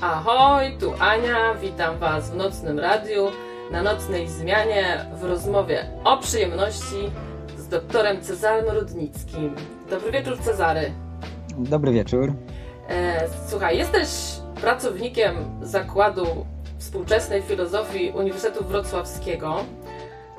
[0.00, 3.30] Ahoj, tu Ania, witam Was w Nocnym Radiu,
[3.70, 7.10] na nocnej zmianie w rozmowie o przyjemności
[7.56, 9.54] z doktorem Cezarym Rudnickim.
[9.90, 10.92] Dobry wieczór, Cezary.
[11.58, 12.32] Dobry wieczór.
[12.88, 14.08] E, słuchaj, jesteś
[14.60, 16.46] pracownikiem Zakładu
[16.78, 19.56] Współczesnej Filozofii Uniwersytetu Wrocławskiego.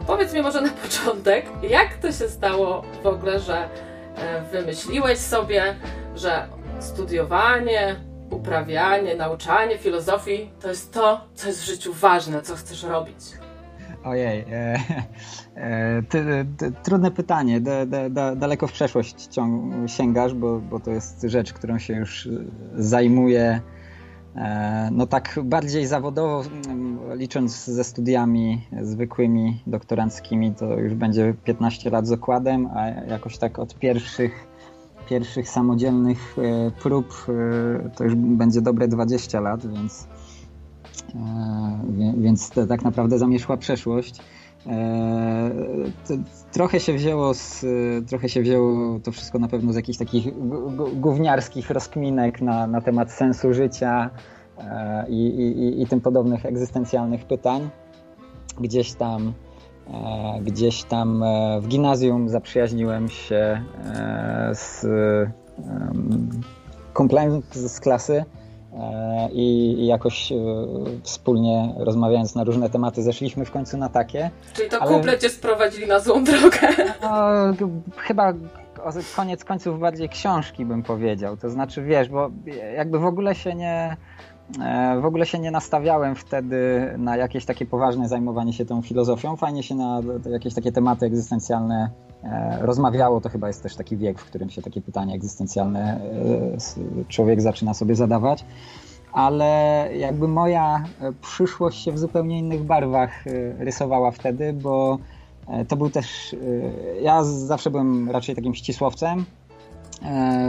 [0.08, 3.70] Powiedz mi może na początek, jak to się stało w ogóle, że
[4.16, 5.76] e, wymyśliłeś sobie,
[6.16, 6.48] że
[6.80, 13.16] studiowanie, uprawianie, nauczanie filozofii to jest to, co jest w życiu ważne, co chcesz robić?
[14.04, 14.80] Ojej, e,
[15.56, 16.04] e,
[16.84, 17.62] trudne pytanie.
[17.62, 21.94] Da, da, da, daleko w przeszłość ciąg, sięgasz, bo, bo to jest rzecz, którą się
[21.94, 22.30] już
[22.76, 23.62] zajmuję.
[24.36, 31.90] E, no tak bardziej zawodowo, mm, licząc ze studiami zwykłymi, doktoranckimi, to już będzie 15
[31.90, 34.49] lat z okładem, a jakoś tak od pierwszych
[35.10, 40.08] pierwszych samodzielnych e, prób e, to już będzie dobre 20 lat, więc,
[41.16, 44.22] e, więc to tak naprawdę zamieszła przeszłość.
[46.52, 47.66] Trochę się wzięło z,
[48.10, 50.28] trochę się wzięło to wszystko na pewno z jakichś takich
[50.96, 54.10] gówniarskich rozkminek na, na temat sensu życia
[55.10, 57.70] i, i, i tym podobnych egzystencjalnych pytań.
[58.62, 59.34] Gdzieś tam
[60.42, 63.64] gdzieś tam e, w gimnazjum zaprzyjaźniłem się
[63.96, 64.86] e, z
[66.94, 68.26] kumplem z klasy
[69.32, 70.34] i jakoś
[71.04, 74.32] wspólnie rozmawiając na różne tematy zeszliśmy w końcu na takie.
[74.54, 74.92] Czyli to ale...
[74.92, 76.60] kumple cię sprowadzili na złą drogę.
[77.02, 77.54] No,
[77.98, 78.34] chyba
[79.16, 81.38] koniec końców bardziej książki bym powiedział.
[81.38, 82.32] To znaczy wiesz, bo
[82.76, 84.09] jakby w ogóle się nie E,
[85.02, 89.36] w ogóle się nie nastawiałem wtedy na jakieś takie poważne zajmowanie się tą filozofią.
[89.36, 90.02] Fajnie się na
[90.32, 91.90] jakieś takie tematy egzystencjalne
[92.24, 93.22] e, rozmawiało.
[93.22, 96.02] To chyba jest też taki wiek, w którym się takie pytania egzystencjalne
[96.98, 98.46] e, człowiek zaczyna sobie zadawać.
[99.14, 100.84] Ale jakby moja
[101.22, 103.24] przyszłość się w zupełnie innych barwach
[103.60, 104.98] rysowała wtedy, bo
[105.68, 106.36] to był też.
[107.02, 109.26] Ja zawsze byłem raczej takim ścisłowcem.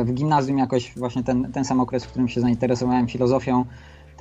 [0.05, 3.65] W gimnazjum jakoś właśnie ten, ten sam okres, w którym się zainteresowałem filozofią,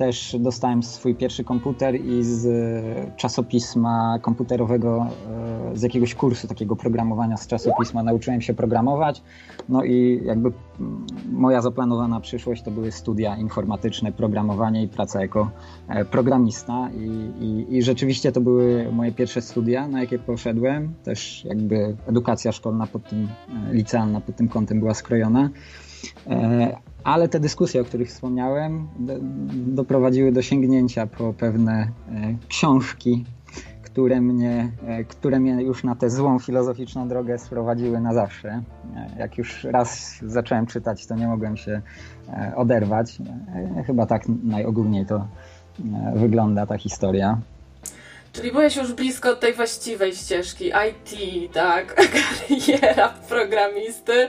[0.00, 2.46] też dostałem swój pierwszy komputer i z
[3.16, 5.06] czasopisma komputerowego,
[5.72, 9.22] e, z jakiegoś kursu takiego programowania z czasopisma nauczyłem się programować.
[9.68, 10.52] No i jakby
[11.32, 15.50] moja zaplanowana przyszłość to były studia informatyczne, programowanie i praca jako
[15.88, 16.90] e, programista.
[16.90, 20.94] I, i, i rzeczywiście to były moje pierwsze studia, na jakie poszedłem.
[21.04, 23.28] Też jakby edukacja szkolna pod tym,
[23.70, 25.50] e, licealna pod tym kątem była skrojona.
[27.04, 29.14] Ale te dyskusje, o których wspomniałem, do,
[29.50, 31.88] doprowadziły do sięgnięcia po pewne e,
[32.48, 33.24] książki,
[33.82, 38.48] które mnie, e, które mnie już na tę złą filozoficzną drogę sprowadziły na zawsze.
[38.48, 38.62] E,
[39.18, 41.82] jak już raz zacząłem czytać, to nie mogłem się
[42.56, 43.18] oderwać.
[43.86, 45.26] Chyba tak najogólniej to
[46.14, 47.38] wygląda ta historia.
[48.32, 51.18] Czyli byłeś już blisko tej właściwej ścieżki IT,
[51.52, 51.94] tak?
[52.48, 54.28] Kariera programisty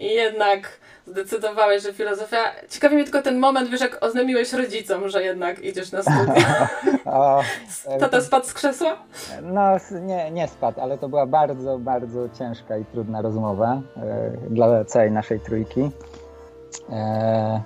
[0.00, 2.38] i jednak zdecydowałeś, że filozofia...
[2.68, 6.68] Ciekawi mnie tylko ten moment, wiesz, jak oznamiłeś rodzicom, że jednak idziesz na studia.
[8.00, 8.96] Tata spadł z krzesła?
[9.42, 9.62] No,
[10.02, 15.10] nie, nie spadł, ale to była bardzo, bardzo ciężka i trudna rozmowa e, dla całej
[15.10, 15.90] naszej trójki.
[16.90, 17.60] E,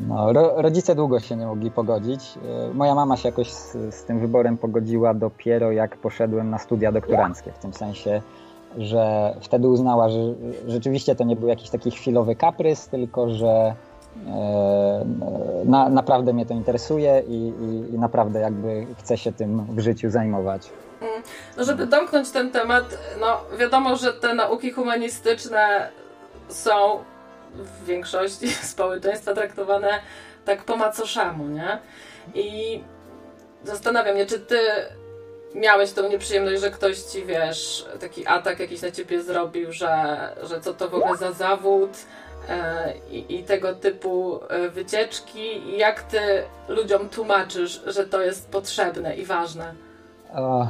[0.00, 2.38] no, ro, rodzice długo się nie mogli pogodzić.
[2.70, 6.92] E, moja mama się jakoś z, z tym wyborem pogodziła dopiero jak poszedłem na studia
[6.92, 7.52] doktoranckie.
[7.52, 8.22] W tym sensie
[8.78, 10.18] że wtedy uznała, że
[10.68, 13.74] rzeczywiście to nie był jakiś taki chwilowy kaprys, tylko że
[14.26, 15.04] e,
[15.64, 20.10] na, naprawdę mnie to interesuje i, i, i, naprawdę jakby chcę się tym w życiu
[20.10, 20.70] zajmować.
[21.00, 21.22] Mm.
[21.56, 22.84] No żeby domknąć ten temat,
[23.20, 25.90] no wiadomo, że te nauki humanistyczne
[26.48, 26.98] są
[27.54, 29.88] w większości społeczeństwa traktowane
[30.44, 31.78] tak po macoszemu, nie?
[32.34, 32.80] I
[33.64, 34.58] zastanawiam się, czy ty
[35.54, 40.60] miałeś tą nieprzyjemność, że ktoś ci, wiesz, taki atak jakiś na ciebie zrobił, że, że
[40.60, 41.90] co to w ogóle za zawód
[42.48, 45.76] e, i, i, tego typu e, wycieczki.
[45.76, 46.20] Jak ty
[46.68, 49.74] ludziom tłumaczysz, że to jest potrzebne i ważne?
[50.34, 50.68] O, e,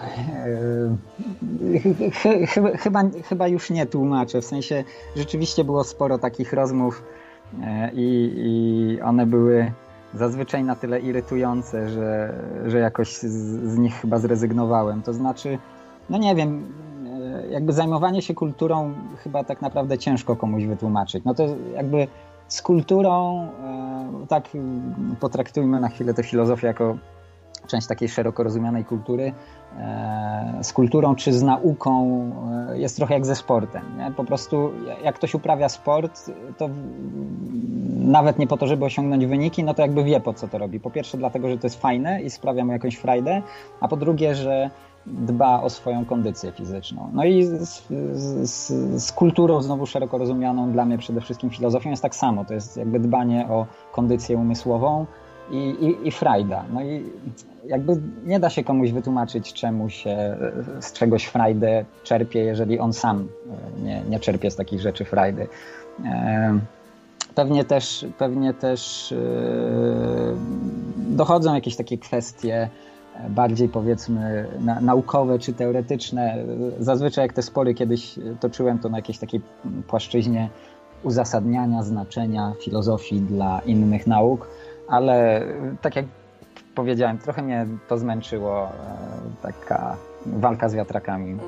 [2.12, 4.40] ch ch chyba, chyba już nie tłumaczę.
[4.40, 4.84] W sensie
[5.16, 7.02] rzeczywiście było sporo takich rozmów
[7.62, 9.72] e, i, i one były
[10.14, 12.34] zazwyczaj na tyle irytujące, że,
[12.66, 13.26] że jakoś z,
[13.72, 15.02] z nich chyba zrezygnowałem.
[15.02, 15.58] To znaczy,
[16.10, 16.72] no nie wiem,
[17.06, 21.24] e, jakby zajmowanie się kulturą chyba tak naprawdę ciężko komuś wytłumaczyć.
[21.24, 22.06] No to jakby
[22.48, 23.46] z kulturą,
[24.22, 24.48] e, tak
[25.20, 26.96] potraktujmy na chwilę tę filozofię jako
[27.66, 29.32] część takiej szeroko rozumianej kultury,
[29.78, 32.20] e, z kulturą czy z nauką
[32.70, 33.82] e, jest trochę jak ze sportem.
[33.98, 34.12] Nie?
[34.16, 34.70] Po prostu
[35.04, 36.68] jak ktoś uprawia sport, to
[37.96, 40.80] nawet nie po to, żeby osiągnąć wyniki, no to jakby wie po co to robi.
[40.80, 43.42] Po pierwsze dlatego, że to jest fajne i sprawia mu jakąś frajdę,
[43.80, 44.70] a po drugie, że
[45.06, 47.10] dba o swoją kondycję fizyczną.
[47.12, 47.82] No i z,
[48.42, 48.72] z,
[49.02, 52.44] z, kulturą znowu szeroko rozumianą dla mnie przede wszystkim filozofią jest tak samo.
[52.44, 55.06] To jest jakby dbanie o kondycję umysłową
[55.50, 56.64] i, i, i frajda.
[56.72, 57.04] No i
[57.66, 60.36] jakby nie da się komuś wytłumaczyć, czemu się
[60.80, 63.28] z czegoś frajdę czerpie, jeżeli on sam
[63.82, 65.46] nie, nie czerpie z takich rzeczy frajdy.
[67.34, 69.14] Pewnie też, pewnie też
[70.96, 72.68] dochodzą jakieś takie kwestie
[73.28, 76.44] bardziej powiedzmy na, naukowe czy teoretyczne.
[76.78, 79.40] Zazwyczaj jak te spory kiedyś toczyłem, to na jakiejś takiej
[79.88, 80.48] płaszczyźnie
[81.02, 84.48] uzasadniania znaczenia filozofii dla innych nauk,
[84.90, 85.46] ale
[85.82, 86.04] tak jak
[86.74, 89.96] powiedziałem, trochę mnie to zmęczyło, e, taka
[90.26, 91.38] walka z wiatrakami.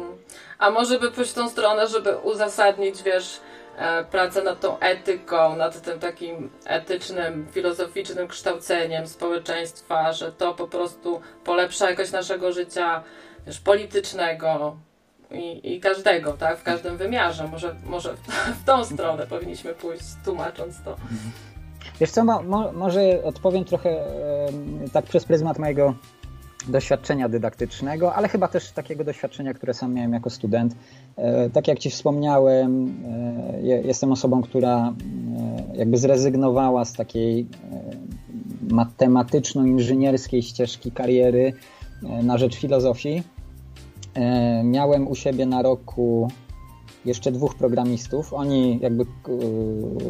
[0.59, 3.41] A może by pójść w tą stronę, żeby uzasadnić, wiesz,
[3.77, 10.69] E, pracę nad tą etyką, nad tym takim etycznym, filozoficznym kształceniem społeczeństwa, że to po
[10.69, 13.03] prostu polepsza jakość naszego życia
[13.47, 14.77] wiesz, politycznego
[15.31, 17.49] i, i każdego, tak, w każdym wymiarze.
[17.49, 18.15] Może, może
[18.63, 20.97] w tą stronę powinniśmy pójść, tłumacząc to.
[22.01, 24.49] Wiesz co, mo, może odpowiem trochę e,
[24.93, 25.95] tak przez pryzmat mojego
[26.69, 30.77] doświadczenia dydaktycznego, ale chyba też takiego doświadczenia, które sam miałem jako student.
[31.17, 32.95] E, tak jak Ci wspomniałem,
[33.63, 37.47] e, jestem osobą, która e, jakby zrezygnowała z takiej
[38.71, 41.53] matematyczno-inżynierskiej ścieżki kariery
[42.23, 43.23] na rzecz filozofii.
[44.65, 46.29] Miałem u siebie na roku
[47.05, 48.35] jeszcze dwóch programistów.
[48.35, 49.07] Oni jakby e,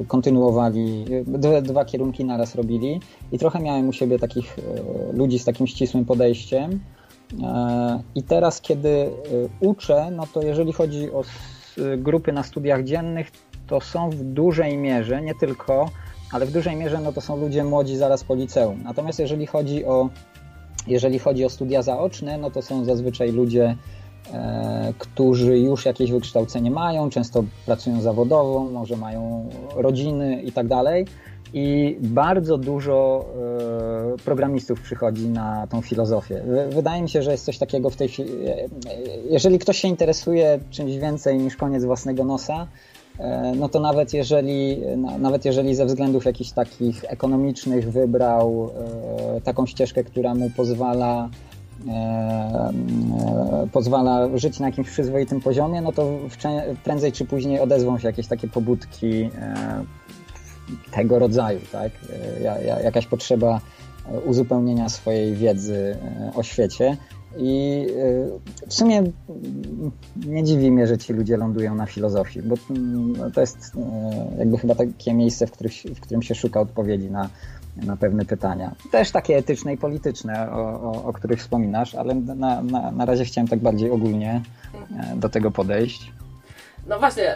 [0.08, 1.04] kontynuowali,
[1.62, 3.00] dwa kierunki naraz robili
[3.32, 6.80] i trochę miałem u siebie takich e, ludzi z takim ścisłym podejściem.
[7.42, 9.10] E, I teraz, kiedy
[9.60, 11.22] uczę, no to jeżeli chodzi o
[11.98, 13.30] grupy na studiach dziennych,
[13.66, 15.90] to są w dużej mierze, nie tylko,
[16.32, 18.82] ale w dużej mierze no to są ludzie młodzi zaraz po liceum.
[18.84, 20.08] Natomiast jeżeli chodzi o,
[20.86, 23.76] jeżeli chodzi o studia zaoczne, no to są zazwyczaj ludzie
[24.98, 31.06] którzy już jakieś wykształcenie mają, często pracują zawodowo, może mają rodziny i tak dalej.
[31.54, 33.24] I bardzo dużo
[34.14, 36.42] e, programistów przychodzi na tą filozofię.
[36.70, 38.08] Wydaje mi się, że jest coś takiego w tej.
[38.08, 38.12] E,
[39.30, 42.66] jeżeli ktoś się interesuje czymś więcej niż koniec własnego nosa,
[43.56, 44.82] no to nawet jeżeli,
[45.18, 48.70] nawet jeżeli ze względów jakichś takich ekonomicznych wybrał
[49.44, 51.51] taką ścieżkę, która mu pozwala E, e,
[53.72, 56.18] pozwala żyć na jakimś przyzwoitym poziomie, no to
[56.84, 59.84] prędzej czy później odezwą się jakieś takie pobudki e,
[60.90, 61.92] tego rodzaju, tak?
[62.84, 63.60] Jakaś potrzeba
[64.26, 65.96] uzupełnienia swojej wiedzy
[66.34, 66.96] o świecie.
[67.36, 67.86] I
[68.68, 69.02] w sumie
[70.26, 73.72] nie dziwi mnie, że ci ludzie lądują na filozofii, bo mm, to jest
[74.38, 77.28] jakby chyba takie miejsce, w którym się szuka odpowiedzi na
[77.76, 78.74] na pewne pytania.
[78.90, 83.24] Też takie etyczne i polityczne, o, o, o których wspominasz, ale na, na, na razie
[83.24, 84.42] chciałem tak bardziej ogólnie
[84.74, 86.12] e, do tego podejść.
[86.86, 87.34] No właśnie,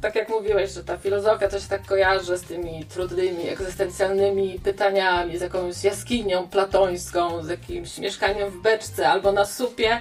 [0.00, 5.40] tak jak mówiłeś, że ta filozofia się tak kojarzy z tymi trudnymi, egzystencjalnymi pytaniami, z
[5.40, 9.98] jakąś jaskinią platońską, z jakimś mieszkaniem w beczce albo na supie,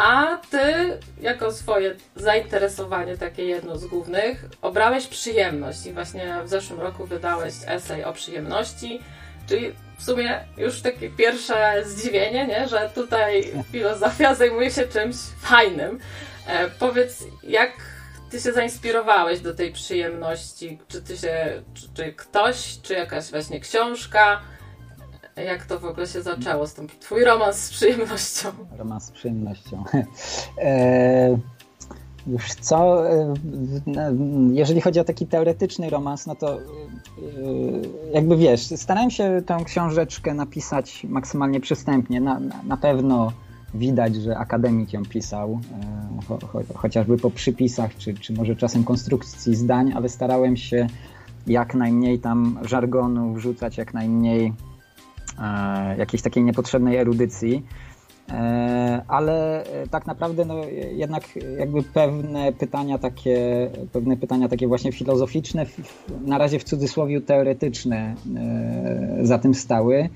[0.00, 6.80] a ty, jako swoje zainteresowanie, takie jedno z głównych, obrałeś przyjemność i właśnie w zeszłym
[6.80, 9.00] roku wydałeś esej o przyjemności,
[9.48, 12.68] czyli w sumie już takie pierwsze zdziwienie, nie?
[12.68, 15.98] że tutaj filozofia zajmuje się czymś fajnym.
[16.46, 17.72] E, powiedz, jak
[18.30, 20.78] ty się zainspirowałeś do tej przyjemności?
[20.88, 24.40] Czy ty się, czy, czy ktoś, czy jakaś właśnie książka?
[25.44, 28.48] Jak to w ogóle się zaczęło z tym twój romans z przyjemnością?
[28.78, 29.84] Romans z przyjemnością.
[30.58, 31.38] e,
[32.26, 33.34] już co, e,
[34.52, 36.60] jeżeli chodzi o taki teoretyczny romans, no to e,
[38.14, 42.20] jakby wiesz, starałem się tę książeczkę napisać maksymalnie przystępnie.
[42.20, 43.32] Na, na pewno
[43.74, 45.60] widać, że akademik ją pisał,
[46.20, 50.86] e, cho, cho, chociażby po przypisach, czy, czy może czasem konstrukcji zdań, ale starałem się
[51.46, 54.69] jak najmniej tam żargonu wrzucać, jak najmniej E,
[55.98, 57.62] jakiejś takiej niepotrzebnej erudycji.
[58.32, 60.54] E, ale tak naprawdę no,
[60.92, 61.24] jednak
[61.58, 65.66] jakby pewne pytania takie, pewne pytania takie właśnie filozoficzne,
[66.26, 70.08] na razie w cudzysłowie teoretyczne e, za tym stały.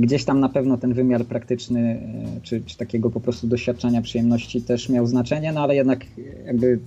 [0.00, 2.00] Gdzieś tam na pewno ten wymiar praktyczny,
[2.42, 6.04] czy, czy takiego po prostu doświadczenia przyjemności też miał znaczenie, no ale jednak
[6.46, 6.78] jakby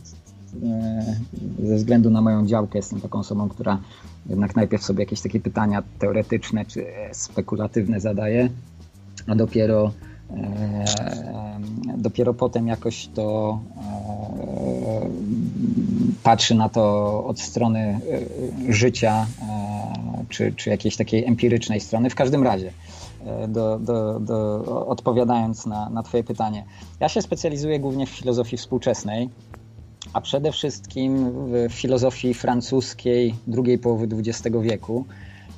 [1.63, 3.79] ze względu na moją działkę jestem taką osobą, która
[4.29, 8.49] jednak najpierw sobie jakieś takie pytania teoretyczne czy spekulatywne zadaje,
[9.27, 9.91] a dopiero
[11.97, 13.59] dopiero potem jakoś to
[16.23, 17.99] patrzy na to od strony
[18.69, 19.27] życia
[20.29, 22.09] czy, czy jakiejś takiej empirycznej strony.
[22.09, 22.71] W każdym razie,
[23.47, 26.65] do, do, do, odpowiadając na, na Twoje pytanie,
[26.99, 29.29] ja się specjalizuję głównie w filozofii współczesnej,
[30.13, 35.05] a przede wszystkim w filozofii francuskiej drugiej połowy XX wieku.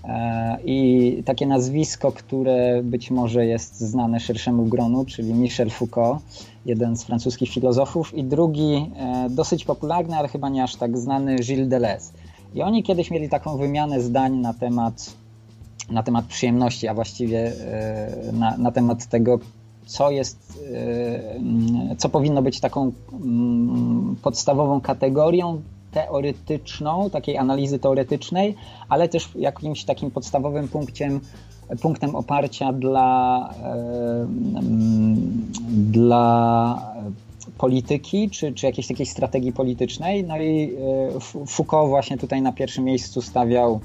[0.03, 6.24] E, I takie nazwisko, które być może jest znane szerszemu gronu, czyli Michel Foucault,
[6.65, 11.36] jeden z francuskich filozofów, i drugi, e, dosyć popularny, ale chyba nie aż tak znany,
[11.36, 12.12] Gilles Deleuze.
[12.55, 15.13] I oni kiedyś mieli taką wymianę zdań na temat,
[15.89, 19.39] na temat przyjemności, a właściwie e, na, na temat tego,
[19.85, 20.63] co jest,
[21.91, 25.61] e, co powinno być taką mm, podstawową kategorią
[25.91, 28.55] teoretyczną, takiej analizy teoretycznej,
[28.89, 31.19] ale też jakimś takim podstawowym punktem,
[31.81, 33.71] punktem oparcia dla, e,
[34.59, 35.51] mm,
[35.91, 36.93] dla
[37.57, 40.23] polityki, czy, czy jakiejś takiej strategii politycznej.
[40.23, 40.75] No i
[41.47, 43.79] Foucault właśnie tutaj na pierwszym miejscu stawiał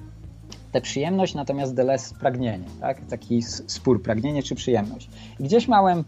[0.72, 3.06] tę przyjemność, natomiast Deleuze pragnienie, tak?
[3.06, 5.10] taki spór, pragnienie czy przyjemność.
[5.40, 6.04] I gdzieś miałem,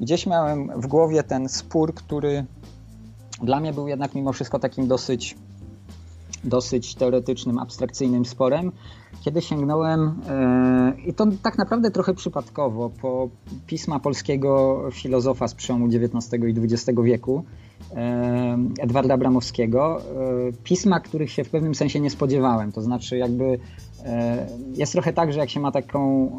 [0.00, 2.44] gdzieś miałem w głowie ten spór, który
[3.42, 5.36] dla mnie był jednak mimo wszystko takim dosyć,
[6.44, 8.72] dosyć teoretycznym, abstrakcyjnym sporem,
[9.24, 10.20] kiedy sięgnąłem,
[10.96, 13.28] yy, i to tak naprawdę trochę przypadkowo, po
[13.66, 17.44] pisma polskiego filozofa z przełomu XIX i XX wieku,
[18.78, 20.00] Edwarda Bramowskiego,
[20.64, 22.72] pisma, których się w pewnym sensie nie spodziewałem.
[22.72, 23.58] To znaczy, jakby
[23.93, 23.93] E,
[24.74, 26.30] jest trochę tak, że jak się ma taką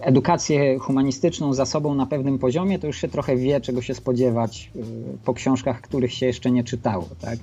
[0.00, 4.70] edukację humanistyczną za sobą na pewnym poziomie, to już się trochę wie, czego się spodziewać
[4.76, 4.80] e,
[5.24, 7.08] po książkach, których się jeszcze nie czytało.
[7.20, 7.38] Tak?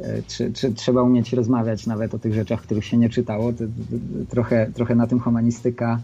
[0.00, 3.52] E, czy, czy trzeba umieć rozmawiać nawet o tych rzeczach, których się nie czytało.
[4.28, 6.00] Trochę, trochę na tym humanistyka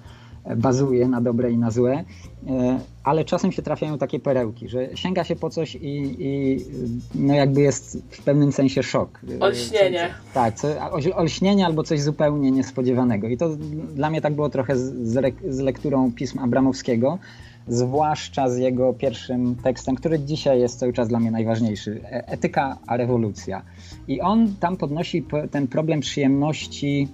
[0.57, 2.05] bazuje na dobre i na złe,
[2.47, 6.59] e, ale czasem się trafiają takie perełki, że sięga się po coś i, i
[7.15, 9.21] no jakby jest w pewnym sensie szok.
[9.41, 10.15] Olśnienie.
[10.29, 10.69] Co, tak, co,
[11.15, 13.29] olśnienie albo coś zupełnie niespodziewanego.
[13.29, 13.57] I to
[13.95, 17.19] dla mnie tak było trochę z, z lekturą pism Abramowskiego,
[17.69, 22.01] zwłaszcza z jego pierwszym tekstem, który dzisiaj jest cały czas dla mnie najważniejszy.
[22.05, 23.63] E, Etyka a rewolucja.
[24.09, 27.09] I on tam podnosi ten problem przyjemności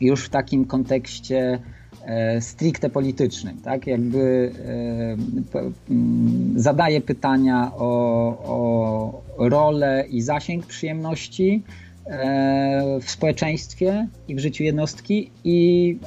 [0.00, 1.58] już w takim kontekście
[2.40, 3.86] stricte politycznym, tak?
[3.86, 7.88] Jakby e, zadaje pytania o,
[9.38, 11.62] o rolę i zasięg przyjemności
[12.06, 15.98] e, w społeczeństwie i w życiu jednostki i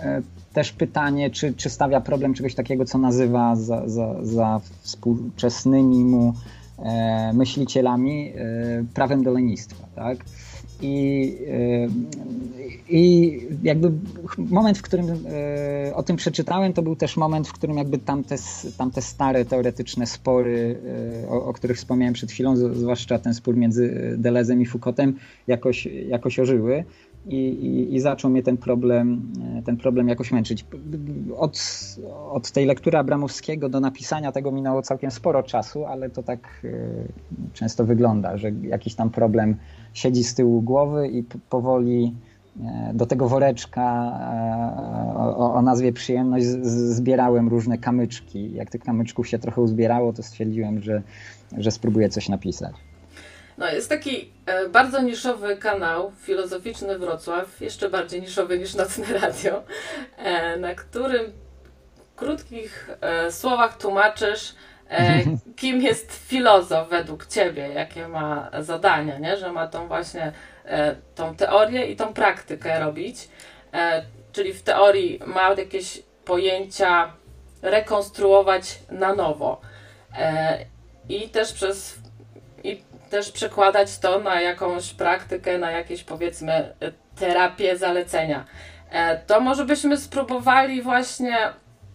[0.54, 6.34] też pytanie, czy, czy stawia problem czegoś takiego, co nazywa za, za, za współczesnymi mu
[7.34, 8.34] myślicielami
[8.94, 10.18] prawem do lenistwa, tak?
[10.82, 11.38] I,
[12.90, 13.92] i jakby
[14.38, 18.36] moment, w którym e, o tym przeczytałem, to był też moment, w którym jakby tamte,
[18.78, 20.80] tamte stare teoretyczne spory,
[21.26, 25.16] e, o, o których wspomniałem przed chwilą, zwłaszcza ten spór między Delezem i Foucaultem,
[25.48, 26.84] jakoś, jakoś ożyły.
[27.26, 30.66] I, i, i, zaczął mnie ten problem, e, ten problem jakoś męczyć.
[31.38, 31.60] Od,
[32.32, 36.66] od tej lektury Abramowskiego do napisania tego minęło całkiem sporo czasu, ale to tak
[37.54, 39.56] często wygląda, że jakiś tam problem
[39.94, 42.14] siedzi z tyłu głowy i powoli
[42.60, 43.82] E, do tego woreczka
[45.12, 46.46] e, o, o, nazwie przyjemność
[46.96, 48.54] zbierałem różne kamyczki.
[48.54, 51.02] Jak tych kamyczków się trochę uzbierało, to stwierdziłem, że,
[51.58, 52.76] że spróbuję coś napisać.
[53.62, 59.64] No, jest taki e, bardzo niszowy kanał Filozoficzny Wrocław, jeszcze bardziej niszowy niż Nocne Radio,
[60.60, 61.32] na którym
[61.96, 62.90] w krótkich
[63.30, 64.56] słowach tłumaczysz,
[65.56, 69.38] kim jest filozof według ciebie, jakie ma zadania, nie?
[69.38, 70.34] że ma tą właśnie
[70.66, 73.30] E, tą teorię i tą praktykę robić.
[73.74, 77.14] E, czyli w teorii ma jakieś pojęcia
[77.62, 79.62] rekonstruować na nowo.
[80.18, 80.66] E,
[81.10, 82.01] I też przez
[83.12, 86.74] też przekładać to na jakąś praktykę, na jakieś powiedzmy
[87.16, 88.46] terapię zalecenia.
[89.28, 91.38] To może byśmy spróbowali właśnie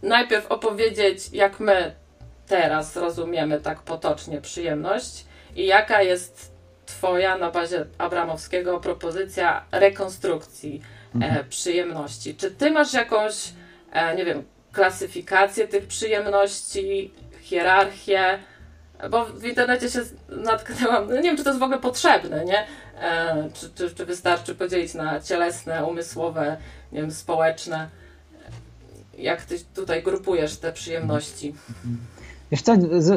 [0.03, 1.95] najpierw opowiedzieć, jak my
[2.47, 5.25] teraz rozumiemy tak potocznie przyjemność
[5.57, 6.57] i jaka jest
[6.87, 11.37] Twoja na bazie Abramowskiego propozycja rekonstrukcji e, mhm.
[11.37, 12.35] e, przyjemności.
[12.35, 13.35] Czy Ty masz jakąś,
[13.93, 18.39] e, nie wiem, klasyfikację tych przyjemności, hierarchię?
[19.11, 22.67] Bo w internecie się natknęłam, no nie wiem, czy to jest w ogóle potrzebne, nie?
[23.01, 26.57] E, czy, czy, czy wystarczy podzielić na cielesne, umysłowe,
[26.93, 27.89] nie wiem, społeczne?
[29.19, 31.55] Jak Ty tutaj grupujesz te przyjemności?
[32.51, 32.73] Wiesz co,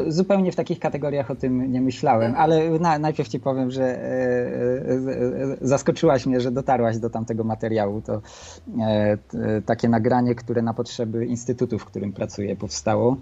[0.08, 4.02] zupełnie w takich kategoriach o tym nie myślałem, ale na, najpierw ci powiem, że e,
[4.02, 8.02] e, zaskoczyłaś mnie, że dotarłaś do tamtego materiału.
[8.02, 8.22] To
[8.82, 9.18] e,
[9.66, 13.18] takie nagranie, które na potrzeby instytutu, w którym pracuję, powstało.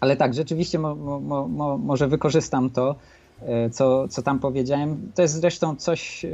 [0.00, 2.94] Ale tak, rzeczywiście mo, mo, mo, może wykorzystam to,
[3.72, 5.12] co, co tam powiedziałem.
[5.14, 6.26] To jest zresztą coś,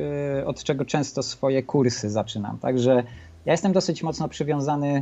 [0.46, 2.58] od czego często swoje kursy zaczynam.
[2.58, 3.04] Także
[3.46, 5.00] ja jestem dosyć mocno przywiązany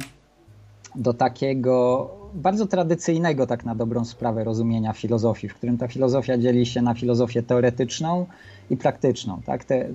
[0.94, 6.66] do takiego bardzo tradycyjnego, tak na dobrą sprawę, rozumienia filozofii, w którym ta filozofia dzieli
[6.66, 8.26] się na filozofię teoretyczną
[8.70, 9.40] i praktyczną.
[9.46, 9.64] Tak?
[9.64, 9.88] Te, e,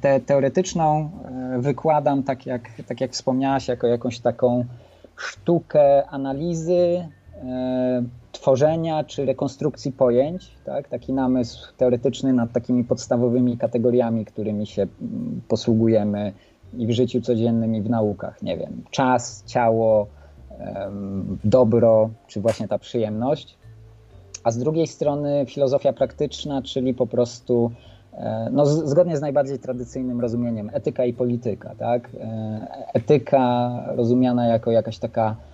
[0.00, 1.10] te teoretyczną
[1.54, 4.64] e, wykładam, tak jak, tak jak wspomniałaś, jako jakąś taką
[5.16, 7.08] sztukę analizy, e,
[8.32, 10.88] tworzenia czy rekonstrukcji pojęć, tak?
[10.88, 16.32] taki namysł teoretyczny nad takimi podstawowymi kategoriami, którymi się mm, posługujemy
[16.78, 18.42] i w życiu codziennym, i w naukach.
[18.42, 20.06] Nie wiem, czas, ciało,
[21.44, 23.58] dobro, czy właśnie ta przyjemność.
[24.44, 27.70] A z drugiej strony filozofia praktyczna, czyli po prostu
[28.12, 31.74] e, no, zgodnie z najbardziej tradycyjnym rozumieniem etyka i polityka.
[31.78, 32.10] Tak?
[32.20, 35.53] E, etyka rozumiana jako jakaś taka e,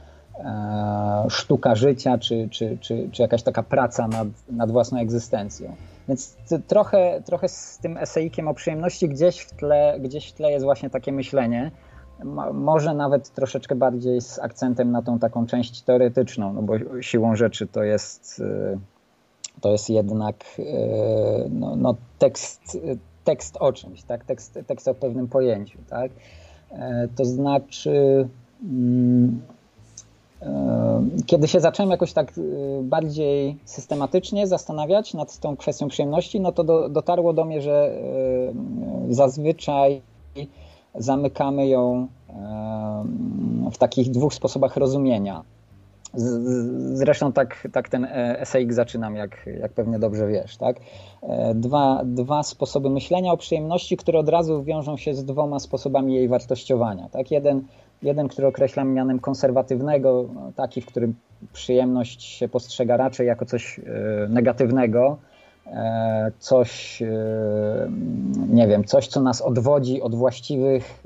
[1.29, 5.75] sztuka życia, czy, czy, czy, czy jakaś taka praca nad, nad własną egzystencją.
[6.09, 10.65] Więc trochę, trochę z tym esejkiem o przyjemności gdzieś w, tle, gdzieś w tle jest
[10.65, 11.71] właśnie takie myślenie,
[12.53, 17.67] może nawet troszeczkę bardziej z akcentem na tą taką część teoretyczną, no bo siłą rzeczy
[17.67, 18.79] to jest, y,
[19.61, 20.65] to jest jednak y,
[21.51, 22.79] no, no tekst,
[23.25, 24.25] tekst o czymś, tak?
[24.25, 25.79] tekst, tekst o pewnym pojęciu.
[25.89, 26.11] Tak?
[26.71, 28.29] E, to znaczy,
[28.63, 29.60] mm, e,
[31.27, 36.65] kiedy się zacząłem jakoś tak y, bardziej systematycznie zastanawiać nad tą kwestią przyjemności, no to
[36.65, 37.99] do, dotarło do mnie, że
[39.09, 40.03] zazwyczaj
[40.95, 42.09] zamykamy ją
[43.73, 45.43] w takich dwóch sposobach rozumienia.
[46.95, 50.57] Zresztą tak, tak ten eseik zaczynam, jak, jak pewnie dobrze wiesz.
[50.57, 50.77] Tak?
[51.23, 56.15] E, dwa, dwa sposoby myślenia o przyjemności, które od razu wiążą się z dwoma sposobami
[56.15, 57.09] jej wartościowania.
[57.09, 57.31] Tak?
[57.31, 57.65] Jeden,
[58.03, 61.15] jeden, który określam mianem konserwatywnego, taki, w którym
[61.53, 63.83] przyjemność się postrzega raczej jako coś e,
[64.29, 65.19] negatywnego,
[65.67, 67.07] E, coś, e,
[68.49, 71.05] nie wiem, coś, co nas odwodzi od właściwych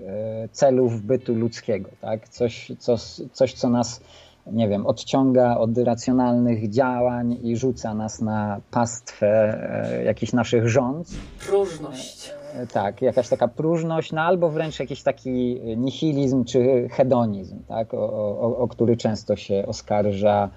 [0.53, 2.29] celów bytu ludzkiego, tak?
[2.29, 3.01] Coś, coś,
[3.33, 4.01] coś co nas,
[4.53, 9.59] nie wiem, odciąga od racjonalnych działań i rzuca nas na pastwę
[10.05, 11.09] jakichś naszych rząd.
[11.47, 12.35] Próżność.
[12.73, 17.95] Tak, jakaś taka próżność, no albo wręcz jakiś taki nihilizm czy hedonizm, tak?
[17.95, 17.99] o,
[18.41, 20.51] o, o który często się oskarża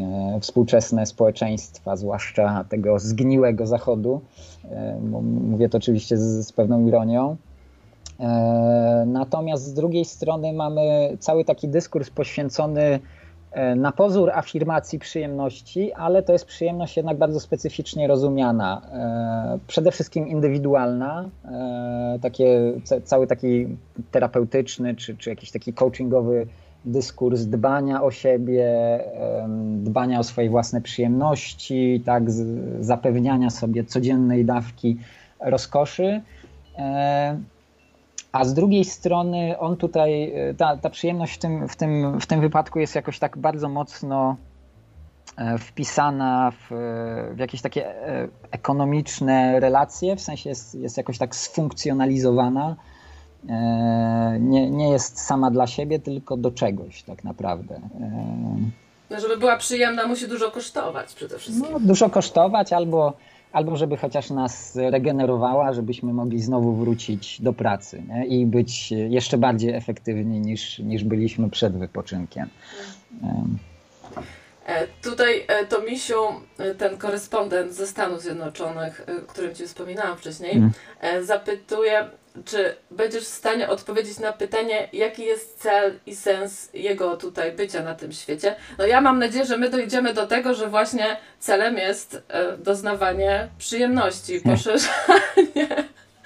[0.00, 4.20] E, współczesne społeczeństwa, zwłaszcza tego zgniłego zachodu.
[4.70, 4.98] E,
[5.50, 7.36] mówię to oczywiście z, z pewną ironią.
[8.20, 13.00] E, natomiast z drugiej strony mamy cały taki dyskurs poświęcony
[13.76, 18.82] na pozór afirmacji przyjemności, ale to jest przyjemność jednak bardzo specyficznie rozumiana.
[19.66, 21.30] Przede wszystkim indywidualna,
[22.22, 22.72] takie,
[23.04, 23.66] cały taki
[24.10, 26.46] terapeutyczny czy, czy jakiś taki coachingowy
[26.84, 28.74] dyskurs dbania o siebie,
[29.76, 32.30] dbania o swoje własne przyjemności, tak,
[32.80, 34.96] zapewniania sobie codziennej dawki
[35.40, 36.20] rozkoszy.
[38.36, 42.26] E, a z drugiej strony on tutaj, ta, ta przyjemność w tym, w, tym, w
[42.26, 44.36] tym wypadku jest jakoś tak bardzo mocno
[45.36, 46.74] e, wpisana w,
[47.34, 52.76] w jakieś takie e, ekonomiczne relacje, w sensie jest, jest jakoś tak sfunkcjonalizowana
[53.48, 57.74] E, nie, nie jest sama dla siebie, tylko do czegoś tak naprawdę.
[57.74, 57.80] E,
[59.10, 61.72] no, żeby była przyjemna, musi dużo kosztować przede wszystkim.
[61.72, 63.12] No, dużo kosztować albo,
[63.56, 68.26] albo żeby chociaż nas regenerowała, żebyśmy mogli znowu wrócić do pracy nie?
[68.26, 72.48] i być jeszcze bardziej efektywni niż, niż byliśmy przed wypoczynkiem.
[74.66, 76.22] E, tutaj to Misiu,
[76.78, 80.70] ten korespondent ze Stanów Zjednoczonych, o którym Ci wspominałam wcześniej, mm.
[81.24, 82.04] zapytuje,
[82.44, 87.82] czy będziesz w stanie odpowiedzieć na pytanie, jaki jest cel i sens jego tutaj bycia
[87.82, 88.54] na tym świecie?
[88.78, 93.48] No ja mam nadzieję, że my dojdziemy do tego, że właśnie celem jest e, doznawanie
[93.58, 95.84] przyjemności, poszerzanie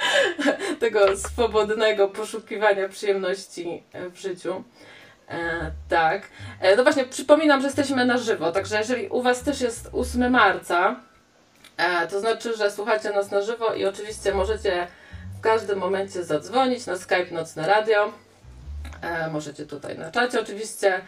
[0.80, 4.64] tego swobodnego poszukiwania przyjemności e, w życiu.
[5.30, 6.22] E, tak.
[6.60, 10.30] E, no właśnie, przypominam, że jesteśmy na żywo, także jeżeli u Was też jest 8
[10.30, 11.00] marca,
[11.76, 14.86] e, to znaczy, że słuchacie nas na żywo i oczywiście możecie
[15.40, 18.12] w każdym momencie zadzwonić na Skype Nocne Radio.
[19.02, 21.00] E, możecie tutaj na czacie oczywiście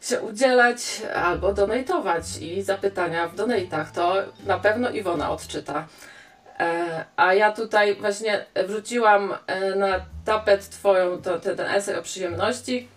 [0.00, 3.90] się udzielać albo donatować i zapytania w donatach.
[3.90, 4.14] To
[4.46, 5.86] na pewno Iwona odczyta.
[6.58, 12.02] E, a ja tutaj właśnie wrzuciłam e, na tapet twoją to, ten, ten esej o
[12.02, 12.88] przyjemności,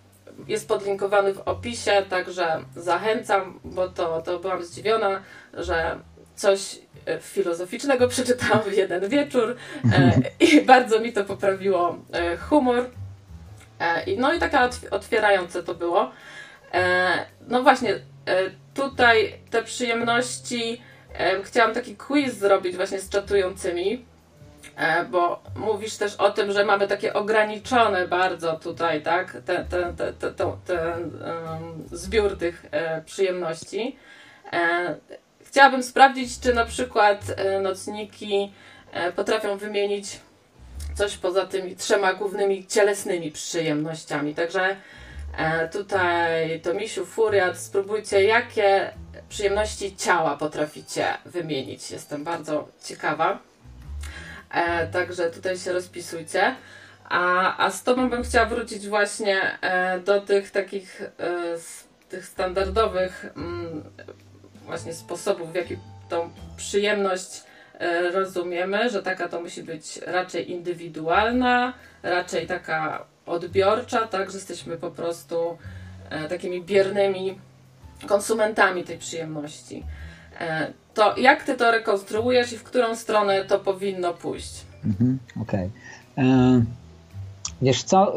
[0.47, 5.21] jest podlinkowany w opisie, także zachęcam, bo to, to byłam zdziwiona,
[5.53, 5.99] że
[6.37, 9.55] coś e, filozoficznego przeczytałam w jeden wieczór
[9.93, 10.11] e,
[10.45, 12.89] i bardzo mi to poprawiło e, humor.
[14.17, 16.11] no i taka otwierające to było.
[17.47, 17.99] no właśnie,
[18.73, 20.81] tutaj te przyjemności,
[21.43, 24.05] chciałam taki quiz zrobić właśnie z czatującymi,
[25.11, 30.13] bo mówisz też o tym, że mamy takie ograniczone bardzo tutaj, tak, ten, ten, ten,
[30.13, 31.11] ten, ten
[31.91, 32.65] zbiór tych
[33.05, 33.97] przyjemności.
[35.57, 38.53] Chciałabym sprawdzić, czy na przykład e, nocniki
[38.91, 40.19] e, potrafią wymienić
[40.95, 44.35] coś poza tymi trzema głównymi cielesnymi przyjemnościami.
[44.35, 44.75] Także
[45.37, 48.93] e, tutaj to Misiu, Furiat, spróbujcie, jakie
[49.29, 51.91] przyjemności ciała potraficie wymienić.
[51.91, 53.39] Jestem bardzo ciekawa.
[54.91, 56.55] Także tutaj się rozpisujcie.
[57.09, 59.59] A, a z Tobą bym chciała wrócić właśnie
[60.05, 61.01] do tych takich
[62.09, 63.83] tych standardowych mm,
[64.67, 65.77] właśnie sposobów, w jaki
[66.09, 67.43] tą przyjemność
[67.79, 74.77] e, rozumiemy, że taka to musi być raczej indywidualna, raczej taka odbiorcza, tak, że jesteśmy
[74.77, 75.57] po prostu
[76.09, 77.39] e, takimi biernymi
[78.07, 79.83] konsumentami tej przyjemności.
[80.39, 84.65] E, to jak ty to rekonstruujesz i w którą stronę to powinno pójść?
[84.85, 85.69] Mhm, Okej.
[86.15, 86.65] Okay.
[87.61, 88.13] Wiesz co,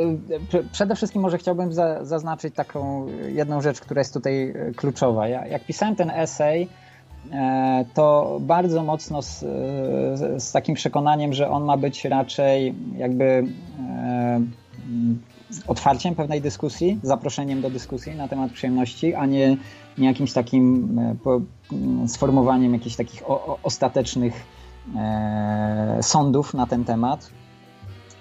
[0.73, 5.29] przede wszystkim może chciałbym za, zaznaczyć taką jedną rzecz, która jest tutaj e, kluczowa.
[5.29, 6.69] Ja, jak pisałem ten esej,
[7.33, 9.39] e, to bardzo mocno z,
[10.43, 14.41] z, takim przekonaniem, że on ma być raczej jakby e,
[15.67, 19.57] otwarciem pewnej dyskusji, zaproszeniem do dyskusji na temat przyjemności, a nie,
[19.99, 21.41] nie jakimś takim po,
[22.07, 23.23] sformułowaniem jakichś takich
[23.63, 24.45] ostatecznych
[24.97, 27.40] e, sądów na ten temat.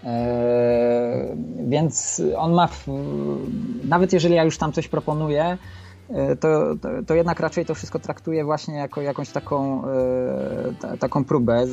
[0.03, 1.35] E,
[1.67, 2.69] więc on ma,
[3.83, 5.57] nawet jeżeli ja już tam coś proponuję,
[6.09, 11.23] e, to, to, to, jednak raczej to wszystko traktuje właśnie jako jakąś taką, e, taką
[11.23, 11.71] próbę z,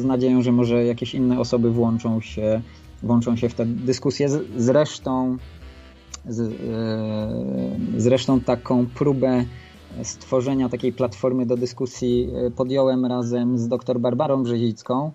[0.00, 2.60] z, nadzieją, że może jakieś inne osoby włączą się,
[3.02, 4.28] włączą się w tę dyskusję.
[4.56, 5.36] Zresztą,
[6.28, 6.54] z,
[7.96, 9.44] zresztą taką próbę
[10.02, 15.12] stworzenia takiej platformy do dyskusji podjąłem razem z dr Barbarą Brzezicką,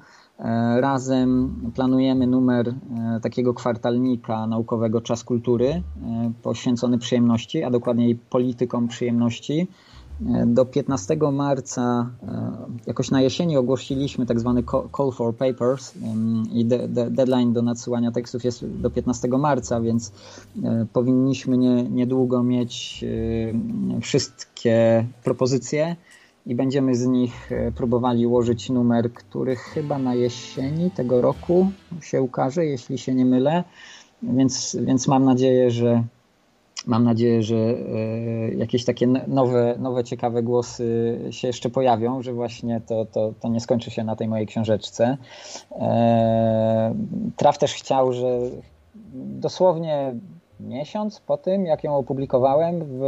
[0.79, 5.81] razem planujemy numer e, takiego kwartalnika naukowego Czas Kultury e,
[6.43, 9.67] poświęcony przyjemności, a dokładniej politykom przyjemności.
[10.45, 12.09] Do 15 marca,
[12.87, 14.63] jakoś na jesieni ogłosiliśmy tak zwany
[14.97, 15.93] call for papers
[16.51, 16.65] i
[17.09, 20.11] deadline do nadsyłania tekstów jest do 15 marca, więc
[20.93, 23.05] powinniśmy nie, niedługo mieć
[24.01, 25.95] wszystkie propozycje
[26.45, 32.21] i będziemy z nich e, próbowali ułożyć numer, który chyba na jesieni tego roku się
[32.21, 33.63] ukaże, jeśli się nie mylę.
[34.23, 36.03] Więc, więc mam nadzieję, że
[36.87, 42.81] mam nadzieję, że e, jakieś takie nowe, nowe, ciekawe głosy się jeszcze pojawią, że właśnie
[42.87, 45.17] to, to, to nie skończy się na tej mojej książeczce.
[45.71, 46.95] E,
[47.37, 48.39] Traf też chciał, że
[49.13, 50.15] dosłownie
[50.59, 53.01] miesiąc po tym, jak ją opublikowałem, w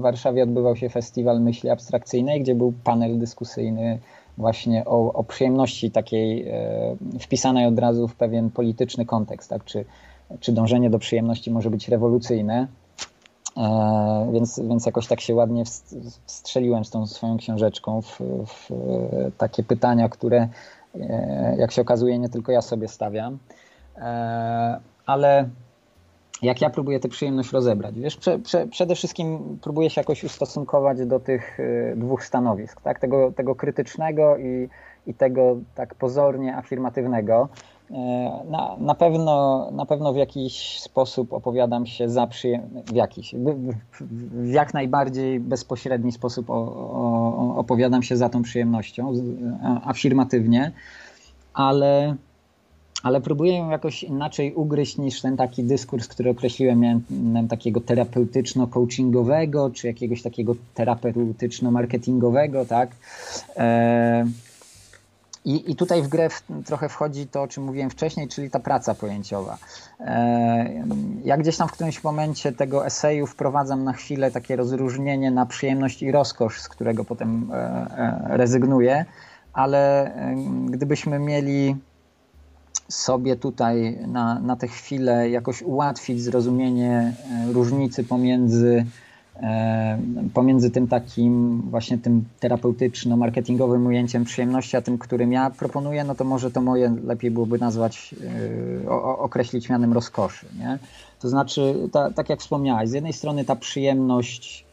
[0.00, 3.98] Warszawie odbywał się festiwal myśli abstrakcyjnej, gdzie był panel dyskusyjny
[4.38, 9.64] właśnie o, o przyjemności takiej e, wpisanej od razu w pewien polityczny kontekst, tak?
[9.64, 9.84] czy,
[10.40, 12.66] czy dążenie do przyjemności może być rewolucyjne.
[13.56, 15.64] E, więc, więc jakoś tak się ładnie
[16.26, 18.70] wstrzeliłem z tą swoją książeczką w, w
[19.38, 20.48] takie pytania, które
[20.94, 23.38] e, jak się okazuje nie tylko ja sobie stawiam.
[23.96, 25.48] E, ale
[26.42, 28.00] jak ja próbuję tę przyjemność rozebrać.
[28.00, 32.98] Wiesz, prze, prze, przede wszystkim próbuję się jakoś ustosunkować do tych y, dwóch stanowisk, tak?
[32.98, 34.68] tego, tego krytycznego i,
[35.06, 37.48] i tego tak pozornie afirmatywnego.
[37.90, 37.94] Y,
[38.50, 44.46] na, na, pewno, na pewno w jakiś sposób opowiadam się za przyjemność, w jakiś, w,
[44.46, 49.12] jak najbardziej bezpośredni sposób o, o, opowiadam się za tą przyjemnością,
[49.84, 50.72] afirmatywnie,
[51.54, 52.16] ale
[53.02, 59.72] ale próbuję ją jakoś inaczej ugryźć niż ten taki dyskurs, który określiłem, miałem takiego terapeutyczno-coachingowego,
[59.72, 62.90] czy jakiegoś takiego terapeutyczno-marketingowego, tak?
[63.56, 64.26] E,
[65.44, 68.60] i, I tutaj w grę w, trochę wchodzi to, o czym mówiłem wcześniej, czyli ta
[68.60, 69.58] praca pojęciowa.
[70.00, 70.84] E,
[71.24, 76.02] ja gdzieś tam w którymś momencie tego eseju wprowadzam na chwilę takie rozróżnienie na przyjemność
[76.02, 79.04] i rozkosz, z którego potem e, e rezygnuję,
[79.52, 80.12] ale
[80.70, 81.76] gdybyśmy mieli
[82.92, 87.14] sobie tutaj na, na tę chwilę jakoś ułatwić zrozumienie
[87.48, 88.86] e, różnicy pomiędzy
[90.34, 96.24] pomiędzy tym takim właśnie tym terapeutyczno-marketingowym ujęciem przyjemności, a tym, którym ja proponuję, no to
[96.24, 98.14] może to moje lepiej byłoby nazwać,
[99.18, 100.46] określić mianem rozkoszy.
[100.58, 100.78] Nie?
[101.20, 104.64] To znaczy, ta, tak jak wspomniałaś, z jednej strony ta przyjemność,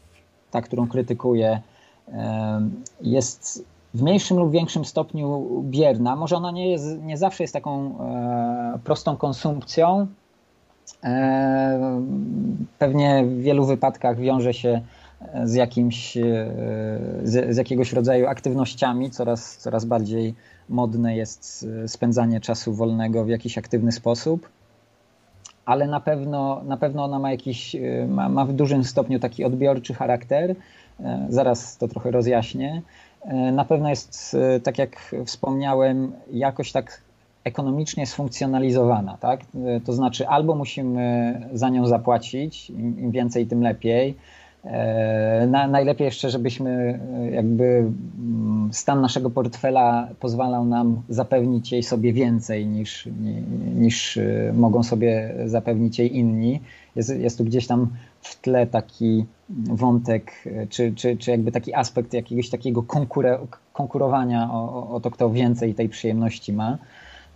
[0.50, 1.60] ta, którą krytykuję,
[3.00, 6.16] jest w mniejszym lub większym stopniu bierna.
[6.16, 10.06] Może ona nie, jest, nie zawsze jest taką e, prostą konsumpcją.
[11.04, 12.02] E,
[12.78, 14.80] pewnie w wielu wypadkach wiąże się
[15.44, 16.22] z, jakimś, e,
[17.22, 19.10] z, z, jakiegoś rodzaju aktywnościami.
[19.10, 20.34] Coraz, coraz bardziej
[20.68, 24.48] modne jest spędzanie czasu wolnego w jakiś aktywny sposób.
[25.64, 27.76] Ale na pewno, na pewno ona ma, jakiś,
[28.08, 30.54] ma, ma w dużym stopniu taki odbiorczy charakter.
[31.28, 32.82] Zaraz to trochę rozjaśnię.
[33.24, 37.00] E, na pewno jest, e, tak jak wspomniałem, jakoś tak
[37.44, 39.40] ekonomicznie sfunkcjonalizowana, tak?
[39.40, 44.14] E, to znaczy albo musimy za nią zapłacić, im więcej, tym lepiej.
[45.48, 47.00] Na, najlepiej jeszcze, żebyśmy
[47.32, 53.08] jakby mm, stan naszego portfela pozwalał nam zapewnić jej sobie więcej niż,
[53.76, 54.18] niż
[54.52, 56.60] mogą sobie zapewnić jej inni.
[56.96, 57.88] Jest, jest tu gdzieś tam
[58.20, 60.32] w tle taki wątek,
[60.68, 63.38] czy, czy, czy jakby taki aspekt jakiegoś takiego konkure,
[63.72, 66.78] konkurowania o, o to, kto więcej tej przyjemności ma.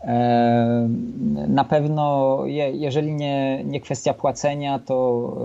[0.05, 0.89] E,
[1.49, 2.39] na pewno,
[2.73, 5.37] jeżeli nie, nie kwestia płacenia, to,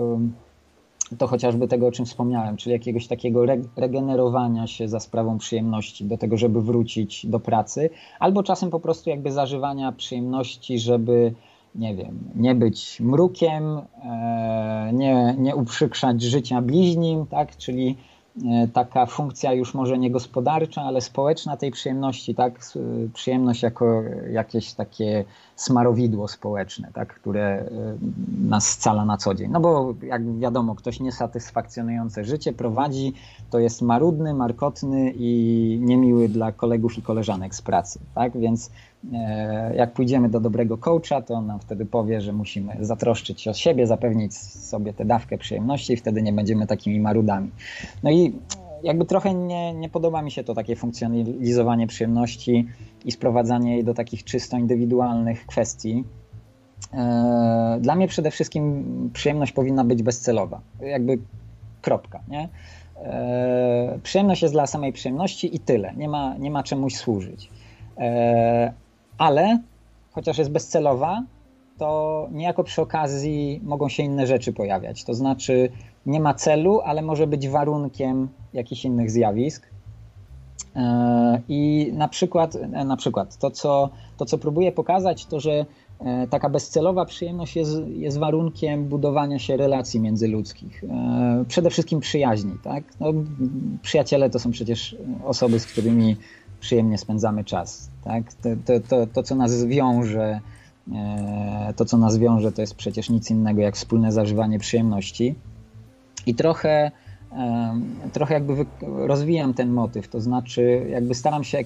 [1.18, 3.44] to chociażby tego, o czym wspomniałem, czyli jakiegoś takiego
[3.76, 9.10] regenerowania się za sprawą przyjemności, do tego, żeby wrócić do pracy, albo czasem po prostu
[9.10, 11.34] jakby zażywania przyjemności, żeby
[11.74, 17.56] nie wiem, nie być mrukiem, e, nie, nie uprzykrzać życia bliźnim, tak?
[17.56, 17.96] czyli
[18.44, 22.60] e, taka funkcja już może nie gospodarcza, ale społeczna tej przyjemności, tak?
[23.14, 24.02] Przyjemność jako
[24.32, 25.24] jakieś takie
[25.56, 27.14] smarowidło społeczne, tak?
[27.14, 27.68] które e,
[28.40, 29.50] nas scala na co dzień.
[29.50, 33.12] No bo jak wiadomo, ktoś niesatysfakcjonujące życie prowadzi,
[33.50, 38.38] to jest marudny, markotny i niemiły dla kolegów i koleżanek z pracy, tak?
[38.38, 38.89] Więc E,
[39.74, 43.54] jak pójdziemy do dobrego coacha, to on nam wtedy powie, że musimy zatroszczyć się o
[43.54, 47.50] siebie, zapewnić sobie tę dawkę przyjemności i wtedy nie będziemy takimi marudami.
[48.02, 48.32] No i
[48.82, 52.68] jakby trochę nie, nie podoba mi się to takie funkcjonalizowanie przyjemności
[53.04, 56.04] i sprowadzanie jej do takich czysto indywidualnych kwestii.
[56.94, 60.60] E, dla mnie przede wszystkim przyjemność powinna być bezcelowa.
[60.80, 61.18] Jakby
[61.82, 62.48] kropka, nie?
[62.96, 65.94] E, przyjemność jest dla samej przyjemności i tyle.
[65.96, 67.50] Nie ma, nie ma czemuś służyć
[69.20, 69.58] ale
[70.12, 71.22] chociaż jest bezcelowa,
[71.78, 75.04] to niejako przy okazji mogą się inne rzeczy pojawiać.
[75.04, 75.70] To znaczy
[76.06, 79.66] nie ma celu, ale może być warunkiem jakichś innych zjawisk.
[80.76, 85.66] E, I na przykład, e, na przykład to, co, to, co próbuję pokazać, to że
[86.00, 90.84] e, taka bezcelowa przyjemność jest, jest warunkiem budowania się relacji międzyludzkich.
[91.48, 92.52] Przede wszystkim przyjaźni.
[92.62, 92.84] Tak?
[93.00, 93.12] No,
[93.82, 96.16] przyjaciele to są przecież osoby, z którymi
[96.60, 97.90] przyjemnie spędzamy czas.
[98.04, 98.34] Tak?
[98.34, 100.40] To, to, to, to, co nas wiąże,
[100.92, 105.34] e, to, co nas wiąże, to jest przecież nic innego jak wspólne zażywanie przyjemności.
[106.26, 106.90] I trochę,
[108.12, 111.58] trochę jakby rozwijam ten motyw, to znaczy jakby staram się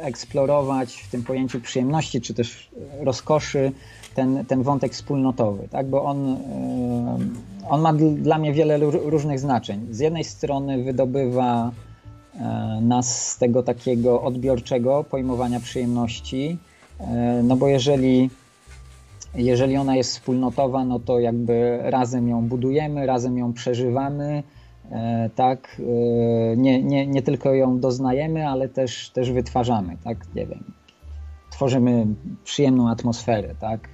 [0.00, 2.70] eksplorować w tym pojęciu przyjemności, czy też
[3.00, 3.72] rozkoszy,
[4.14, 5.86] ten, ten wątek wspólnotowy, tak?
[5.86, 6.36] bo on,
[7.68, 9.86] on ma dla mnie wiele różnych znaczeń.
[9.90, 11.87] Z jednej strony wydobywa E,
[12.80, 16.58] nas z tego takiego odbiorczego pojmowania przyjemności.
[17.00, 18.30] E, no bo jeżeli,
[19.34, 24.42] jeżeli ona jest wspólnotowa, no to jakby razem ją budujemy, razem ją przeżywamy,
[24.90, 25.82] e, tak,
[26.56, 30.64] nie, nie, nie tylko ją doznajemy, ale też, też wytwarzamy, tak, nie wiem,
[31.50, 32.06] tworzymy
[32.44, 33.88] przyjemną atmosferę, tak,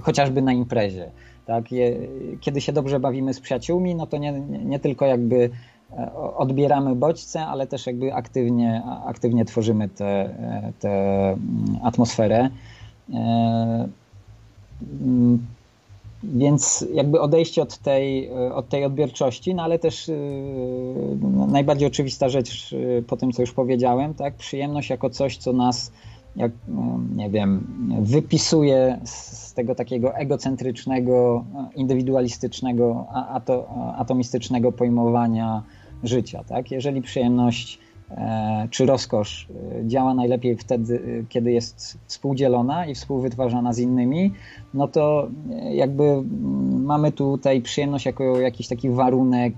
[0.00, 1.10] chociażby na imprezie,
[1.46, 1.64] tak,
[2.40, 4.32] kiedy się dobrze bawimy z przyjaciółmi, no to nie,
[4.64, 5.50] nie tylko jakby
[6.36, 9.88] odbieramy bodźce, ale też jakby aktywnie, aktywnie tworzymy
[10.78, 11.36] tę
[11.82, 12.50] atmosferę.
[13.14, 13.88] E,
[15.00, 15.46] mm,
[16.24, 20.12] więc jakby odejście od tej, od tej odbiorczości, no ale też e,
[21.48, 24.34] najbardziej oczywista rzecz e, po tym, co już powiedziałem, tak?
[24.34, 25.92] Przyjemność jako coś, co nas,
[26.36, 26.52] jak,
[27.16, 27.66] nie wiem,
[28.00, 31.44] wypisuje z tego takiego egocentrycznego,
[31.74, 33.06] indywidualistycznego,
[33.96, 35.62] atomistycznego pojmowania
[36.02, 36.44] życia.
[36.44, 36.70] Tak?
[36.70, 37.78] Jeżeli przyjemność
[38.10, 39.48] e, czy rozkosz
[39.80, 44.32] e, działa najlepiej wtedy, e, kiedy jest współdzielona i współwytwarzana z innymi,
[44.74, 45.28] no to
[45.70, 46.22] jakby
[46.70, 49.54] mamy tutaj przyjemność jako jakiś taki warunek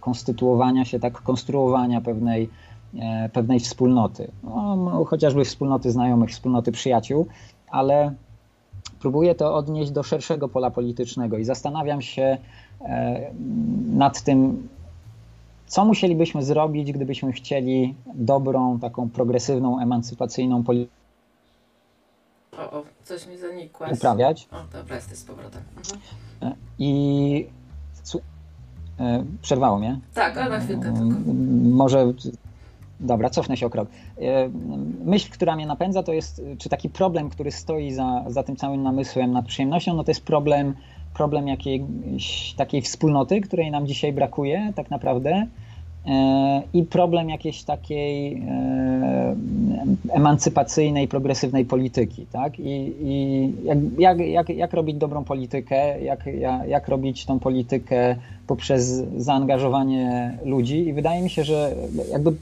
[0.00, 2.48] konstytuowania się, tak, konstruowania pewnej,
[3.32, 4.30] pewnej wspólnoty.
[4.42, 7.26] No, chociażby wspólnoty znajomych, wspólnoty przyjaciół,
[7.70, 8.14] ale
[9.00, 12.38] próbuję to odnieść do szerszego pola politycznego i zastanawiam się,
[13.86, 14.68] nad tym,
[15.66, 20.96] co musielibyśmy zrobić, gdybyśmy chcieli dobrą, taką progresywną, emancypacyjną politykę
[22.58, 23.86] o, o, coś mi zanikło.
[23.92, 24.48] Uprawiać.
[24.52, 25.62] O, dobra, jesteś z powrotem.
[25.76, 26.00] Mhm.
[26.78, 27.46] I
[29.42, 30.00] przerwało mnie.
[30.14, 31.32] Tak, ale na chwilkę tylko.
[31.70, 32.12] Może
[33.00, 33.88] Dobra, cofnę się o krok.
[34.18, 34.50] E,
[35.04, 38.82] myśl, która mnie napędza, to jest, czy taki problem, który stoi za, za tym całym
[38.82, 40.74] namysłem nad przyjemnością, no to jest problem,
[41.14, 45.46] problem jakiejś takiej wspólnoty, której nam dzisiaj brakuje tak naprawdę
[46.72, 49.36] i problem jakiejś takiej e,
[50.10, 52.26] emancypacyjnej, progresywnej polityki.
[52.32, 52.60] Tak?
[52.60, 53.52] I, i
[53.98, 56.26] jak, jak, jak, robić dobrą politykę, jak,
[56.68, 58.16] jak, robić tą politykę
[58.46, 61.74] poprzez zaangażowanie ludzi i wydaje mi się, że
[62.10, 62.32] jakby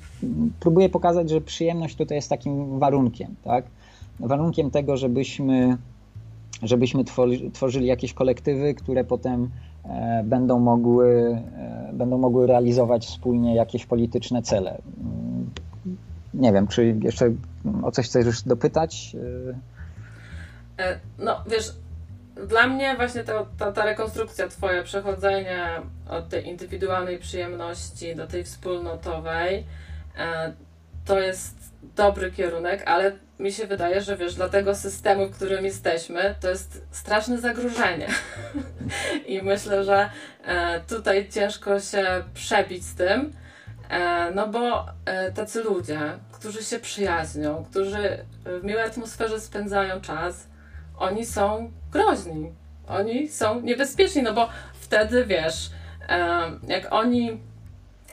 [0.60, 3.64] próbuję pokazać, że przyjemność tutaj jest takim warunkiem, tak?
[4.20, 5.76] Warunkiem tego, żebyśmy,
[6.62, 7.04] żebyśmy
[7.52, 9.50] tworzyli jakieś kolektywy, które potem
[10.24, 14.70] będą mogły, e, będą mogły realizować wspólnie jakieś polityczne cele.
[14.70, 15.50] Mm,
[16.34, 17.30] nie wiem, czy jeszcze
[17.82, 19.16] o coś chcesz dopytać?
[20.78, 21.72] E, no, wiesz,
[22.48, 25.68] dla mnie właśnie ta, ta, ta rekonstrukcja twoja, przechodzenie
[26.08, 29.64] od tej indywidualnej przyjemności do tej wspólnotowej,
[30.18, 30.52] e,
[31.04, 35.64] to jest dobry kierunek, ale mi się wydaje, że wiesz, dla tego systemu, w którym
[35.64, 38.08] jesteśmy, to jest straszne zagrożenie.
[39.26, 40.10] I myślę, że
[40.44, 43.32] e, tutaj ciężko się przebić z tym,
[43.90, 44.86] e, no bo
[45.34, 46.00] tacy ludzie,
[46.32, 50.46] którzy się przyjaźnią, którzy w miłej atmosferze spędzają czas,
[50.98, 52.52] oni są groźni.
[52.88, 54.48] Oni są niebezpieczni, no bo
[54.80, 55.70] wtedy wiesz,
[56.68, 57.40] jak oni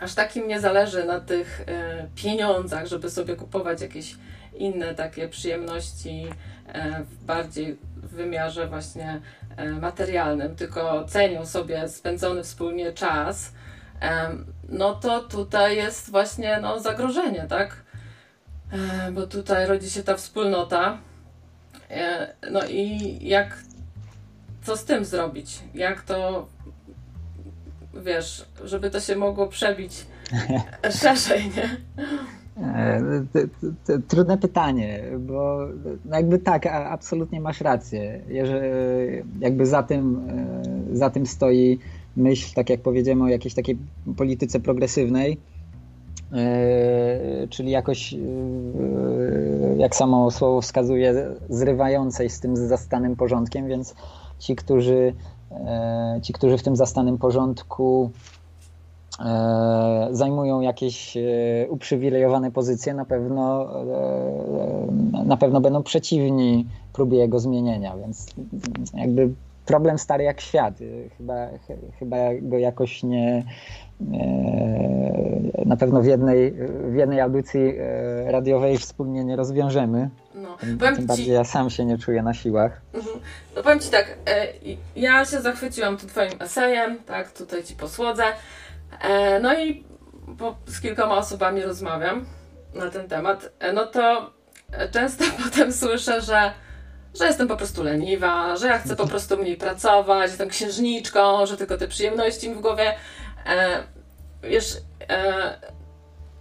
[0.02, 4.16] aż takim nie zależy na tych e, pieniądzach, żeby sobie kupować jakieś
[4.54, 6.28] inne takie przyjemności
[6.68, 9.22] e, w bardziej w wymiarze właśnie
[9.58, 13.54] e, materialnym, tylko cenią sobie spędzony wspólnie czas,
[14.70, 17.84] no to tutaj jest właśnie no, zagrożenie, tak?
[19.12, 20.98] Bo tutaj rodzi się ta wspólnota,
[21.92, 23.58] E, no i jak,
[24.64, 25.60] co z tym zrobić?
[25.74, 26.48] Jak to,
[27.94, 29.94] wiesz, żeby to się mogło przebić
[31.02, 31.78] szerzej, nie?
[34.08, 35.60] Trudne pytanie, bo
[36.06, 38.22] no jakby tak, absolutnie masz rację.
[39.40, 40.22] Jakby za tym,
[40.94, 41.80] e, za tym stoi
[42.16, 43.78] myśl, tak jak powiedziemy, o jakiejś takiej
[44.18, 45.38] polityce progresywnej,
[46.34, 48.18] E, czyli jakoś, e,
[49.78, 53.96] jak samo słowo wskazuje, zrywającej z tym zastanym porządkiem, więc
[54.40, 55.14] ci, którzy,
[56.22, 58.12] ci, którzy w tym zastanym porządku
[60.12, 61.18] zajmują jakieś
[61.70, 63.70] uprzywilejowane pozycje, na pewno,
[65.26, 68.26] na pewno będą przeciwni próbie jego zmienienia, więc
[68.94, 69.30] jakby
[69.66, 70.74] problem stary jak świat.
[71.18, 71.48] Chyba,
[72.00, 73.44] chyba go jakoś nie,
[75.66, 76.52] na pewno w jednej,
[76.92, 80.10] w jednej audycji e, radiowej wspólnie nie rozwiążemy.
[80.36, 82.82] No, tym, tym bardziej ja sam się nie czuję na siłach.
[82.94, 83.20] Mhm.
[83.56, 84.48] No powiem Ci tak, e,
[84.96, 88.24] ja się zachwyciłam tym Twoim esejem, tak, tutaj Ci posłodzę.
[89.02, 89.86] E, no i
[90.40, 92.26] po, z kilkoma osobami rozmawiam
[92.74, 94.34] na ten temat, no to
[94.92, 96.54] często potem słyszę, że
[97.20, 101.58] że jestem po prostu leniwa, że ja chcę po prostu mniej pracować, jestem księżniczką, że
[101.58, 102.94] tylko te przyjemności mi w głowie.
[103.46, 103.84] E,
[104.44, 104.78] wiesz,
[105.10, 105.60] e,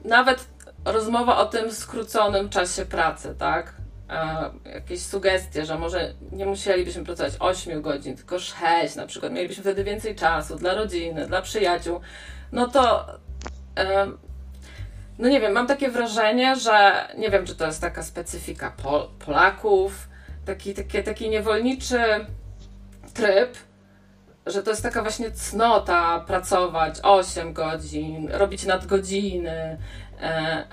[0.05, 0.47] nawet
[0.85, 3.75] rozmowa o tym skróconym czasie pracy, tak?
[4.11, 9.63] E, jakieś sugestie, że może nie musielibyśmy pracować 8 godzin, tylko 6 na przykład, mielibyśmy
[9.63, 12.01] wtedy więcej czasu dla rodziny, dla przyjaciół,
[12.53, 13.07] no to
[15.19, 19.09] no nie wiem, mam takie wrażenie, że nie wiem, czy to jest taka specyfika Pol
[19.27, 20.09] Polaków,
[20.45, 22.01] taki, taki, taki niewolniczy
[23.15, 23.57] tryb,
[24.47, 29.79] że to jest taka właśnie cnota pracować 8 godzin, robić nadgodziny.
[30.21, 30.65] E,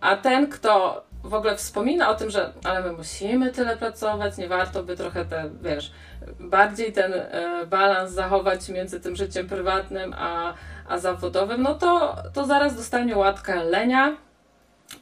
[0.00, 4.48] a ten, kto w ogóle wspomina o tym, że ale my musimy tyle pracować, nie
[4.48, 5.92] warto by trochę te, wiesz,
[6.40, 10.54] bardziej ten e, balans zachować między tym życiem prywatnym a,
[10.88, 14.16] a zawodowym, no to, to zaraz dostanie łatkę lenia,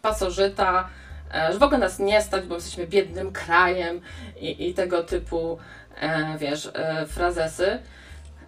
[0.03, 0.89] pasożyta,
[1.35, 4.01] e, że w ogóle nas nie stać, bo jesteśmy biednym krajem
[4.41, 5.59] i, i tego typu,
[6.39, 6.71] wiesz,
[7.09, 7.79] frazesy.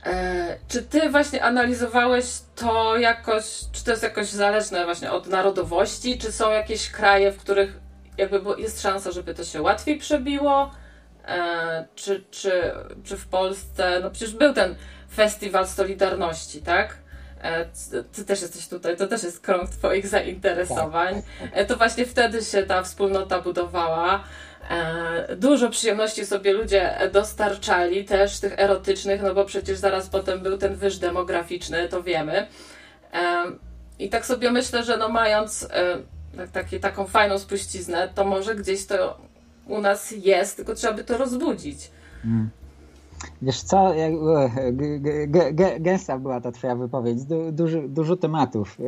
[0.06, 2.24] E, czy ty właśnie analizowałeś
[2.56, 7.38] to jakoś, czy to jest jakoś zależne właśnie od narodowości, czy są jakieś kraje, w
[7.38, 7.80] których
[8.18, 10.70] jakby jest szansa, żeby to się łatwiej przebiło?
[11.26, 12.72] E, czy, czy,
[13.04, 14.74] czy w Polsce, no przecież był ten
[15.14, 17.04] festiwal Solidarności, tak?
[18.12, 21.22] ty też jesteś tutaj, to też jest krąg Twoich zainteresowań.
[21.54, 21.66] Tak.
[21.66, 24.24] To właśnie wtedy się ta wspólnota budowała.
[25.36, 30.74] Dużo przyjemności sobie ludzie dostarczali, też tych erotycznych, no bo przecież zaraz potem był ten
[30.74, 32.46] wyż demograficzny, to wiemy.
[33.98, 35.68] I tak sobie myślę, że no mając
[36.36, 39.18] tak, taki, taką fajną spuściznę, to może gdzieś to
[39.66, 41.90] u nas jest, tylko trzeba by to rozbudzić.
[42.22, 42.50] Hmm.
[43.42, 43.92] Wiesz co,
[45.80, 48.78] gęsta była ta twoja wypowiedź, du, dużo, dużo tematów.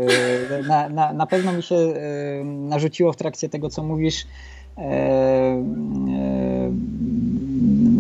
[0.61, 4.27] E, na, na, na pewno mi się e, narzuciło w trakcie tego, co mówisz, e,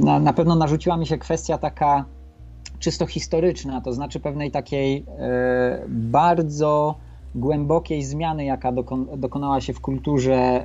[0.04, 2.04] na, na pewno narzuciła mi się kwestia taka
[2.78, 5.04] czysto historyczna, to znaczy pewnej takiej
[5.88, 6.94] bardzo
[7.34, 8.72] głębokiej zmiany, jaka
[9.16, 10.64] dokonała się w kulturze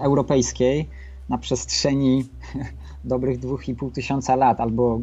[0.00, 0.88] europejskiej
[1.28, 2.24] na przestrzeni
[3.04, 5.00] dobrych dwóch i pół tysiąca lat, albo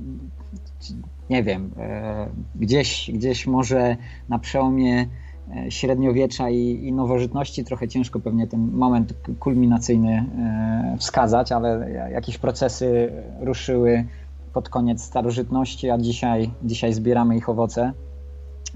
[1.29, 3.97] nie wiem, e, gdzieś, gdzieś może
[4.29, 5.07] na przełomie e,
[5.69, 10.25] średniowiecza i, i nowożytności, trochę ciężko pewnie ten moment kulminacyjny
[10.93, 14.05] e, wskazać, ale jakieś procesy ruszyły
[14.53, 17.93] pod koniec starożytności, a dzisiaj, dzisiaj zbieramy ich owoce.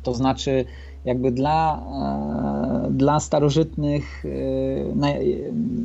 [0.03, 0.65] To znaczy,
[1.05, 1.83] jakby dla,
[2.87, 4.29] e, dla starożytnych e,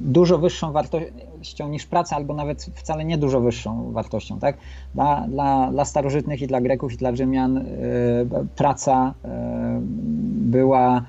[0.04, 0.72] dużo wyższą
[1.40, 4.38] wartością niż praca, albo nawet wcale nie dużo wyższą wartością.
[4.38, 4.56] Tak?
[4.94, 7.62] Dla, dla, dla starożytnych i dla Greków i dla Rzymian e,
[8.56, 9.14] praca
[10.52, 11.04] była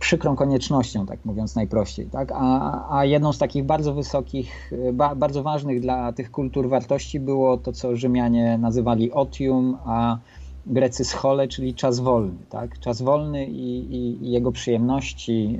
[0.00, 2.06] przykrą koniecznością, tak mówiąc najprościej.
[2.06, 2.32] Tak?
[2.34, 4.72] A, a jedną z takich bardzo wysokich,
[5.16, 10.18] bardzo ważnych dla tych kultur wartości było to, co Rzymianie nazywali otium, a
[10.66, 12.38] Grecy schole, czyli czas wolny.
[12.50, 12.78] Tak?
[12.78, 15.58] Czas wolny i, i, i jego przyjemności,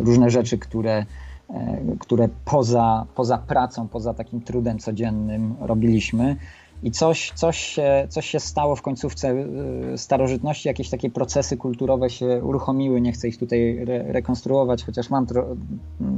[0.00, 1.06] różne rzeczy, które,
[1.50, 6.36] e, które poza, poza pracą, poza takim trudem codziennym robiliśmy.
[6.82, 12.10] I coś, coś, się, coś się stało w końcówce e, starożytności, jakieś takie procesy kulturowe
[12.10, 13.00] się uruchomiły.
[13.00, 15.26] Nie chcę ich tutaj re rekonstruować, chociaż mam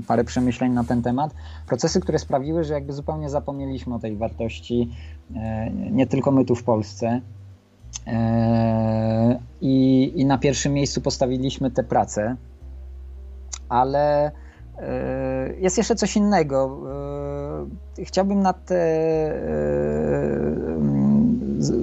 [0.07, 1.35] parę przemyśleń na ten temat.
[1.67, 4.91] Procesy, które sprawiły, że jakby zupełnie zapomnieliśmy o tej wartości,
[5.37, 7.21] e, nie tylko my tu w Polsce.
[8.07, 12.37] E, I, i na pierwszym miejscu postawiliśmy tę pracę,
[13.69, 14.33] ale
[15.59, 16.81] jest jeszcze coś innego.
[18.05, 18.85] Chciałbym na te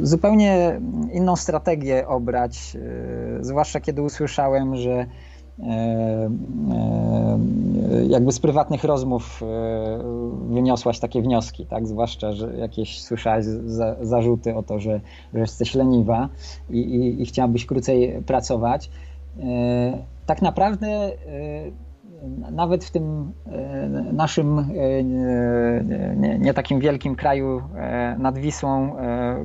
[0.01, 0.79] zupełnie
[1.13, 2.77] inną strategię obrać,
[3.39, 5.05] e, zwłaszcza kiedy usłyszałem, że e,
[5.63, 7.39] e,
[8.07, 9.41] jakby z prywatnych rozmów
[10.49, 11.87] wyniosłaś takie wnioski, tak?
[11.87, 15.01] Zwłaszcza, że jakieś słyszałaś za, zarzuty o to, że,
[15.33, 16.29] że jesteś leniwa
[16.69, 18.89] i, i, i chciałabyś krócej pracować.
[20.31, 21.11] Tak naprawdę
[22.51, 25.03] nawet w tym e, naszym e,
[26.15, 28.95] nie, nie, takim wielkim kraju e, nad Wisłą,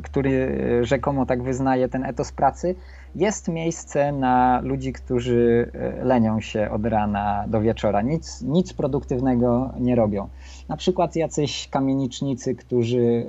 [0.02, 2.74] który rzekomo tak wyznaje ten etos pracy,
[3.14, 5.70] jest miejsce na ludzi, którzy
[6.02, 8.02] lenią się od rana do wieczora.
[8.02, 10.28] Nic, nic produktywnego nie robią.
[10.68, 13.26] Na przykład jacyś kamienicznicy, którzy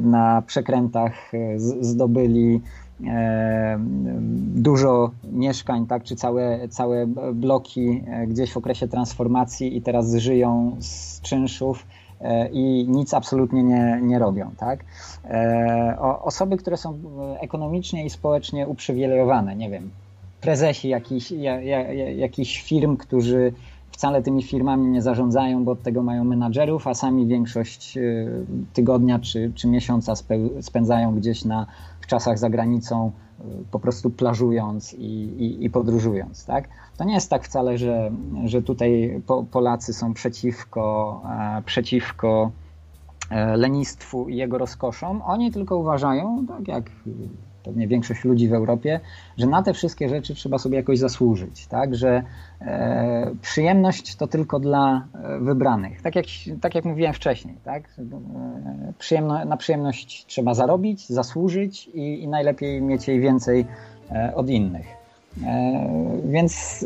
[0.00, 1.12] na przekrętach
[1.80, 2.85] zdobyli E,
[4.54, 10.76] dużo mieszkań, tak, czy całe, całe bloki e, gdzieś w okresie transformacji i teraz żyją
[10.78, 11.86] z czynszów
[12.20, 14.50] e, i nic absolutnie nie, nie robią.
[14.56, 14.84] Tak?
[16.22, 16.98] Osoby, które są
[17.40, 19.90] ekonomicznie i społecznie uprzywilejowane, nie wiem,
[20.40, 21.32] prezesi jakichś,
[22.16, 23.52] jakichś firm, którzy
[23.96, 27.98] wcale tymi firmami nie zarządzają, bo od tego mają menadżerów, a sami większość
[28.72, 30.14] tygodnia czy, czy miesiąca
[30.60, 31.66] spędzają gdzieś na
[32.00, 35.04] w czasach za granicą, y, po prostu plażując i,
[35.44, 36.44] i, i, podróżując.
[36.44, 36.68] Tak?
[36.96, 38.10] To nie jest tak wcale, że,
[38.44, 41.22] że tutaj Polacy są przeciwko,
[41.58, 42.50] e, przeciwko
[43.30, 45.22] e, lenistwu i jego rozkoszom.
[45.22, 46.90] Oni tylko uważają, tak jak
[47.66, 49.00] pewnie większość ludzi w Europie,
[49.36, 52.22] że na te wszystkie rzeczy trzeba sobie jakoś zasłużyć, tak, że
[52.60, 56.26] e, przyjemność to tylko dla e, wybranych, tak jak,
[56.60, 62.82] tak jak mówiłem wcześniej, tak, e, przyjemno, na przyjemność trzeba zarobić, zasłużyć i, i najlepiej
[62.82, 63.66] mieć jej więcej
[64.10, 64.95] e, od innych.
[65.44, 65.86] E,
[66.24, 66.84] więc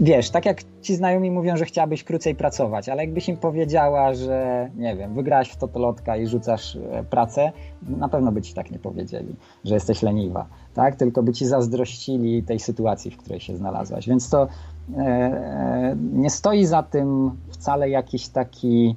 [0.00, 4.70] wiesz, tak jak ci znajomi mówią, że chciałabyś krócej pracować, ale jakbyś im powiedziała, że
[4.76, 8.78] nie wiem, wygrałaś w totolotka i rzucasz e, pracę, na pewno by ci tak nie
[8.78, 10.96] powiedzieli, że jesteś leniwa, tak?
[10.96, 14.08] Tylko by ci zazdrościli tej sytuacji, w której się znalazłaś.
[14.08, 14.48] Więc to
[14.96, 18.96] e, nie stoi za tym wcale jakiś taki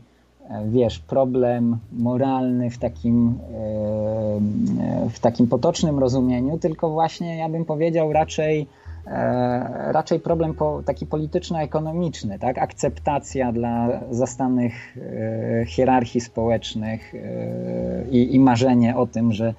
[0.65, 8.13] wiesz, problem moralny w takim, e, w takim potocznym rozumieniu, tylko właśnie ja bym powiedział
[8.13, 8.67] raczej
[9.07, 10.53] e, raczej problem
[10.85, 12.57] taki polityczno-ekonomiczny, tak?
[12.57, 17.13] akceptacja dla zastanych e, hierarchii społecznych
[18.11, 19.53] i, i marzenie o tym, że,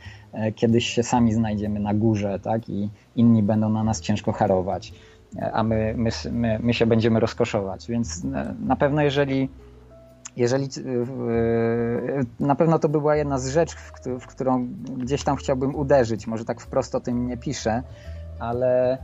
[0.55, 2.69] kiedyś się sami znajdziemy na górze, tak?
[2.69, 4.93] I inni będą na nas ciężko harować,
[5.53, 7.87] a my, my, my, my się będziemy rozkoszować.
[7.89, 8.25] Więc
[8.67, 9.49] na pewno jeżeli
[10.39, 10.69] jeżeli
[12.41, 13.77] na pewno to by była jedna z rzeczy,
[14.21, 17.83] w którą gdzieś tam chciałbym uderzyć, może tak wprost o tym nie piszę,
[18.39, 18.99] ale,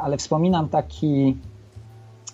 [0.00, 1.36] ale wspominam taki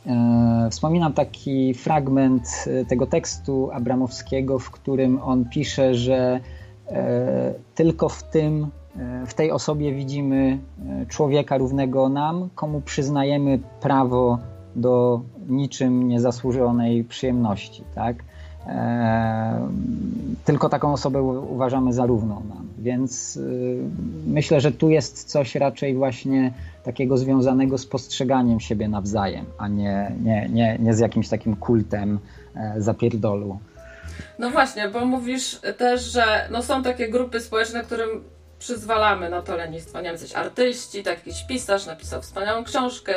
[0.06, 6.40] E, wspominam taki fragment e, tego tekstu Abramowskiego, w którym on pisze, że
[6.88, 8.70] e, tylko w tym,
[9.26, 10.58] w tej osobie widzimy
[11.08, 14.38] człowieka równego nam, komu przyznajemy prawo
[14.76, 18.16] do niczym niezasłużonej przyjemności, tak?
[20.44, 22.68] Tylko taką osobę uważamy za równą nam.
[22.78, 23.38] Więc
[24.26, 26.52] myślę, że tu jest coś raczej właśnie
[26.84, 32.18] takiego związanego z postrzeganiem siebie nawzajem, a nie, nie, nie, nie z jakimś takim kultem
[32.56, 33.58] e, zapierdolu.
[34.38, 38.08] No właśnie, bo mówisz też, że no są takie grupy społeczne, którym
[38.64, 40.00] przyzwalamy na to lenistwo.
[40.00, 43.14] Nie wiem, coś artyści, tak jakiś pisarz napisał wspaniałą książkę,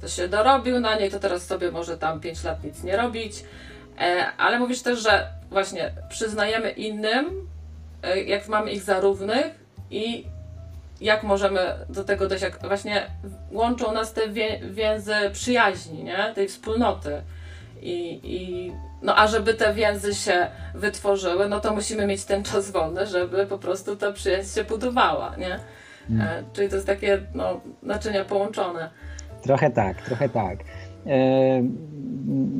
[0.00, 3.44] to się dorobił na niej, to teraz sobie może tam 5 lat nic nie robić.
[3.98, 7.48] E, ale mówisz też, że właśnie przyznajemy innym,
[8.02, 9.46] e, jak mamy ich za równych
[9.90, 10.24] i
[11.00, 13.06] jak możemy do tego dojść, jak właśnie
[13.50, 14.28] łączą nas te
[14.60, 16.32] więzy przyjaźni, nie?
[16.34, 17.22] tej wspólnoty.
[17.82, 18.72] I, I,
[19.02, 23.46] no a żeby te więzy się wytworzyły, no to musimy mieć ten czas wolny, żeby
[23.46, 25.58] po prostu ta przyjaźń się budowała, nie?
[26.08, 26.44] Hmm.
[26.52, 28.90] Czyli to jest takie no, naczynia połączone.
[29.42, 30.58] Trochę tak, trochę tak.
[31.06, 31.62] E,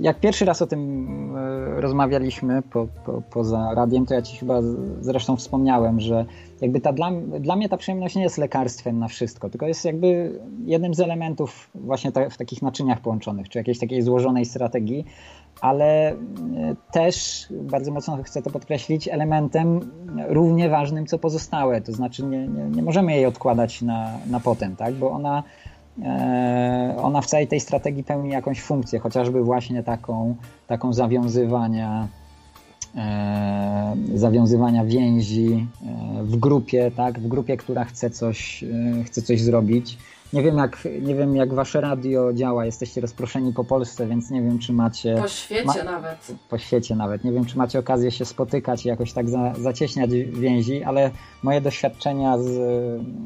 [0.00, 4.60] jak pierwszy raz o tym e, rozmawialiśmy po, po, poza radiem, to ja ci chyba
[5.00, 6.24] zresztą wspomniałem, że
[6.60, 7.10] jakby ta dla,
[7.40, 11.70] dla mnie ta przyjemność nie jest lekarstwem na wszystko, tylko jest jakby jednym z elementów
[11.74, 15.06] właśnie ta, w takich naczyniach połączonych, czy jakiejś takiej złożonej strategii,
[15.60, 16.14] ale e,
[16.92, 19.80] też bardzo mocno chcę to podkreślić, elementem
[20.28, 24.76] równie ważnym co pozostałe, to znaczy nie, nie, nie możemy jej odkładać na, na potem,
[24.76, 24.94] tak?
[24.94, 25.42] bo ona
[26.02, 30.36] E, ona w całej tej strategii pełni jakąś funkcję, chociażby właśnie taką,
[30.66, 32.08] taką zawiązywania,
[32.96, 35.66] e, zawiązywania więzi
[36.18, 38.64] e, w grupie, tak, w grupie, która chce coś,
[39.06, 39.98] chce coś zrobić.
[40.32, 42.64] Nie wiem, jak, nie wiem, jak wasze radio działa.
[42.64, 45.16] Jesteście rozproszeni po Polsce, więc nie wiem, czy macie.
[45.22, 45.84] Po świecie ma...
[45.84, 46.34] nawet.
[46.50, 47.24] Po świecie nawet.
[47.24, 51.10] Nie wiem, czy macie okazję się spotykać i jakoś tak za, zacieśniać więzi, ale
[51.42, 52.60] moje doświadczenia z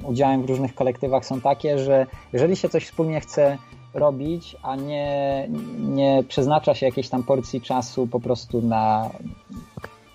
[0.04, 3.58] udziałem w różnych kolektywach są takie, że jeżeli się coś wspólnie chce
[3.94, 5.48] robić, a nie,
[5.78, 9.10] nie przeznacza się jakiejś tam porcji czasu po prostu na,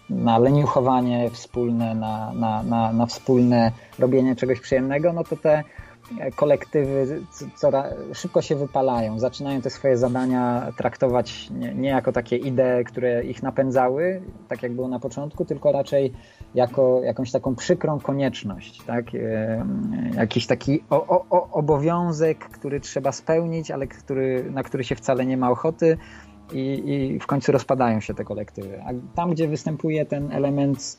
[0.09, 5.63] na leniuchowanie wspólne, na, na, na, na wspólne robienie czegoś przyjemnego, no to te
[6.35, 7.21] kolektywy
[7.55, 13.23] coraz szybko się wypalają, zaczynają te swoje zadania traktować nie, nie, jako takie idee, które
[13.23, 16.13] ich napędzały, tak jak było na początku, tylko raczej
[16.55, 19.15] jako jakąś taką przykrą konieczność, tak?
[19.15, 19.65] E,
[20.15, 25.37] jakiś taki o, o, obowiązek, który trzeba spełnić, ale który, na który się wcale nie
[25.37, 25.97] ma ochoty.
[26.53, 28.81] I, I w końcu rozpadają się te kolektywy.
[28.83, 30.97] A tam, gdzie występuje ten element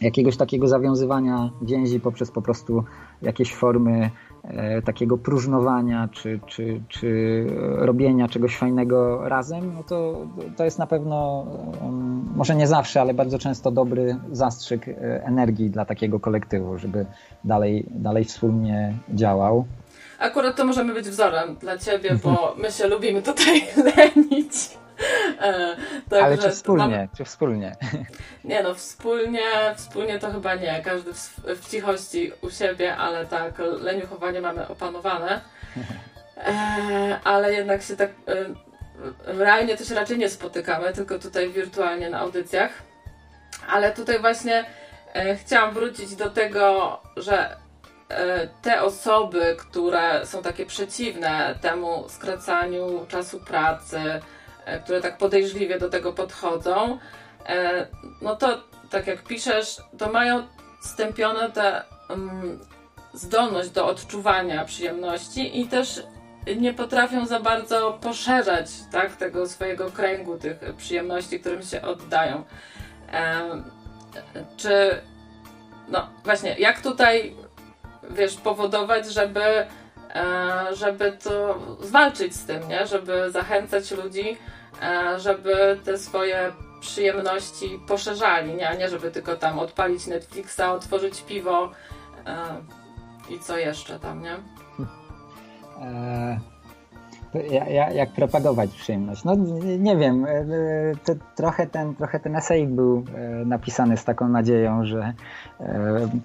[0.00, 2.84] jakiegoś takiego zawiązywania więzi poprzez po prostu
[3.22, 4.10] jakieś formy
[4.44, 7.46] e, takiego próżnowania czy, czy, czy
[7.76, 11.46] robienia czegoś fajnego razem, no to, to jest na pewno,
[12.36, 17.06] może nie zawsze, ale bardzo często dobry zastrzyk e, energii dla takiego kolektywu, żeby
[17.44, 19.64] dalej, dalej wspólnie działał.
[20.18, 23.62] Akurat to możemy być wzorem dla ciebie, bo my się lubimy tutaj
[23.96, 24.79] lenić.
[26.12, 27.08] E, Ale czy wspólnie, mam...
[27.16, 27.76] czy wspólnie?
[28.44, 29.40] Nie no, wspólnie,
[29.76, 30.82] wspólnie to chyba nie.
[30.84, 35.40] Każdy w, w cichości u siebie, ale tak, leniuchowanie mamy opanowane.
[36.36, 38.34] E, ale jednak się tak e,
[39.24, 42.70] realnie to się raczej nie spotykamy, tylko tutaj wirtualnie na audycjach.
[43.68, 44.64] Ale tutaj właśnie
[45.36, 47.56] chciałam wrócić do tego, że
[48.62, 54.20] te osoby, które są takie przeciwne temu skracaniu czasu pracy,
[54.84, 56.98] które tak podejrzliwie do tego podchodzą,
[57.46, 57.86] e,
[58.22, 60.46] no to tak jak piszesz, to mają
[60.80, 62.58] stępione tę um,
[63.14, 66.02] zdolność do odczuwania przyjemności i też
[66.56, 72.44] nie potrafią za bardzo poszerzać tak, tego swojego kręgu tych przyjemności, którym się oddają.
[73.12, 73.42] E,
[74.56, 75.00] czy
[75.88, 77.36] no właśnie, jak tutaj
[78.10, 79.66] wiesz, powodować, żeby E,
[80.72, 82.86] żeby to zwalczyć z tym, nie?
[82.86, 84.36] żeby zachęcać ludzi,
[84.82, 88.76] e, żeby te swoje przyjemności poszerzali, nie?
[88.78, 91.70] nie żeby tylko tam odpalić Netflixa, otworzyć piwo
[92.26, 94.36] e, i co jeszcze tam, nie?
[97.50, 99.24] Jak, jak, propagować przyjemność?
[99.24, 99.36] No
[99.78, 100.44] nie wiem, e,
[101.04, 105.12] to trochę, ten, trochę ten esej był e, napisany z taką nadzieją, że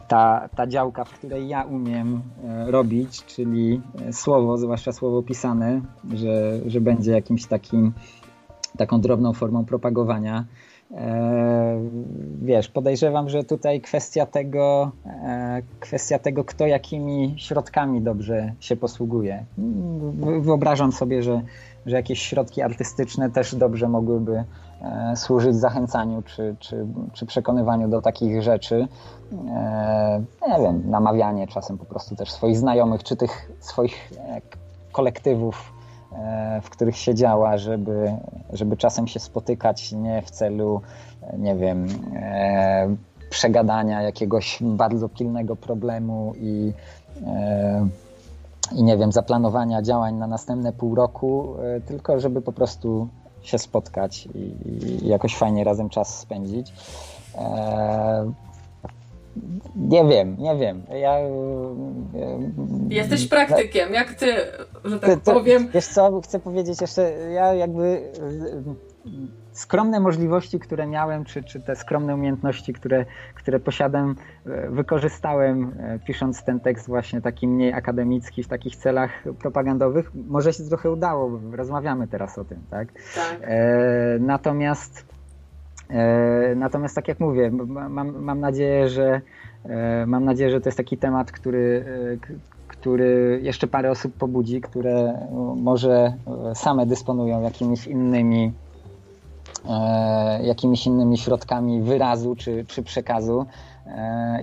[0.07, 2.21] ta, ta działka, w której ja umiem
[2.67, 3.81] robić, czyli
[4.11, 5.81] słowo, zwłaszcza słowo pisane,
[6.13, 7.93] że, że będzie jakimś takim
[8.77, 10.64] taką drobną formą propagowania, E,
[12.41, 19.45] wiesz, podejrzewam, że tutaj kwestia tego, e, kwestia tego, kto jakimi środkami dobrze się posługuje.
[20.41, 21.41] Wyobrażam sobie, że,
[21.85, 24.43] że jakieś środki artystyczne też dobrze mogłyby
[24.81, 28.87] e, służyć zachęcaniu czy, czy, czy przekonywaniu do takich rzeczy.
[30.47, 34.11] Nie wiem, namawianie czasem po prostu też swoich znajomych, czy tych swoich
[34.91, 35.74] kolektywów E,
[36.61, 38.17] w których się działa, żeby,
[38.53, 40.81] żeby czasem się spotykać nie w celu,
[41.21, 42.95] e, nie wiem, e,
[43.29, 46.73] przegadania jakiegoś bardzo pilnego problemu i,
[48.71, 51.55] i nie wiem, zaplanowania działań na następne pół roku,
[51.85, 53.07] tylko żeby po prostu
[53.41, 56.73] się spotkać i, i jakoś fajnie razem czas spędzić.
[59.75, 60.83] Nie wiem, nie wiem.
[60.89, 61.29] Ja, e,
[62.89, 64.33] Jesteś praktykiem, jak ty,
[64.85, 65.67] że tak to, powiem.
[65.73, 68.73] Wiesz co, chcę powiedzieć jeszcze, ja jakby e,
[69.51, 73.05] skromne możliwości, które miałem, czy, czy te skromne umiejętności, które,
[73.35, 74.15] które posiadam,
[74.45, 75.75] e, wykorzystałem
[76.05, 80.11] pisząc ten tekst właśnie taki mniej akademicki, w takich celach propagandowych.
[80.27, 82.87] Może się trochę udało, rozmawiamy teraz o tym, tak?
[83.15, 83.39] tak.
[83.41, 85.14] E, natomiast
[86.55, 87.51] natomiast tak jak mówię,
[87.89, 89.21] mam, mam nadzieję, że
[89.65, 92.35] e, mam nadzieję, że to jest taki temat, który, e,
[92.67, 96.13] który jeszcze parę osób pobudzi, które może
[96.53, 98.51] same dysponują jakimiś innymi
[100.41, 103.45] jakimiś innymi środkami wyrazu czy, czy przekazu.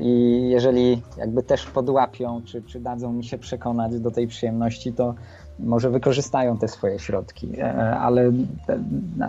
[0.01, 5.14] I jeżeli jakby też podłapią, czy, czy dadzą mi się przekonać do tej przyjemności, to,
[5.59, 8.32] może wykorzystają te swoje środki, e, ale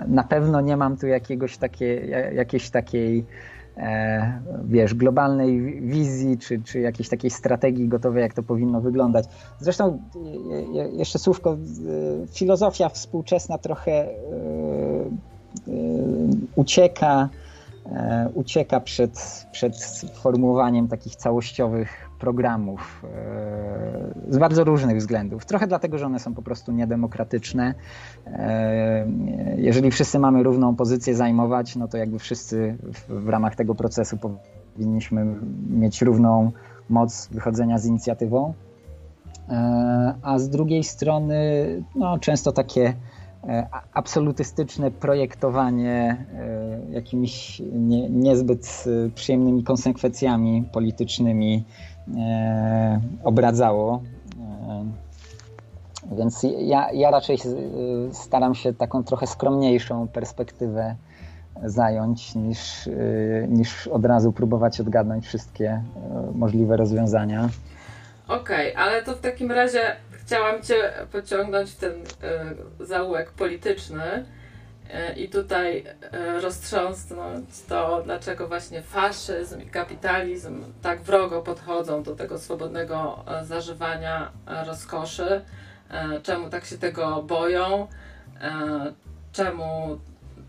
[0.07, 1.95] na pewno nie mam tu jakiegoś takie,
[2.35, 3.25] jakiejś takiej
[3.77, 9.25] e, wiesz, globalnej wizji, czy, czy jakiejś takiej strategii gotowej, jak to powinno wyglądać.
[9.59, 9.99] Zresztą
[10.93, 11.57] jeszcze słówko,
[12.33, 14.07] filozofia współczesna trochę e,
[16.55, 17.29] ucieka,
[18.33, 19.75] ucieka przed, przed
[20.13, 23.03] formułowaniem takich całościowych programów
[24.29, 25.45] e, z bardzo różnych względów.
[25.45, 27.73] Trochę dlatego, że one są po prostu niedemokratyczne.
[28.27, 29.07] E,
[29.57, 32.77] jeżeli wszyscy mamy równą pozycję zajmować, no to jakby wszyscy
[33.09, 35.25] w, ramach tego procesu powinniśmy
[35.69, 36.51] mieć równą
[36.89, 38.53] moc wychodzenia z inicjatywą.
[39.49, 41.35] E, a z drugiej strony,
[41.95, 42.93] no, często takie
[43.93, 46.25] absolutystyczne projektowanie
[46.89, 48.83] jakimiś nie, niezbyt
[49.15, 51.63] przyjemnymi konsekwencjami politycznymi
[53.23, 54.01] obradzało.
[56.11, 57.37] E, więc ja, ja raczej
[58.11, 60.95] staram się taką trochę skromniejszą perspektywę
[61.63, 62.91] zająć, niż, e,
[63.47, 65.81] niż od razu próbować odgadnąć wszystkie e,
[66.35, 67.49] możliwe rozwiązania.
[68.27, 69.79] Okej, okay, ale to w takim razie
[70.11, 70.75] chciałam Cię
[71.11, 71.93] pociągnąć w ten
[72.79, 74.42] zaułek polityczny E,
[75.15, 82.39] i tutaj e, roztrząsnąć to, dlaczego właśnie faszyzm i kapitalizm tak wrogo podchodzą do tego
[82.39, 84.31] swobodnego e, zażywania
[84.65, 85.41] rozkoszy,
[86.23, 87.87] czemu tak się tego boją,
[89.31, 89.99] czemu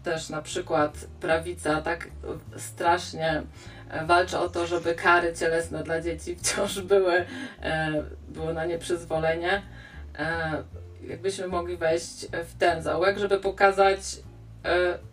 [0.03, 2.09] też na przykład prawica tak
[2.57, 3.43] strasznie
[4.07, 7.25] walczy o to, żeby kary cielesne dla dzieci wciąż były,
[8.29, 9.63] były na nieprzyzwolenie
[11.09, 14.34] jakbyśmy mogli wejść w ten zaułek, żeby pokazać E,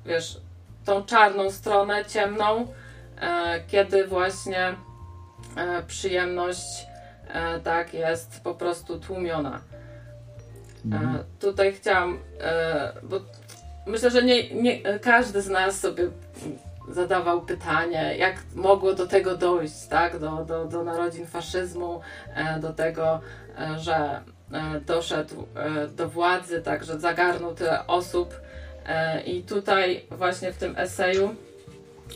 [0.06, 0.38] wiesz,
[0.86, 2.68] tą czarną stronę, ciemną,
[3.22, 4.76] e, kiedy właśnie
[5.58, 6.92] e, przyjemność
[7.64, 9.62] tak jest po prostu tłumiona.
[10.86, 11.24] Mhm.
[11.40, 12.20] Tutaj chciałam,
[13.04, 13.20] bo
[13.88, 16.04] myślę, że nie, nie każdy z nas sobie
[16.90, 20.20] zadawał pytanie, jak mogło do tego dojść, tak?
[20.20, 22.02] Do, do, do narodzin faszyzmu,
[22.60, 23.20] do tego,
[23.78, 24.22] że
[24.86, 25.48] doszedł
[25.96, 28.51] do władzy, tak, że zagarnął tyle osób E,
[29.26, 31.36] I tutaj właśnie w tym eseju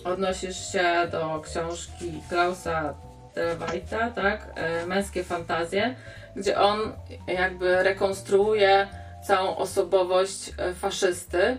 [0.04, 2.94] odnosisz się do książki Klausa
[3.34, 4.48] Telewajta, tak?
[4.56, 5.96] E, Męskie fantazje,
[6.36, 6.80] gdzie on
[7.28, 8.88] jakby rekonstruuje
[9.28, 11.58] całą osobowość e, faszysty,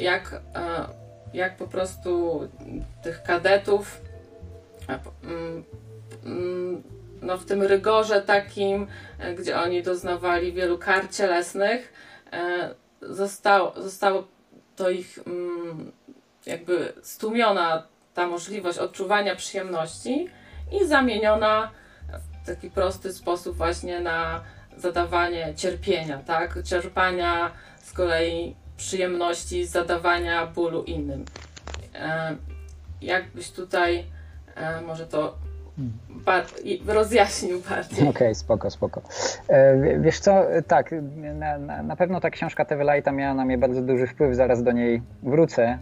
[0.00, 0.42] jak,
[1.32, 2.40] jak po prostu
[3.02, 4.00] tych kadetów
[5.22, 5.64] mm,
[6.24, 6.82] mm,
[7.22, 8.86] no w tym rygorze takim,
[9.38, 11.92] gdzie oni doznawali wielu kar cielesnych,
[13.08, 14.24] zostało, zostało
[14.76, 15.92] to ich mm,
[16.46, 17.82] jakby stłumiona
[18.14, 20.28] ta możliwość odczuwania przyjemności
[20.72, 21.70] i zamieniona
[22.42, 24.42] w taki prosty sposób właśnie na
[24.76, 26.62] zadawanie cierpienia, tak?
[26.62, 27.50] Czerpania
[27.82, 31.24] z kolei przyjemności zadawania bólu innym.
[31.94, 32.36] E,
[33.00, 34.04] jakbyś tutaj
[34.54, 35.38] e, może to
[36.86, 37.98] rozjaśnił bardziej.
[37.98, 39.02] Okej, okay, spoko, spoko.
[39.48, 40.94] E, wiesz co, tak,
[41.34, 44.72] na, na, na pewno ta książka Tewelajta miała na mnie bardzo duży wpływ, zaraz do
[44.72, 45.78] niej wrócę.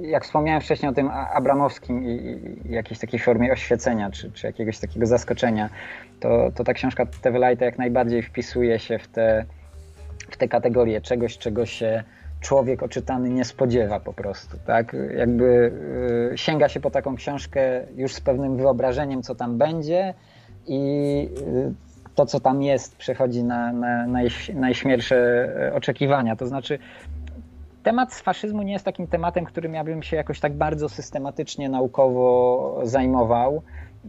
[0.00, 4.78] Jak wspomniałem wcześniej o tym Abramowskim i, i jakiejś takiej formie oświecenia, czy, czy jakiegoś
[4.78, 5.70] takiego zaskoczenia,
[6.20, 9.44] to, to ta książka Tewelajta jak najbardziej wpisuje się w te,
[10.30, 12.04] w te kategorie czegoś, czego się
[12.42, 14.96] człowiek oczytany nie spodziewa po prostu, tak?
[15.16, 15.72] Jakby
[16.32, 17.60] y, sięga się po taką książkę
[17.96, 20.14] już z pewnym wyobrażeniem, co tam będzie
[20.66, 24.20] i y, to, co tam jest, przechodzi na, na, na
[24.54, 25.16] najśmielsze
[25.68, 26.36] e, oczekiwania.
[26.36, 26.78] To znaczy,
[27.82, 31.68] temat z faszyzmu nie jest takim tematem, którym ja bym się jakoś tak bardzo systematycznie,
[31.68, 33.62] naukowo zajmował.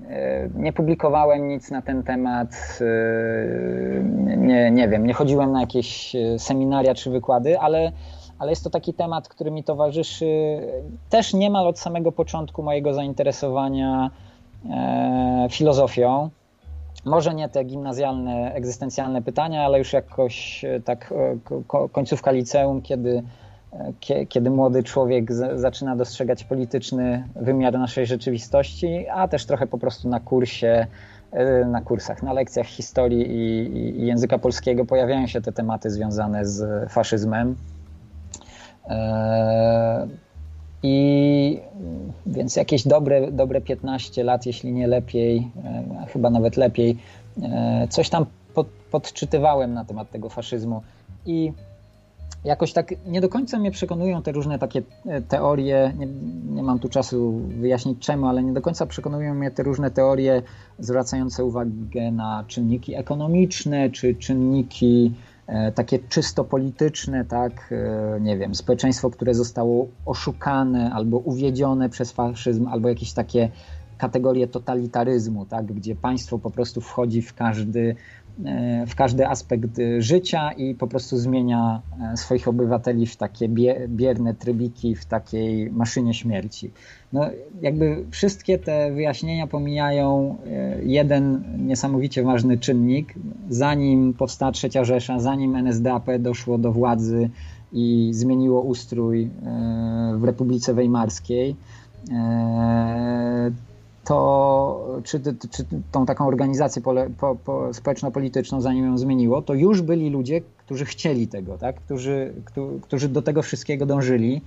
[0.10, 4.04] E, nie publikowałem nic na ten temat, e,
[4.38, 7.92] nie, nie wiem, nie chodziłem na jakieś seminaria czy wykłady, ale
[8.44, 10.60] ale jest to taki temat, który mi towarzyszy
[11.10, 14.12] też niemal od samego początku mojego zainteresowania
[14.70, 16.30] e, filozofią.
[17.06, 21.14] Może nie te gimnazjalne, egzystencjalne pytania, ale już jakoś e, tak
[21.72, 23.24] e, końcówka liceum, kiedy,
[24.30, 30.20] kiedy młody człowiek zaczyna dostrzegać polityczny wymiar naszej rzeczywistości, a też trochę po prostu na
[30.20, 30.88] kursie,
[31.66, 36.92] na kursach, na lekcjach historii i, i języka polskiego pojawiają się te tematy związane z
[36.92, 37.56] faszyzmem.
[38.90, 40.08] E,
[40.84, 41.60] I
[42.26, 46.98] więc jakieś dobre, dobre 15 lat, jeśli nie lepiej, e, chyba nawet lepiej,
[47.44, 50.82] e, coś tam pod, podczytywałem na temat tego faszyzmu.
[51.26, 51.52] I
[52.44, 54.82] jakoś tak nie do końca mnie przekonują te różne takie
[55.28, 55.94] teorie.
[55.98, 56.08] Nie,
[56.56, 60.42] nie, mam tu czasu wyjaśnić czemu, ale nie do końca przekonują mnie te różne teorie
[60.80, 65.33] zwracające uwagę na czynniki ekonomiczne czy czynniki E,
[65.76, 67.74] takie czysto polityczne, tak,
[68.16, 73.50] e, nie wiem, społeczeństwo, które zostało oszukane albo uwiedzione przez faszyzm, albo jakieś takie
[73.98, 78.23] kategorie totalitaryzmu, tak, gdzie państwo po prostu wchodzi w każdy, e,
[78.88, 81.82] w każdy aspekt życia i po prostu zmienia
[82.16, 83.50] swoich obywateli w takie
[83.88, 86.72] bierne trybiki, w takiej maszynie śmierci.
[87.14, 87.30] No,
[87.62, 93.14] jakby wszystkie te wyjaśnienia pomijają e, jeden niesamowicie ważny czynnik.
[93.50, 97.30] Zanim powstała Trzecia Rzesza, zanim NSDAP doszło do władzy
[97.74, 99.30] i zmieniło ustrój e,
[100.18, 101.56] w Republice Weimarskiej,
[102.12, 103.52] e,
[104.06, 105.20] to czy,
[105.52, 110.42] czy tą taką organizację pole, po, po, społeczno-polityczną, zanim ją zmieniło, to już byli ludzie,
[110.58, 111.76] którzy chcieli tego, tak?
[111.76, 112.34] którzy,
[112.82, 114.42] którzy do tego wszystkiego dążyli.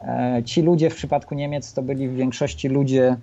[0.00, 3.16] E, ci ludzie w przypadku Niemiec to byli w większości ludzie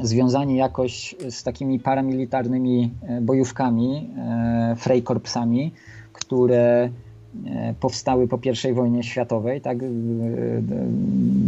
[0.00, 5.72] związani jakoś z takimi paramilitarnymi e, bojówkami, e, Freikorpsami,
[6.12, 6.90] które
[7.80, 8.38] powstały po
[8.70, 9.60] I wojnie światowej.
[9.60, 9.78] Tak?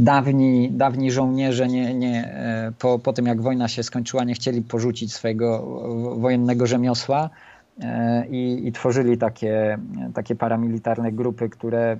[0.05, 2.35] Dawni, dawni żołnierze nie, nie,
[2.79, 5.67] po, po tym, jak wojna się skończyła, nie chcieli porzucić swojego
[6.19, 7.31] wojennego rzemiosła
[8.31, 9.79] i, i tworzyli takie,
[10.15, 11.97] takie paramilitarne grupy, które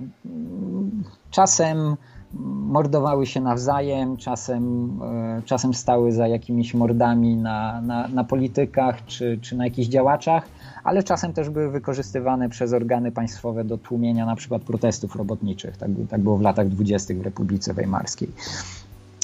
[1.31, 1.95] czasem
[2.43, 9.39] mordowały się nawzajem, czasem, e, czasem stały za jakimiś mordami na, na, na, politykach czy,
[9.41, 10.47] czy na jakichś działaczach,
[10.85, 15.77] ale czasem też były wykorzystywane przez organy państwowe do tłumienia na przykład protestów robotniczych.
[15.77, 18.29] Tak, tak było w latach dwudziestych w Republice Weimarskiej.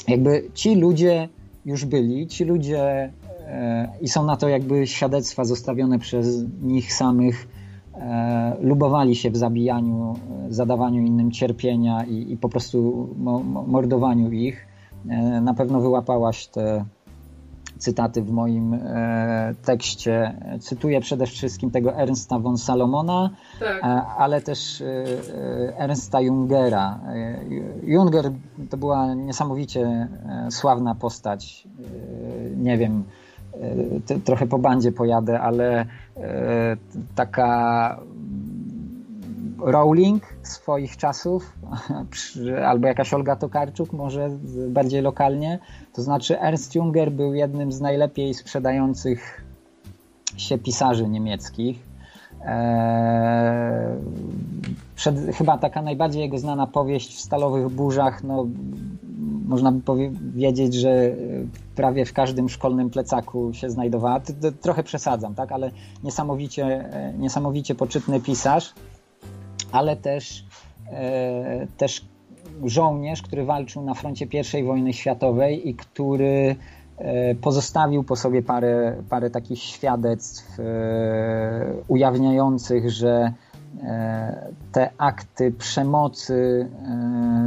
[0.08, 1.28] Jakby ci ludzie
[1.66, 3.12] już byli, ci ludzie
[3.46, 7.48] e, i są na to jakby świadectwa zostawione przez nich samych
[7.94, 10.14] E, lubowali się w zabijaniu,
[10.48, 13.08] e, zadawaniu innym cierpienia i, i po prostu
[13.66, 14.66] mordowaniu ich.
[15.42, 16.84] Na pewno wyłapałaś te
[17.82, 18.78] cytaty w moim
[19.64, 20.38] tekście.
[20.60, 23.30] Cytuję przede wszystkim tego Ernsta von Salomona,
[23.60, 23.80] tak.
[24.18, 24.82] ale też
[25.76, 27.00] Ernsta Jungera.
[27.82, 28.30] Junger
[28.70, 30.08] to była niesamowicie
[30.50, 31.68] sławna postać.
[32.56, 33.04] Nie wiem,
[34.24, 36.76] trochę po bandzie pojadę, ale e,
[37.14, 38.00] taka
[39.58, 41.58] Rowling swoich czasów,
[42.70, 44.30] albo jakaś Olga Tokarczuk, może
[44.68, 45.58] bardziej lokalnie.
[45.92, 49.44] To znaczy, Ernst Junger był jednym z najlepiej sprzedających
[50.36, 51.78] się pisarzy niemieckich.
[52.44, 53.96] Eee,
[54.96, 58.46] przed, chyba taka najbardziej jego znana powieść w Stalowych Burzach, no,
[59.46, 61.16] można by powiedzieć, że
[61.74, 64.20] prawie w każdym szkolnym plecaku się znajdowała.
[64.60, 65.70] Trochę przesadzam, tak, ale
[66.04, 68.74] niesamowicie, e, niesamowicie poczytny pisarz,
[69.72, 70.44] ale też,
[70.90, 72.04] e, też
[72.64, 74.26] żołnierz, który walczył na froncie
[74.60, 76.56] I wojny światowej i który
[77.40, 80.58] pozostawił po sobie parę, parę takich świadectw
[81.88, 83.32] ujawniających, że
[84.72, 86.68] te akty przemocy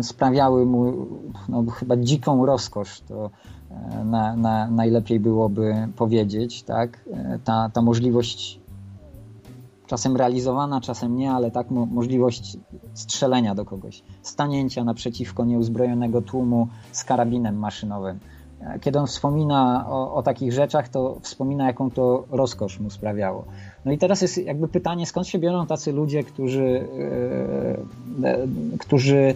[0.02, 1.08] sprawiały mu
[1.50, 3.00] no, chyba dziką rozkosz.
[3.00, 3.30] To
[4.06, 7.00] na, na, najlepiej byłoby powiedzieć, tak?
[7.44, 8.60] Ta, ta możliwość
[9.88, 12.58] czasem realizowana, czasem nie, ale tak mo możliwość
[12.94, 18.20] strzelenia do kogoś, stanięcia naprzeciwko nieuzbrojonego tłumu z karabinem maszynowym.
[18.82, 23.46] Kiedy on wspomina o, o, takich rzeczach, to wspomina, jaką to rozkosz mu sprawiało.
[23.86, 26.88] No i teraz jest jakby pytanie, skąd się biorą tacy ludzie, którzy,
[28.24, 28.48] e, e,
[28.80, 29.36] którzy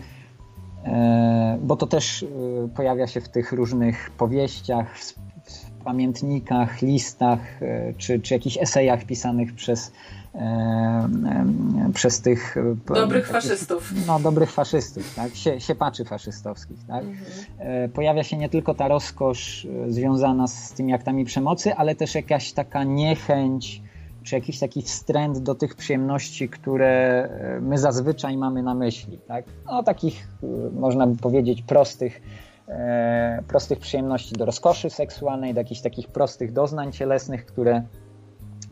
[0.85, 2.27] e, bo to też e,
[2.75, 9.05] pojawia się w tych różnych powieściach, w, w pamiętnikach, listach, e, czy, czy jakichś esejach
[9.05, 9.91] pisanych przez
[11.93, 12.57] przez tych...
[12.57, 13.93] E, dobrych faszystów.
[14.07, 15.31] No, dobrych faszystów, tak?
[15.35, 17.03] Sie, siepaczy faszystowskich, tak?
[17.03, 17.25] Mhm.
[17.59, 22.15] E, pojawia się nie tylko ta rozkosz e, związana z tymi aktami przemocy, ale też
[22.15, 23.81] jakaś taka niechęć,
[24.23, 27.29] czy jakiś taki wstręt do tych przyjemności, które
[27.61, 29.45] my zazwyczaj mamy na myśli, tak?
[29.65, 30.27] No, takich,
[30.73, 32.21] można by powiedzieć, prostych,
[33.47, 37.83] prostych przyjemności do rozkoszy seksualnej, do jakichś takich prostych doznań cielesnych, które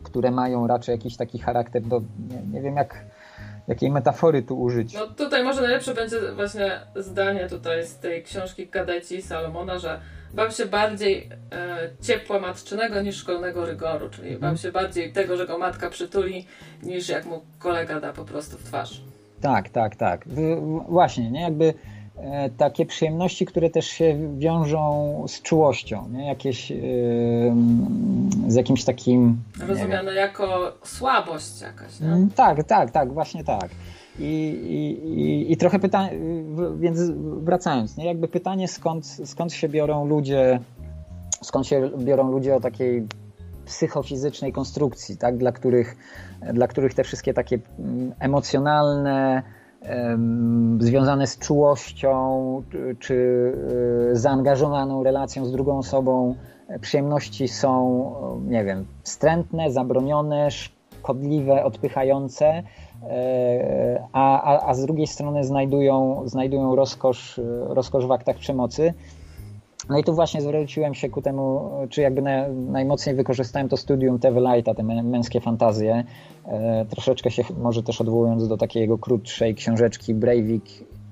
[0.08, 2.00] które mają raczej jakiś taki charakter, do,
[2.30, 3.04] nie, nie wiem jak,
[3.68, 4.94] jakiej metafory tu użyć.
[4.94, 10.00] No tutaj może najlepsze będzie właśnie zdanie tutaj z tej książki Kadeci Salomona, że
[10.34, 14.40] bał się bardziej e, ciepła matczynego niż szkolnego rygoru, czyli mhm.
[14.40, 16.46] bał się bardziej tego, że go matka przytuli,
[16.82, 19.00] niż jak mu kolega da po prostu w twarz.
[19.40, 20.24] Tak, tak, tak.
[20.88, 21.40] Właśnie, nie?
[21.40, 21.74] Jakby
[22.56, 26.26] takie przyjemności, które też się wiążą z czułością, nie?
[26.26, 26.78] Jakieś, yy,
[28.48, 29.42] z jakimś takim.
[29.68, 32.00] Rozumiane jako słabość jakaś.
[32.00, 32.06] Nie?
[32.06, 33.70] Mm, tak, tak, tak, właśnie tak.
[34.18, 36.10] I, i, i trochę pytanie,
[36.78, 36.98] więc
[37.42, 38.06] wracając, nie?
[38.06, 40.60] jakby pytanie, skąd, skąd się biorą ludzie,
[41.42, 43.06] skąd się biorą ludzie o takiej
[43.66, 45.36] psychofizycznej konstrukcji, tak?
[45.36, 45.96] dla, których,
[46.52, 49.42] dla których te wszystkie takie mm, emocjonalne,
[50.78, 52.62] związane z czułością
[52.98, 53.52] czy
[54.12, 56.34] e, zaangażowaną relacją z drugą osobą
[56.68, 58.14] e, przyjemności są,
[58.46, 62.62] nie wiem, wstrętne, zabronione, szkodliwe, odpychające,
[63.02, 68.94] e, a, a, a z drugiej strony znajdują, znajdują rozkosz, rozkosz w aktach przemocy.
[69.88, 74.18] No i tu właśnie zwróciłem się ku temu, czy jakby na, najmocniej wykorzystałem to studium
[74.18, 76.04] Tevelighta, te męskie fantazje,
[76.46, 80.64] e, troszeczkę się może też odwołując do takiej jego krótszej książeczki Breivik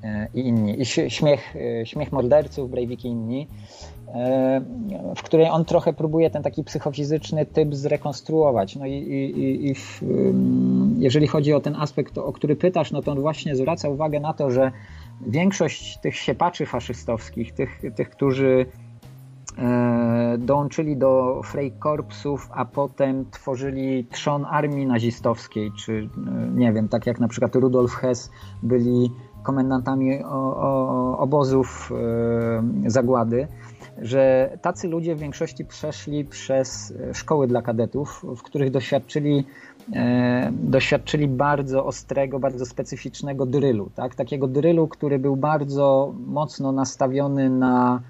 [0.05, 3.49] e, i inni, i śmiech, e, śmiech morderców, Breivik i inni,
[4.09, 4.61] e,
[5.17, 8.77] w której on trochę próbuje ten taki psychofizyczny typ zrekonstruować.
[8.77, 10.03] No i, i, i w,
[10.99, 14.33] jeżeli chodzi o ten aspekt, o który pytasz, no to on właśnie zwraca uwagę na
[14.33, 14.73] to, że
[15.21, 18.67] większość tych siepaczy faszystowskich, tych, tych którzy
[19.59, 27.07] e, dołączyli do Freikorpsów, a potem tworzyli trzon armii nazistowskiej, czy e, nie wiem, tak
[27.07, 28.31] jak na przykład Rudolf Hess
[28.63, 29.11] byli
[29.43, 31.93] komendantami o, o, obozów
[32.87, 33.49] e, zagłady,
[33.99, 39.47] że tacy ludzie w większości przeszli przez szkoły dla kadetów, w których doświadczyli
[40.53, 43.91] doświadczyli bardzo ostrego, bardzo specyficznego drylu.
[43.95, 44.15] Tak?
[44.15, 48.01] Takiego drylu, który był bardzo mocno nastawiony na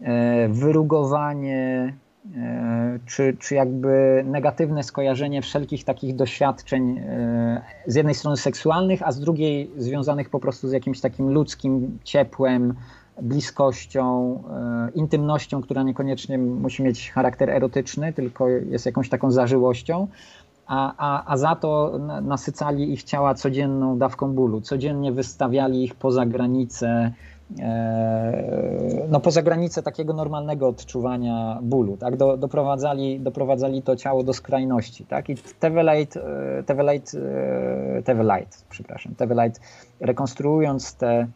[0.00, 1.94] e, wyrugowanie,
[2.36, 7.00] e, czy, czy jakby negatywne skojarzenie wszelkich takich doświadczeń,
[7.86, 12.74] z jednej strony seksualnych, a z drugiej związanych po prostu z jakimś takim ludzkim ciepłem,
[13.22, 14.42] bliskością,
[14.94, 20.08] intymnością, która niekoniecznie musi mieć charakter erotyczny, tylko jest jakąś taką zażyłością
[20.66, 24.60] a, a, a za to nasycali ich ciała codzienną dawką bólu.
[24.60, 27.12] Codziennie wystawiali ich poza granice,
[27.60, 32.16] e, no poza granice takiego normalnego odczuwania bólu, tak?
[32.16, 35.28] Do, doprowadzali, doprowadzali to ciało do skrajności, tak?
[35.28, 36.20] I Tevelite,
[36.66, 37.18] Tevelite,
[38.04, 39.60] Tevelite, przepraszam, Tevelite
[40.00, 41.26] rekonstruując te,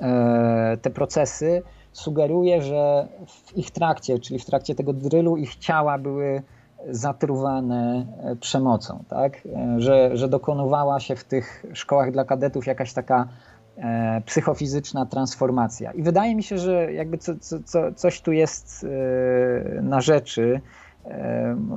[0.00, 1.62] e, te procesy,
[1.92, 6.42] sugeruje, że w ich trakcie, czyli w trakcie tego drylu, ich ciała były
[6.90, 9.36] zatruwane e, przemocą, tak?
[9.46, 13.28] E, że, że dokonywała się w tych szkołach dla kadetów jakaś taka
[13.76, 15.92] e, psychofizyczna transformacja.
[15.92, 17.32] I wydaje mi się, że jakby co,
[17.64, 18.86] co, coś tu jest
[19.82, 20.60] na rzeczy,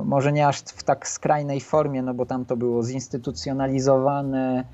[0.04, 4.64] może nie aż w tak skrajnej formie, no bo tam to było zinstytucjonalizowane,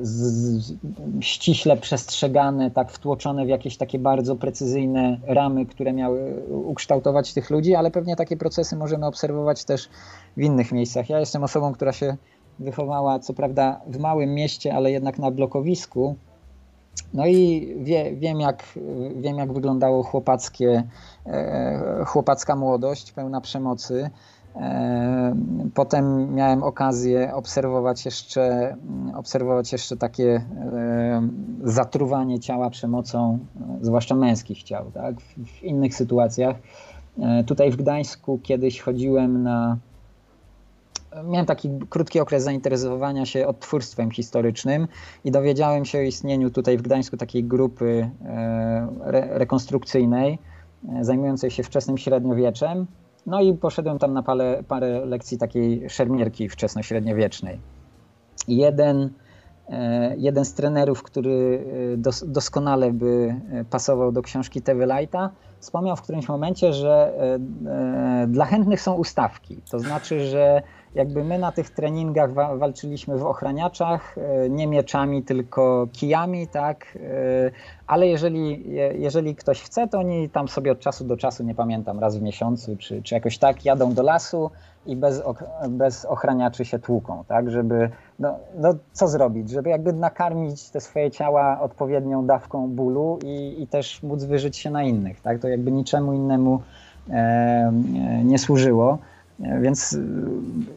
[0.00, 0.72] z,
[1.20, 7.74] ściśle przestrzegane, tak wtłoczone w jakieś takie bardzo precyzyjne ramy, które miały ukształtować tych ludzi,
[7.74, 9.88] ale pewnie takie procesy możemy obserwować też
[10.36, 11.10] w innych miejscach.
[11.10, 12.16] Ja jestem osobą, która się
[12.58, 16.16] wychowała, co prawda w małym mieście, ale jednak na blokowisku
[17.14, 18.64] No i wie, wiem, jak,
[19.16, 20.82] wiem, jak wyglądało chłopackie,
[22.06, 24.10] chłopacka młodość pełna przemocy.
[25.74, 28.76] Potem miałem okazję obserwować jeszcze,
[29.14, 30.44] obserwować jeszcze takie
[31.64, 33.38] zatruwanie ciała przemocą,
[33.80, 35.20] zwłaszcza męskich ciał, tak?
[35.20, 36.56] w innych sytuacjach.
[37.46, 39.76] Tutaj w Gdańsku kiedyś chodziłem na.
[41.24, 44.88] Miałem taki krótki okres zainteresowania się odtwórstwem historycznym
[45.24, 48.10] i dowiedziałem się o istnieniu tutaj w Gdańsku takiej grupy
[49.30, 50.38] rekonstrukcyjnej
[51.00, 52.86] zajmującej się wczesnym średniowieczem
[53.26, 57.60] no i poszedłem tam na parę, parę lekcji takiej szermierki wczesnośredniowiecznej.
[58.48, 59.10] Jeden,
[59.68, 61.64] e, jeden z trenerów, który
[61.94, 67.12] e, doskonale by e, pasował do książki Tewy Lighta, wspomniał w którymś momencie, że
[68.28, 69.56] dla chętnych są ustawki.
[69.70, 70.62] To znaczy, że
[70.96, 76.86] jakby my na tych treningach wa walczyliśmy w ochraniaczach, e, nie mieczami, tylko kijami, tak,
[76.96, 77.50] e,
[77.86, 78.64] ale jeżeli,
[78.98, 82.22] jeżeli ktoś chce, to oni tam sobie od czasu do czasu, nie pamiętam, raz w
[82.22, 84.50] miesiącu, czy, czy jakoś tak, jadą do lasu
[84.86, 85.22] i bez,
[85.68, 91.10] bez ochraniaczy się tłuką, tak, żeby, no, no co zrobić, żeby jakby nakarmić te swoje
[91.10, 95.72] ciała odpowiednią dawką bólu i, i też móc wyżyć się na innych, tak, to jakby
[95.72, 96.62] niczemu innemu
[97.10, 97.72] e,
[98.24, 98.98] nie służyło.
[99.38, 100.06] Więc y,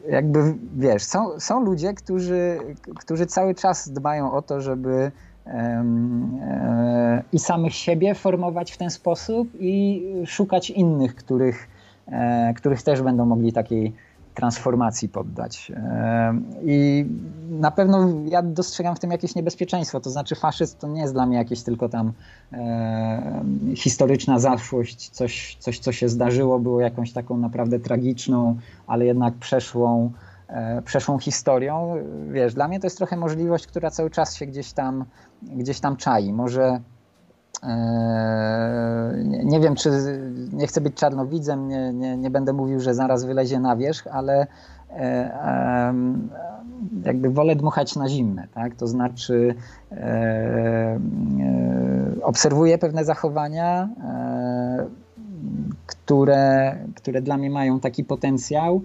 [0.10, 0.39] jakby
[0.78, 2.57] wiesz, są, są ludzie, którzy,
[2.95, 5.12] którzy cały czas dbają o to, żeby
[5.47, 11.68] e, i samych siebie formować w ten sposób i szukać innych, których,
[12.07, 13.93] e, których też będą mogli takiej
[14.34, 15.72] transformacji poddać.
[16.66, 17.06] I
[17.50, 20.00] na pewno ja dostrzegam w tym jakieś niebezpieczeństwo.
[20.00, 22.14] To znaczy, faszyzm to nie jest dla mnie jakieś tylko tam
[23.76, 28.58] historyczna zaszłość, coś, coś, co się zdarzyło, było jakąś taką naprawdę tragiczną,
[28.88, 30.12] ale jednak przeszłą,
[30.48, 31.96] e, przeszłą historią.
[32.32, 35.06] Wiesz, dla mnie to jest trochę możliwość, która cały czas się gdzieś tam,
[35.42, 36.34] gdzieś tam czai.
[36.34, 36.80] Może
[39.43, 39.91] nie wiem, czy
[40.53, 44.47] nie chcę być czarnowidzem, nie, nie, nie będę mówił, że zaraz wylezie na wierzch, ale
[44.89, 45.93] e,
[47.05, 48.76] jakby wolę dmuchać na zimne, tak?
[48.76, 49.55] To znaczy
[49.91, 50.99] e, e,
[52.24, 53.89] obserwuję pewne zachowania,
[55.86, 58.82] które, które dla mnie mają taki potencjał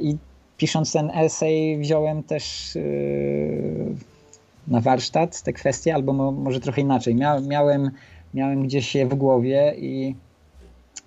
[0.00, 0.16] i
[0.56, 2.78] pisząc ten esej wziąłem też
[4.70, 7.14] na warsztat te kwestie, albo może trochę inaczej.
[7.14, 7.90] Mia, miałem,
[8.34, 10.14] miałem gdzieś je w głowie i,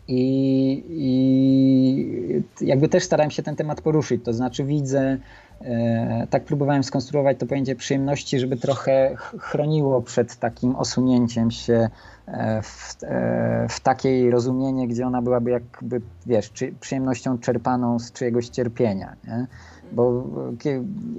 [0.07, 4.23] i, i jakby też starałem się ten temat poruszyć.
[4.25, 5.17] To znaczy widzę,
[5.61, 11.89] e, tak próbowałem skonstruować to pojęcie przyjemności, żeby trochę chroniło przed takim osunięciem się
[12.27, 18.11] e, w, e, w takiej rozumienie, gdzie ona byłaby jakby, wiesz, czy, przyjemnością czerpaną z
[18.11, 19.15] czyjegoś cierpienia.
[19.27, 19.47] Nie?
[19.93, 20.23] Bo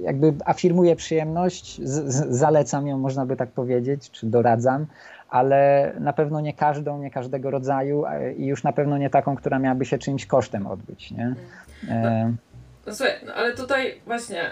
[0.01, 4.85] jakby afirmuję przyjemność, z, z, zalecam ją, można by tak powiedzieć, czy doradzam,
[5.29, 8.03] ale na pewno nie każdą, nie każdego rodzaju
[8.37, 11.11] i już na pewno nie taką, która miałaby się czymś kosztem odbyć.
[11.11, 11.35] Nie?
[11.89, 12.33] E...
[12.87, 14.43] No, słuchaj, no, ale tutaj właśnie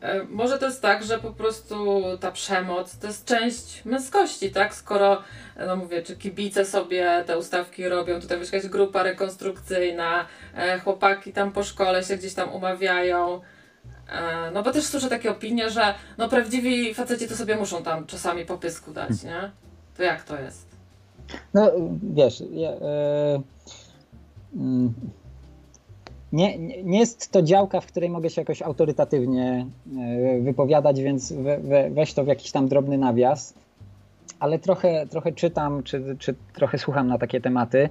[0.00, 4.74] e, może to jest tak, że po prostu ta przemoc to jest część męskości, tak?
[4.74, 5.22] Skoro,
[5.66, 10.26] no mówię, czy kibice sobie te ustawki robią, tutaj jakaś grupa rekonstrukcyjna,
[10.56, 13.61] e, chłopaki tam po szkole się gdzieś tam umawiają, E,
[14.54, 18.46] no bo też słyszę takie opinie, że no prawdziwi faceci to sobie muszą tam czasami
[18.46, 19.50] popysku dać, nie?
[19.96, 20.66] To jak to jest?
[21.54, 21.70] No
[22.14, 23.42] wiesz, ja, e,
[24.56, 24.94] mm,
[26.32, 29.66] nie, nie jest to działka, w której mogę się jakoś autorytatywnie
[30.36, 33.54] e, wypowiadać, więc we, we, weź to w jakiś tam drobny nawias,
[34.40, 37.88] ale trochę, trochę czytam, czy, czy trochę słucham na takie tematy.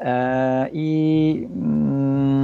[0.00, 2.43] E, I mm,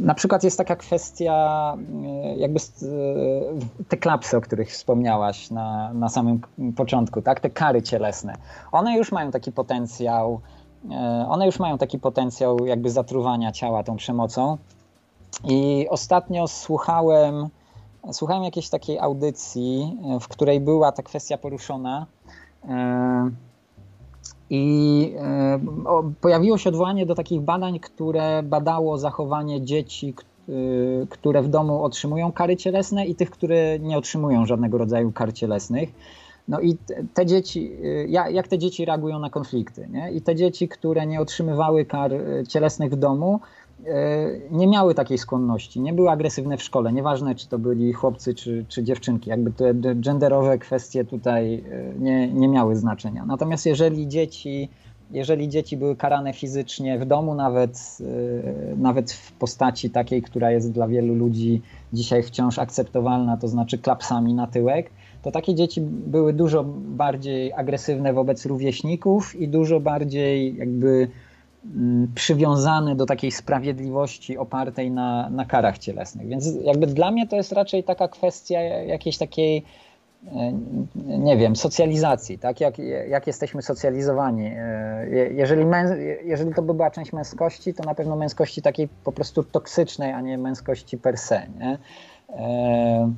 [0.00, 2.60] na przykład jest taka kwestia, e, jakby
[3.88, 6.40] te klapsy, o których wspomniałaś na, na samym
[6.76, 7.40] początku, tak?
[7.40, 8.34] te kary cielesne.
[8.72, 10.40] One już mają taki potencjał,
[11.28, 14.58] one już mają taki potencjał jakby zatruwania ciała tą przemocą.
[15.44, 17.48] I ostatnio słuchałem,
[18.12, 22.06] słuchałem jakiejś takiej audycji, w której była ta kwestia poruszona.
[24.54, 25.60] I e,
[26.20, 30.14] pojawiło się odwołanie do takich badań, które badało zachowanie dzieci,
[30.48, 30.52] e,
[31.10, 35.92] które w domu otrzymują kary cielesne i tych, które nie otrzymują żadnego rodzaju kar cielesnych.
[36.48, 36.76] No i
[37.14, 39.88] te dzieci, e, jak te dzieci reagują na konflikty?
[39.92, 40.12] Nie?
[40.12, 42.12] I te dzieci, które nie otrzymywały kar
[42.48, 43.40] cielesnych w domu,
[44.50, 48.64] nie miały takiej skłonności, nie były agresywne w szkole, nieważne czy to byli chłopcy czy,
[48.68, 53.24] czy dziewczynki, jakby te genderowe kwestie tutaj e, nie, nie miały znaczenia.
[53.26, 54.68] Natomiast jeżeli dzieci
[55.12, 60.72] jeżeli dzieci były karane fizycznie w domu, nawet, y, nawet w postaci takiej, która jest
[60.72, 61.62] dla wielu ludzi
[61.92, 64.90] dzisiaj wciąż akceptowalna, to znaczy klapsami na tyłek,
[65.22, 71.08] to takie dzieci były dużo bardziej agresywne wobec rówieśników i dużo bardziej jakby
[71.64, 76.28] mm, przywiązane do takiej sprawiedliwości opartej na, na karach cielesnych.
[76.28, 79.64] Więc jakby dla mnie to jest raczej taka kwestia jakiejś takiej
[80.26, 80.52] E,
[81.18, 82.60] nie wiem, socjalizacji, tak?
[82.60, 84.46] Jak, jak jesteśmy socjalizowani.
[84.46, 85.90] E, jeżeli, męs,
[86.24, 90.20] jeżeli to by była część męskości, to na pewno męskości takiej po prostu toksycznej, a
[90.20, 91.42] nie męskości per se.
[91.58, 91.78] Nie?
[92.28, 93.12] E,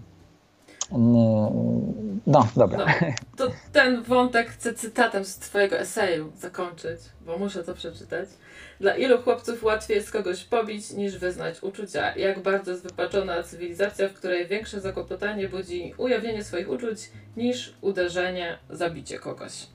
[2.27, 2.87] no, dobra.
[2.87, 3.07] No,
[3.37, 8.29] to ten wątek chcę cytatem z Twojego eseju zakończyć, bo muszę to przeczytać.
[8.81, 12.17] Dla ilu chłopców łatwiej jest kogoś pobić, niż wyznać uczucia?
[12.17, 16.99] Jak bardzo jest wypaczona cywilizacja, w której większe zakłopotanie budzi ujawnienie swoich uczuć,
[17.37, 19.67] niż uderzenie, zabicie kogoś.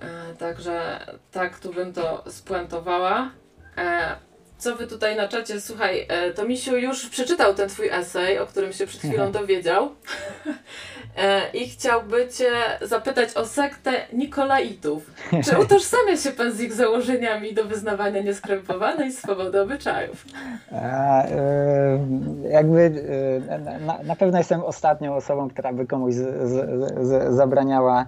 [0.00, 1.00] E, także
[1.32, 3.30] tak tu bym to spuentowała.
[4.64, 5.60] Co wy tutaj na czacie?
[5.60, 9.88] Słuchaj, e, to Misiu już przeczytał ten twój esej, o którym się przed chwilą dowiedział.
[11.18, 12.50] E, I chciałby cię
[12.82, 15.10] zapytać o sektę Nikolaitów.
[15.44, 20.24] Czy utożsamia się pan z ich założeniami do wyznawania nieskrępowanej swobody obyczajów?
[20.72, 21.98] A, e,
[22.50, 22.90] jakby
[23.80, 28.06] na, na, pewno jestem ostatnią osobą, która by komuś z, z, z, zabraniała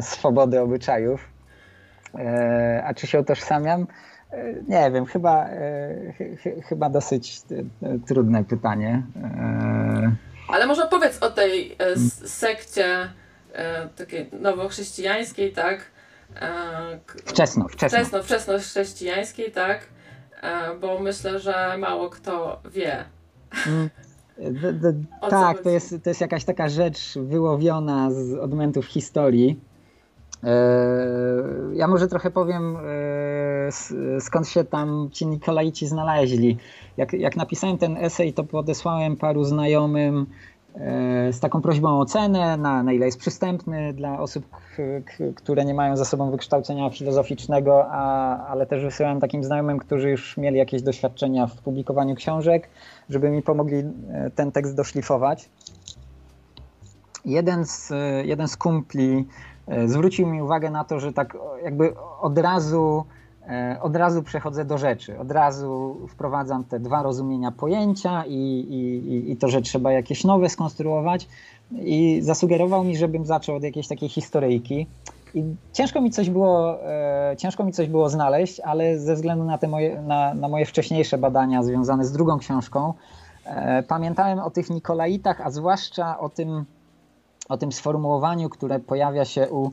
[0.00, 1.28] swobody obyczajów.
[2.84, 3.86] A czy się utożsamiam?
[4.68, 7.42] Nie wiem, chyba, e, ch chyba dosyć
[7.82, 9.02] e, trudne pytanie.
[9.22, 10.12] E,
[10.48, 11.76] Ale może opowiedz o tej
[12.26, 13.08] sekcie
[13.96, 15.80] takiej nowochrześcijańskiej, tak?
[17.24, 17.98] Wczesno, wczesno.
[17.98, 19.80] Wczesno, wczesno chrześcijańskiej, tak?
[20.80, 23.04] Bo myślę, że mało kto wie.
[23.66, 23.90] Mm.
[25.30, 29.60] tak, to jest, to jest jakaś taka rzecz wyłowiona z odmentów historii.
[31.72, 32.76] Ja może trochę powiem
[34.20, 36.56] skąd się tam ci Nikolaici znaleźli.
[36.96, 40.26] Jak, jak napisałem ten esej, to podesłałem paru znajomym
[40.74, 44.44] e, z taką prośbą o ocenę, na, na ile jest przystępny dla osób,
[45.34, 50.36] które nie mają za sobą wykształcenia filozoficznego, a, ale też wysyłałem takim znajomym, którzy już
[50.36, 52.68] mieli jakieś doświadczenia w publikowaniu książek,
[53.10, 53.84] żeby mi pomogli e,
[54.34, 55.48] ten tekst doszlifować.
[57.24, 57.92] Jeden z,
[58.24, 59.49] jeden z kumpli e,
[59.86, 63.04] zwrócił mi uwagę na to, że tak jakby od razu
[63.50, 65.18] E, od razu przechodzę do rzeczy.
[65.18, 70.48] Od razu wprowadzam te dwa rozumienia pojęcia i, i, i to, że trzeba jakieś nowe
[70.48, 71.28] skonstruować.
[71.72, 74.86] I zasugerował mi, żebym zaczął od jakiejś takiej historyjki.
[75.34, 79.58] I ciężko mi coś było, e, ciężko mi coś było znaleźć, ale ze względu na,
[79.58, 82.94] te moje, na, na moje wcześniejsze badania związane z drugą książką,
[83.44, 86.64] e, pamiętałem o tych Nikolaitach, a zwłaszcza o tym,
[87.50, 89.70] o tym sformułowaniu, które pojawia się u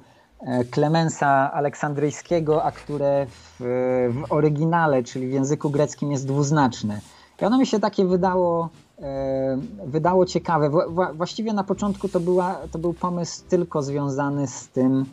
[0.72, 7.02] Klemensa Aleksandryjskiego, a które w, w, oryginale, czyli w języku greckim jest dwuznaczne.
[7.42, 8.70] I ono mi się takie wydało,
[9.02, 10.70] e, wydało ciekawe.
[11.14, 15.06] właściwie na początku to, była, to był pomysł tylko związany z tym,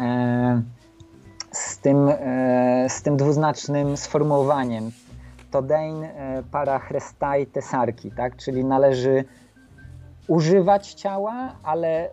[0.00, 0.62] e,
[1.52, 4.90] z tym, e, z tym dwuznacznym sformułowaniem.
[5.50, 6.06] Todein
[6.50, 8.36] para chrestai tesarki, tak?
[8.36, 9.24] czyli należy
[10.28, 12.10] używać ciała, ale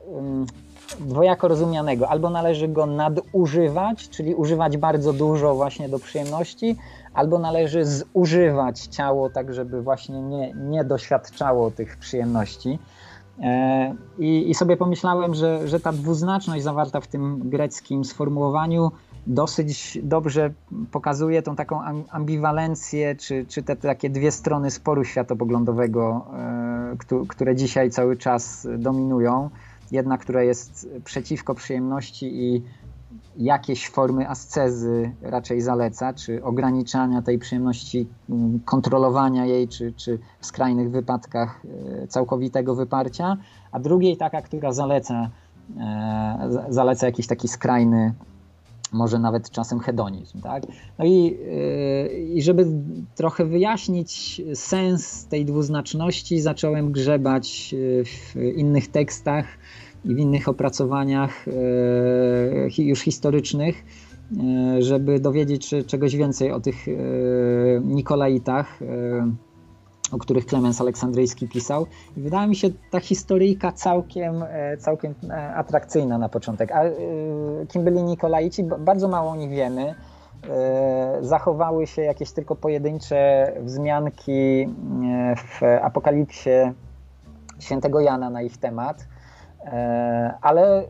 [0.99, 2.09] dwojako rozumianego.
[2.09, 6.75] Albo należy go nadużywać, czyli używać bardzo dużo właśnie do przyjemności,
[7.13, 12.79] albo należy zużywać ciało tak, żeby właśnie nie, nie doświadczało tych przyjemności.
[13.41, 18.91] E, I, I, sobie pomyślałem, że, że ta dwuznaczność zawarta w tym greckim sformułowaniu
[19.27, 20.53] dosyć dobrze
[20.91, 26.25] pokazuje tą taką ambiwalencję, czy, czy te takie dwie strony sporu światopoglądowego,
[27.11, 29.49] e, które dzisiaj cały czas dominują
[29.91, 32.63] jedna, która jest przeciwko przyjemności i
[33.37, 38.07] jakieś formy ascezy raczej zaleca, czy ograniczania tej przyjemności,
[38.65, 41.61] kontrolowania jej, czy, czy w skrajnych wypadkach
[42.03, 43.37] e, całkowitego wyparcia,
[43.71, 45.29] a drugiej taka, która zaleca,
[45.77, 48.13] e, zaleca jakiś taki skrajny,
[48.91, 50.41] może nawet czasem hedonizm.
[50.41, 50.63] Tak?
[50.99, 52.65] No i, e, i żeby
[53.15, 57.75] trochę wyjaśnić sens tej dwuznaczności, zacząłem grzebać
[58.05, 59.45] w innych tekstach
[60.05, 63.85] i w innych opracowaniach e, już historycznych,
[64.79, 66.85] żeby dowiedzieć się czegoś więcej o tych
[67.83, 68.79] Nikolaitach,
[70.11, 71.85] o których Klemens Aleksandryjski pisał.
[72.17, 74.43] I wydała mi się ta historyjka całkiem,
[74.79, 75.15] całkiem
[75.55, 76.71] atrakcyjna na początek.
[76.71, 76.81] A
[77.67, 78.63] kim byli Nikolaici?
[78.63, 79.95] Bardzo mało o nich wiemy.
[81.21, 84.69] Zachowały się jakieś tylko pojedyncze wzmianki
[85.37, 86.73] w Apokalipsie
[87.59, 89.07] świętego Jana na ich temat.
[90.41, 90.83] Ale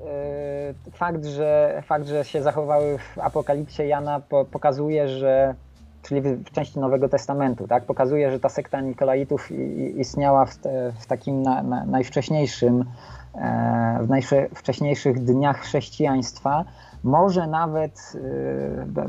[0.94, 4.22] fakt, że, fakt, że się zachowały w Apokalipsie Jana
[4.52, 5.56] pokazuje, że
[6.02, 7.86] czyli w części Nowego Testamentu, tak?
[7.86, 9.52] pokazuje, że ta sekta Nikolaitów
[9.98, 10.58] istniała w,
[11.00, 12.86] w takim na, na, najwcześniejszym,
[14.02, 16.66] w najwcześniejszych dniach chrześcijaństwa.
[17.04, 18.14] Może nawet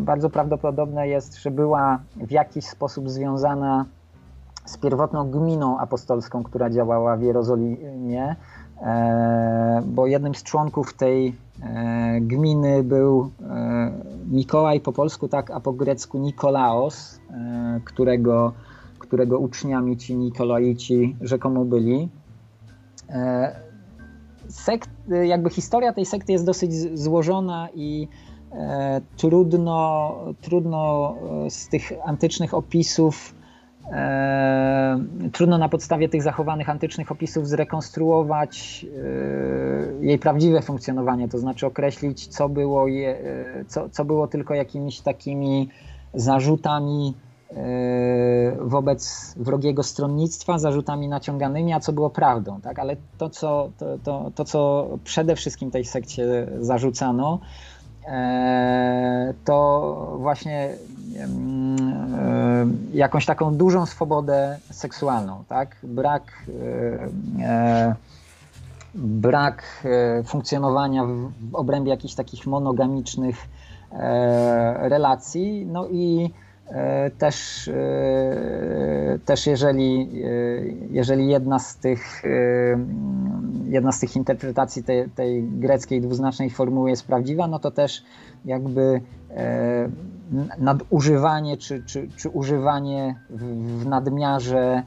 [0.01, 3.87] bardzo prawdopodobne jest, że była w jakiś sposób związana
[4.65, 8.37] z pierwotną gminą apostolską, która działała w Jerozolimie, e,
[9.87, 13.93] bo jednym z członków tej e, gminy był e,
[14.31, 17.21] Mikołaj po polsku, tak, a po grecku Nikolaos,
[17.85, 18.53] którego,
[18.99, 22.09] którego uczniami ci Nikolaici rzekomo byli.
[24.49, 24.91] Sekt,
[25.25, 28.09] jakby historia tej sekty jest dosyć złożona i
[29.17, 31.15] trudno, trudno
[31.49, 33.40] z tych antycznych opisów E,
[35.33, 38.87] trudno na podstawie tych zachowanych antycznych opisów zrekonstruować
[40.01, 44.55] e, jej prawdziwe funkcjonowanie, to znaczy określić, co było, je, e, co, co było tylko
[44.55, 45.69] jakimiś takimi
[46.15, 47.15] zarzutami
[48.61, 52.61] wobec wrogiego stronnictwa, zarzutami naciąganymi, a co było prawdą.
[52.61, 52.79] Tak?
[52.79, 57.41] Ale to co, to, to, to, co przede wszystkim tej sekcie zarzucano,
[59.45, 61.00] to właśnie E,
[62.93, 65.77] jakąś taką dużą swobodę seksualną, tak?
[65.83, 66.23] Brak,
[67.39, 67.95] e, e,
[68.95, 69.63] brak
[70.27, 73.37] funkcjonowania w obrębie jakichś takich monogamicznych
[74.77, 76.31] relacji, no i
[77.19, 77.71] też,
[79.25, 80.11] też jeżeli,
[80.91, 82.23] jeżeli jedna z tych
[83.65, 88.03] jedna z tych interpretacji tej, tej greckiej dwuznacznej formuły jest prawdziwa, no to też
[88.45, 89.01] jakby
[90.59, 93.45] nadużywanie czy, czy, czy używanie w,
[93.83, 94.83] w nadmiarze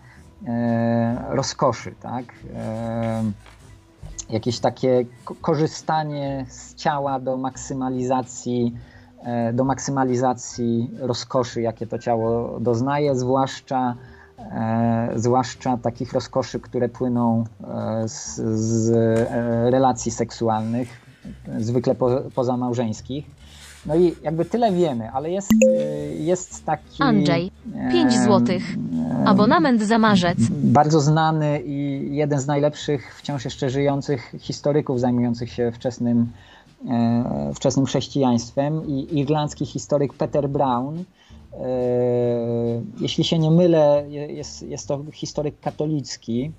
[0.48, 2.26] e, rozkoszy, tak?
[2.56, 3.24] E,
[4.30, 5.06] jakieś takie
[5.42, 8.74] korzystanie z ciała do maksymalizacji,
[9.24, 13.96] e, do maksymalizacji rozkoszy, jakie to ciało doznaje, zwłaszcza,
[14.40, 21.04] e, zwłaszcza takich rozkoszy, które płyną e, z, z e, relacji seksualnych,
[21.60, 23.43] zwykle po, pozamałżeńskich.
[23.86, 27.04] No i jakby tyle wiemy, ale jest, y, jest taki.
[27.04, 27.52] Andrzej,
[27.92, 28.64] 5 złotych.
[29.26, 30.38] Abonament za marzec.
[30.50, 36.32] Bardzo znany i jeden z najlepszych wciąż jeszcze żyjących historyków zajmujących się wczesnym,
[36.90, 40.98] e, wczesnym chrześcijaństwem i irlandzki historyk Peter Brown.
[41.00, 41.04] E,
[43.00, 46.52] jeśli się nie mylę, jest, jest to historyk katolicki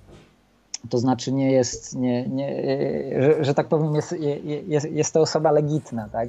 [0.90, 2.62] to znaczy nie jest, nie, nie,
[3.23, 4.15] że, że tak powiem, jest,
[4.66, 6.28] jest, jest to osoba legitna, tak?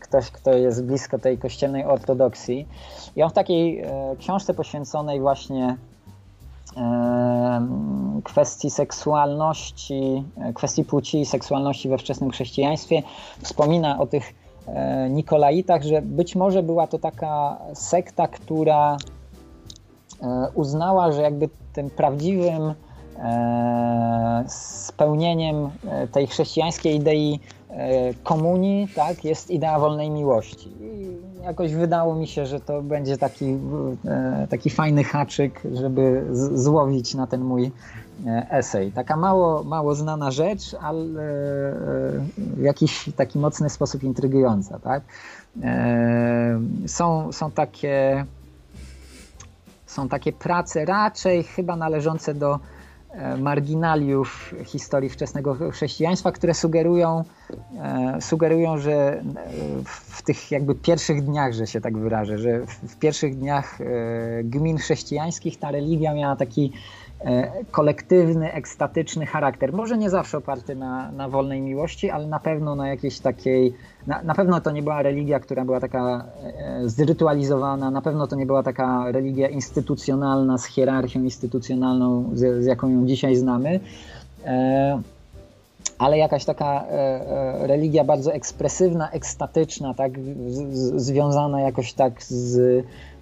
[0.00, 2.68] ktoś, kto jest blisko tej kościelnej ortodoksji.
[3.16, 5.76] I on w takiej e, książce poświęconej właśnie
[6.76, 7.66] e,
[8.24, 13.02] kwestii seksualności, e, kwestii płci i seksualności we wczesnym chrześcijaństwie
[13.42, 14.34] wspomina o tych
[15.10, 18.96] Nikolaitach, że być może była to taka sekta, która
[20.54, 22.74] uznała, że jakby tym prawdziwym
[24.48, 27.40] spełnieniem e, tej chrześcijańskiej idei
[27.70, 30.68] e, komunii tak, jest idea wolnej miłości.
[30.80, 33.58] I jakoś wydało mi się, że to będzie taki,
[34.50, 37.72] taki fajny haczyk, żeby złowić na ten mój
[38.50, 38.92] esej.
[38.92, 41.04] Taka mało, mało znana rzecz, ale
[42.36, 44.78] w jakiś taki mocny sposób intrygująca.
[44.78, 45.02] Tak?
[46.86, 48.24] Są, są takie
[49.86, 52.77] są takie prace raczej chyba należące do E,
[53.38, 57.24] marginaliów historii wczesnego chrześcijaństwa, które sugerują,
[57.78, 59.22] e, sugerują, że e,
[59.84, 63.78] w tych jakby pierwszych dniach, że się tak wyrażę, że w pierwszych dniach
[64.44, 66.72] gmin chrześcijańskich ta religia miała taki
[67.24, 69.72] E, kolektywny, ekstatyczny charakter.
[69.72, 73.74] Może nie zawsze oparty na, na wolnej miłości, ale na pewno na jakiejś takiej.
[74.08, 78.36] Na, na pewno to nie była religia, która była taka e, zrytualizowana, na pewno to
[78.36, 83.80] nie była taka religia instytucjonalna, z hierarchią instytucjonalną, z, z jaką ją dzisiaj znamy.
[84.44, 85.02] E,
[85.98, 86.84] ale jakaś taka
[87.60, 90.12] religia bardzo ekspresywna, ekstatyczna, tak,
[90.48, 93.17] z, związana jakoś tak z E,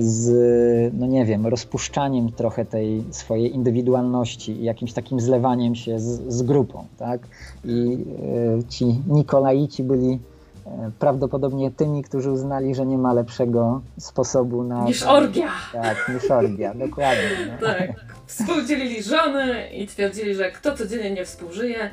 [0.00, 6.34] z, no nie wiem, rozpuszczaniem trochę tej swojej indywidualności i jakimś takim zlewaniem się z,
[6.34, 7.20] z grupą, tak?
[7.64, 7.98] I
[8.58, 10.18] e, ci Nikolaici byli
[10.66, 14.84] e, prawdopodobnie tymi, którzy uznali, że nie ma lepszego sposobu na...
[14.84, 15.50] Niż orgia!
[15.72, 17.30] Tak, niż orgia, dokładnie.
[17.60, 17.66] No.
[17.66, 17.90] Tak.
[18.26, 21.90] Współdzielili żony i twierdzili, że kto codziennie nie współżyje,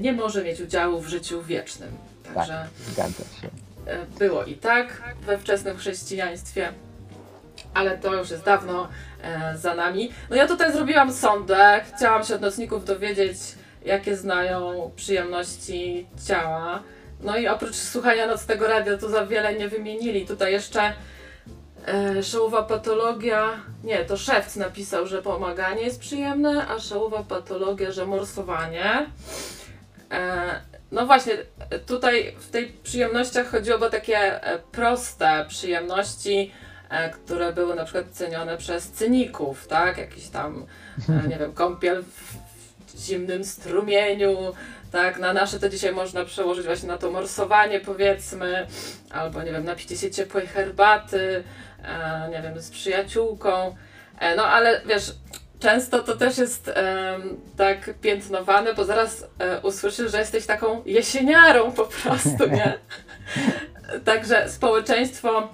[0.00, 1.88] nie może mieć udziału w życiu wiecznym.
[2.34, 3.48] Także tak, zgadza się.
[4.18, 6.72] Było i tak we wczesnym chrześcijaństwie
[7.74, 8.88] ale to już jest dawno
[9.22, 10.12] e, za nami.
[10.30, 13.36] No ja tutaj zrobiłam sondę, chciałam się od nocników dowiedzieć,
[13.84, 16.82] jakie znają przyjemności ciała.
[17.20, 20.26] No i oprócz słuchania nocnego radia to za wiele nie wymienili.
[20.26, 20.92] Tutaj jeszcze
[21.86, 29.06] e, patologia, nie, to szewc napisał, że pomaganie jest przyjemne, a szołowa patologia, że morsowanie.
[30.10, 30.60] E,
[30.92, 31.32] no właśnie,
[31.86, 36.52] tutaj w tej przyjemnościach chodziło o takie e, proste przyjemności,
[37.12, 39.98] które były na przykład cenione przez cyników, tak?
[39.98, 40.66] Jakiś tam,
[41.08, 44.36] e, nie wiem, kąpiel w zimnym strumieniu,
[44.92, 45.18] tak?
[45.18, 48.66] Na nasze to dzisiaj można przełożyć właśnie na to morsowanie, powiedzmy,
[49.10, 51.44] albo nie wiem, napicie się ciepłej herbaty,
[52.30, 53.76] nie wiem, z przyjaciółką.
[54.36, 55.12] No ale wiesz,
[55.60, 56.72] często to też jest
[57.56, 62.78] tak piętnowane, bo zaraz e, usłyszysz, że jesteś taką jesieniarą po prostu, nie?
[64.04, 65.48] Także społeczeństwo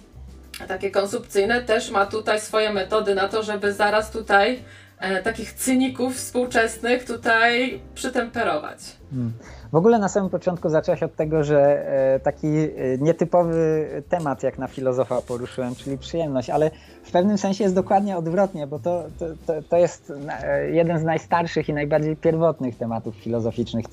[0.69, 4.63] takie konsumpcyjne też ma tutaj swoje metody na to, żeby zaraz tutaj
[4.99, 8.79] e, takich cyników współczesnych tutaj przytemperować.
[9.11, 9.33] Hmm.
[9.75, 14.59] W ogóle na samym początku zaczęłaś od tego, że e, taki e, nietypowy temat jak
[14.59, 16.71] na filozofa poruszyłem, czyli przyjemność, ale
[17.03, 19.05] w pewnym sensie jest dokładnie odwrotnie, bo to,
[19.47, 20.13] to, to jest
[20.43, 23.87] e, jeden z najstarszych i najbardziej pierwotnych tematów filozoficznych.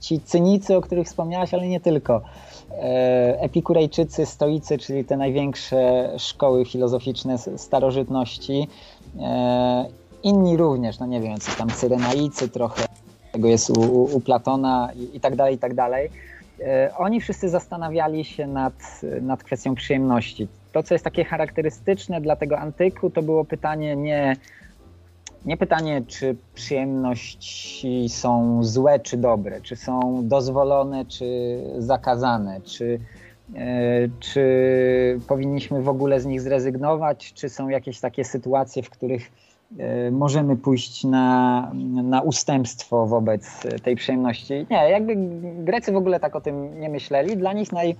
[0.00, 2.22] Ci cynicy, o których wspomniałaś, ale nie tylko.
[3.38, 8.68] Epikurejczycy, stoicy, czyli te największe szkoły filozoficzne starożytności.
[10.22, 12.82] Inni również, no nie wiem, coś tam cyrenaicy trochę,
[13.32, 16.10] tego jest u, u Platona i, i tak dalej, i tak dalej.
[16.60, 20.48] E, oni wszyscy zastanawiali się nad, nad kwestią przyjemności.
[20.72, 24.36] To, co jest takie charakterystyczne dla tego antyku, to było pytanie nie,
[25.44, 33.00] nie pytanie, czy przyjemności są złe czy dobre, czy są dozwolone czy zakazane, czy,
[33.54, 39.30] e, czy powinniśmy w ogóle z nich zrezygnować, czy są jakieś takie sytuacje, w których
[39.78, 41.70] E, możemy pójść na,
[42.02, 44.66] na ustępstwo wobec tej przyjemności.
[44.70, 45.16] Nie, jakby
[45.64, 47.36] Grecy w ogóle tak o tym nie myśleli.
[47.36, 47.96] Dla nich naj,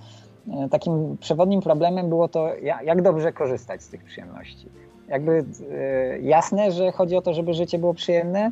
[0.51, 4.69] e, takim przewodnim problemem było to, jak dobrze korzystać z tych przyjemności.
[5.13, 8.51] Jakby e, jasne, że chodzi o to, żeby życie było przyjemne.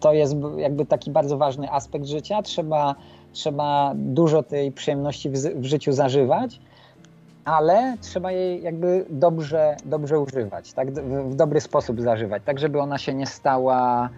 [0.00, 2.42] To jest jakby taki bardzo ważny aspekt życia.
[2.42, 2.94] Trzeba,
[3.32, 6.60] trzeba dużo tej przyjemności w, życiu zażywać
[7.48, 10.92] ale trzeba jej jakby dobrze, dobrze używać, tak?
[10.92, 14.08] w, w dobry sposób zażywać, tak żeby ona się nie stała e,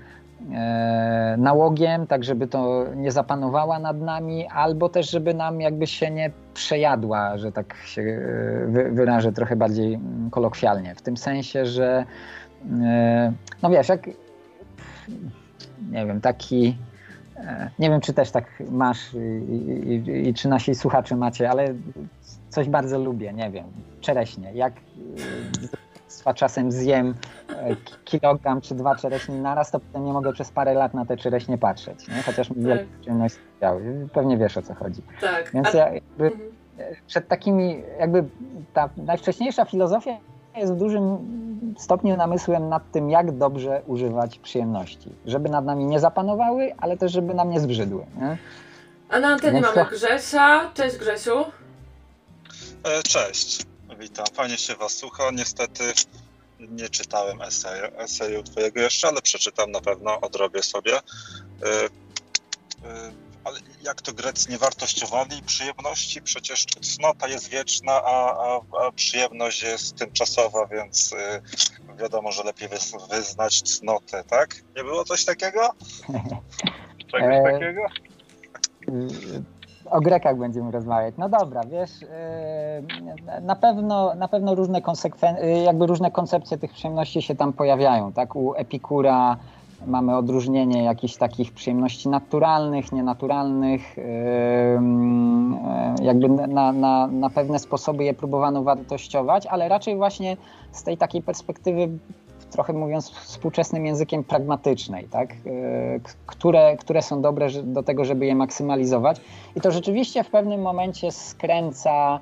[1.39, 6.31] nałogiem, tak żeby to nie zapanowała nad nami, albo też żeby nam jakby się nie
[6.55, 12.05] przejadła, że tak się e, wy, wyrażę trochę bardziej mm, kolokwialnie, w tym sensie, że
[12.83, 14.07] e, no wiesz, jak
[15.91, 16.77] nie wiem, taki
[17.37, 19.19] e, nie wiem, czy też tak masz i,
[19.93, 21.75] i, i, czy nasi słuchacze macie, ale
[22.49, 23.65] coś bardzo lubię, nie wiem,
[24.01, 24.53] czereśnie.
[24.55, 24.73] Jak
[26.27, 27.15] y, czasem zjem
[27.49, 31.17] e, kilogram czy dwa czereśni naraz, to potem nie mogę przez parę lat na te
[31.17, 32.23] czereśnie patrzeć, nie?
[32.23, 32.65] chociaż mi tak.
[32.65, 34.09] wiele przyjemności sprawiały.
[34.13, 35.03] Pewnie wiesz o co chodzi.
[35.21, 35.53] Tak.
[35.55, 36.51] Więc ja jakby mhm.
[37.07, 38.25] przed takimi, jakby
[38.75, 40.17] ta najwcześniejsza filozofia
[40.57, 41.19] jest w dużym
[41.79, 45.13] stopniu namysłem nad tym, jak dobrze używać przyjemności.
[45.27, 48.07] Żeby nad nami nie zapanowały, ale też żeby nam nie zbrzydły.
[48.21, 48.37] Nie?
[49.09, 49.97] A na antenie Więc mamy to...
[49.97, 50.71] Grzesia.
[50.75, 51.45] Cześć Grzesiu.
[52.85, 53.67] E, cześć,
[54.01, 54.27] witam.
[54.35, 55.31] Fajnie się Was słucha.
[55.31, 55.93] Niestety
[56.61, 60.97] nie czytałem eseju, eseju Twojego jeszcze, ale przeczytam na pewno, odrobię sobie.
[60.97, 61.01] E,
[62.85, 63.13] e,
[63.45, 66.23] ale jak to Grecy nie wartościowali przyjemności?
[66.23, 71.15] Przecież cnota jest wieczna, a, a, a przyjemność jest tymczasowa, więc
[71.99, 72.69] wiadomo, że lepiej
[73.11, 74.57] wyznać cnotę, tak?
[74.77, 75.75] Nie było coś takiego?
[77.11, 77.87] Czegoś takiego?
[79.91, 81.15] O Grekach będziemy rozmawiać.
[81.19, 86.73] No dobra, wiesz, yy, na pewno, na pewno różne, konsekwen- yy, jakby różne koncepcje tych
[86.73, 88.13] przyjemności się tam pojawiają.
[88.13, 88.37] Tak?
[88.37, 89.37] U Epikura
[89.87, 93.97] mamy odróżnienie jakichś takich przyjemności naturalnych, nienaturalnych.
[93.97, 94.05] Yy,
[96.03, 100.37] jakby na, na, na pewne sposoby je próbowano wartościować, ale raczej właśnie
[100.73, 101.89] z tej takiej perspektywy
[102.51, 105.31] trochę mówiąc współczesnym językiem pragmatycznej, tak?
[105.33, 105.35] E,
[106.27, 109.21] które, które są dobre do tego, żeby je maksymalizować.
[109.57, 112.21] I to rzeczywiście w pewnym momencie skręca,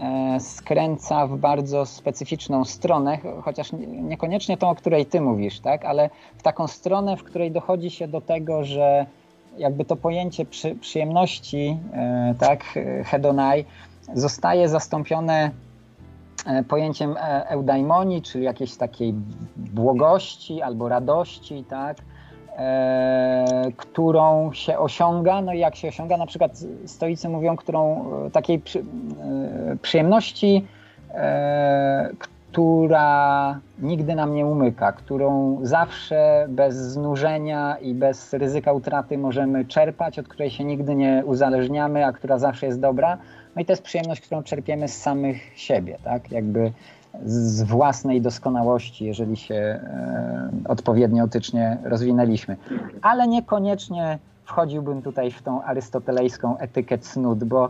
[0.00, 3.72] e, skręca w bardzo specyficzną stronę, chociaż
[4.02, 5.84] niekoniecznie tą, o której ty mówisz, tak?
[5.84, 9.06] ale w taką stronę, w której dochodzi się do tego, że
[9.58, 12.64] jakby to pojęcie przy, przyjemności, e, tak,
[13.04, 13.64] hedonai,
[14.14, 15.50] zostaje zastąpione
[16.68, 19.14] pojęciem e, eudaimonii, czyli jakiejś takiej
[19.56, 21.96] błogości albo radości, tak,
[22.56, 23.44] e,
[23.76, 26.52] którą się osiąga, no i jak się osiąga, na przykład
[26.86, 28.84] stoicy mówią, którą takiej przy,
[29.82, 30.66] przyjemności,
[32.52, 40.18] która nigdy nam nie umyka, którą zawsze bez znużenia i bez ryzyka utraty możemy czerpać,
[40.18, 43.18] od której się nigdy nie uzależniamy, a która zawsze jest dobra.
[43.60, 46.30] No i to jest przyjemność, którą czerpiemy z samych siebie, tak?
[46.30, 46.72] Jakby
[47.24, 52.56] z własnej doskonałości, jeżeli się e, odpowiednio etycznie rozwinęliśmy.
[53.02, 54.18] Ale niekoniecznie
[54.50, 57.68] wchodziłbym tutaj w tą arystotelejską etykę cnót, bo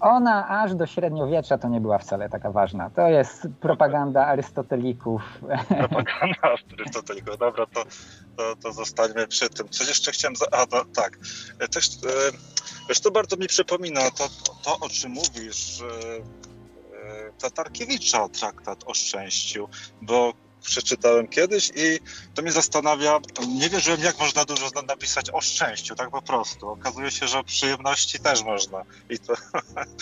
[0.00, 2.90] ona aż do średniowiecza to nie była wcale taka ważna.
[2.90, 5.22] To jest propaganda arystotelików.
[5.68, 6.42] Propaganda
[6.78, 7.38] arystotelików.
[7.38, 7.84] Dobra, to,
[8.36, 9.68] to, to zostańmy przy tym.
[9.68, 10.36] Coś jeszcze chciałem...
[10.36, 10.46] Za...
[10.52, 11.18] A, no, tak.
[11.70, 11.88] Też, e,
[12.88, 16.40] wiesz, to bardzo mi przypomina to, to, to o czym mówisz, e,
[17.38, 19.68] Tatarkiewicza traktat o szczęściu,
[20.02, 21.98] bo przeczytałem kiedyś i
[22.34, 26.68] to mnie zastanawia, nie wierzyłem jak można dużo napisać o szczęściu, tak po prostu.
[26.68, 29.34] Okazuje się, że o przyjemności też można i to,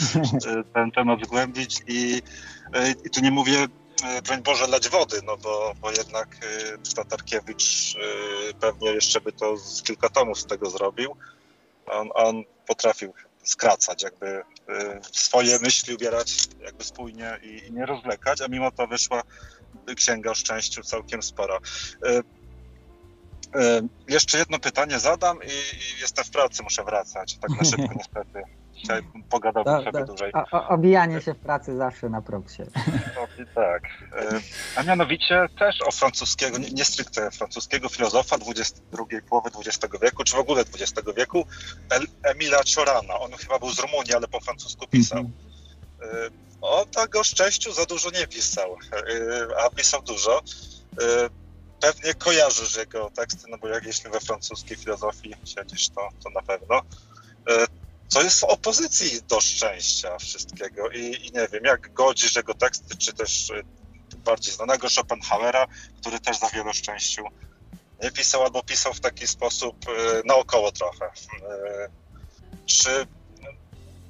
[0.75, 2.23] ten temat zgłębić i,
[3.05, 3.67] i tu nie mówię
[4.27, 6.37] broń Boże leć wody, no bo, bo jednak
[6.97, 7.97] Tatarkiewicz
[8.61, 11.17] pewnie jeszcze by to z kilka tomów z tego zrobił.
[11.87, 13.15] On, on potrafił
[13.45, 14.43] skracać, jakby
[15.13, 19.23] swoje myśli ubierać jakby spójnie i, i nie rozwlekać, a mimo to wyszła
[19.97, 21.59] księga o szczęściu całkiem spora.
[22.07, 22.19] E,
[23.61, 27.39] e, jeszcze jedno pytanie zadam i, jestem w pracy, muszę wracać.
[27.39, 28.43] Tak na szybko niestety.
[28.74, 30.05] Dzisiaj pogadałbym da, sobie da.
[30.05, 30.32] dłużej.
[30.53, 32.66] O, obijanie się w pracy zawsze na propsie.
[33.16, 33.82] No, tak.
[34.12, 34.40] E,
[34.77, 40.36] a mianowicie też o francuskiego, nie, nie stricte francuskiego filozofa XXI połowy XX wieku, czy
[40.36, 41.47] w ogóle XX wieku,
[42.23, 43.19] Emila Ciorana.
[43.19, 45.19] On chyba był z Rumunii, ale po francusku pisał.
[45.19, 46.48] Mm -hmm.
[46.61, 48.77] O tak o szczęściu za dużo nie pisał,
[49.11, 50.43] y, a pisał dużo.
[51.03, 51.05] Y,
[51.81, 56.43] pewnie kojarzysz jego teksty, no bo jak jeśli we francuskiej filozofii siedzisz, to, to na
[56.43, 56.79] pewno.
[56.79, 57.67] Y,
[58.09, 62.97] co jest w opozycji do szczęścia wszystkiego i, i nie wiem, jak godzisz jego teksty,
[62.97, 63.53] czy też
[64.17, 65.67] bardziej znanego Schopenhauera,
[66.01, 67.23] który też za wiele szczęściu
[68.03, 69.77] nie pisał, albo pisał w taki sposób
[70.25, 71.11] naokoło trochę.
[72.67, 73.07] Czy,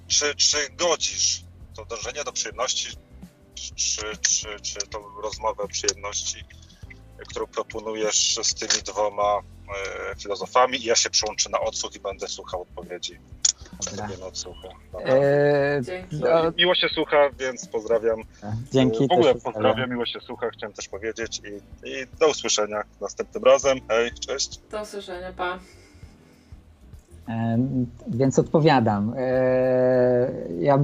[0.09, 1.48] czy, czy godzisz
[1.79, 2.97] to dążenie do przyjemności,
[3.55, 6.45] czy, czy, czy tą rozmowę o przyjemności,
[7.29, 9.39] którą proponujesz z tymi dwoma
[10.13, 13.19] e, filozofami i ja się przyłączę na odsłuch i będę słuchał odpowiedzi.
[13.91, 14.09] Dobra.
[15.05, 15.83] Eee,
[16.13, 18.23] no, miło się słucha, więc pozdrawiam.
[18.73, 19.09] Dzięki.
[19.09, 23.79] W ogóle pozdrawiam, miło się słucha, chciałem też powiedzieć i, i do usłyszenia następnym razem.
[23.89, 24.61] Hej, cześć.
[24.71, 25.59] Do usłyszenia, pa.
[27.29, 27.59] E,
[28.09, 29.15] więc odpowiadam.
[29.17, 30.31] E,
[30.61, 30.79] ja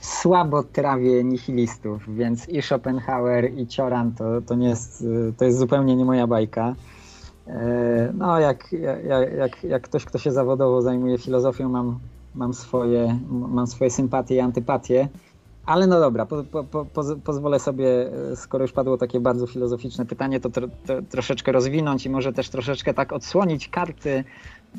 [0.00, 5.04] słabo trawię nihilistów, więc i Schopenhauer, i Cioran to, to, nie jest,
[5.36, 6.74] to jest zupełnie nie moja bajka.
[7.46, 11.98] E, no, jak, jak, jak, jak ktoś, kto się zawodowo zajmuje filozofią, mam,
[12.34, 15.08] mam, swoje, mam swoje sympatie i antypatie.
[15.66, 20.40] Ale no dobra, po, po, po, pozwolę sobie, skoro już padło takie bardzo filozoficzne pytanie,
[20.40, 24.24] to, tro, to troszeczkę rozwinąć i może też troszeczkę tak odsłonić karty.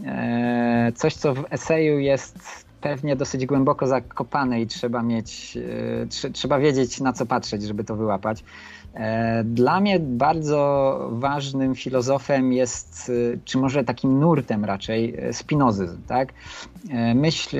[0.05, 5.57] E, coś, co w eseju jest pewnie dosyć głęboko zakopane i trzeba mieć,
[6.23, 8.43] e, trzeba wiedzieć na co patrzeć, żeby to wyłapać.
[8.93, 15.97] E, dla mnie bardzo ważnym filozofem jest, e, czy może takim nurtem raczej, spinozyzm.
[16.07, 16.33] Tak?
[17.15, 17.57] Myśl,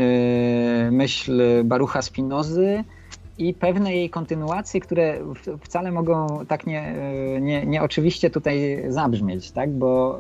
[0.92, 2.84] myśl Barucha Spinozy
[3.38, 5.18] i pewne jej kontynuacje, które
[5.62, 6.96] wcale mogą tak nie,
[7.42, 9.72] nie, nieoczywiście tutaj zabrzmieć, tak?
[9.72, 10.20] bo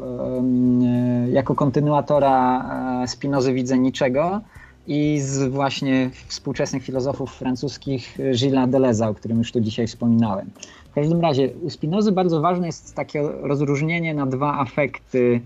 [1.32, 2.65] jako kontynuatora
[3.07, 4.41] Spinozy widzę niczego,
[4.88, 10.49] i z właśnie współczesnych filozofów francuskich Gilles Deleuze, o którym już tu dzisiaj wspominałem.
[10.91, 15.41] W każdym razie u Spinozy bardzo ważne jest takie rozróżnienie na dwa afekty,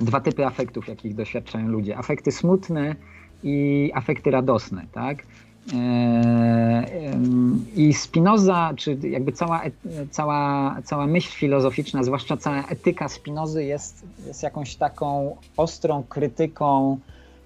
[0.00, 1.98] dwa typy afektów, jakich doświadczają ludzie.
[1.98, 2.94] Afekty smutne
[3.42, 5.22] i afekty radosne, tak?
[5.74, 6.84] E,
[7.76, 9.62] I Spinoza, czy jakby cała,
[10.10, 16.98] cała, cała myśl filozoficzna, zwłaszcza cała etyka Spinozy jest, jest jakąś taką ostrą krytyką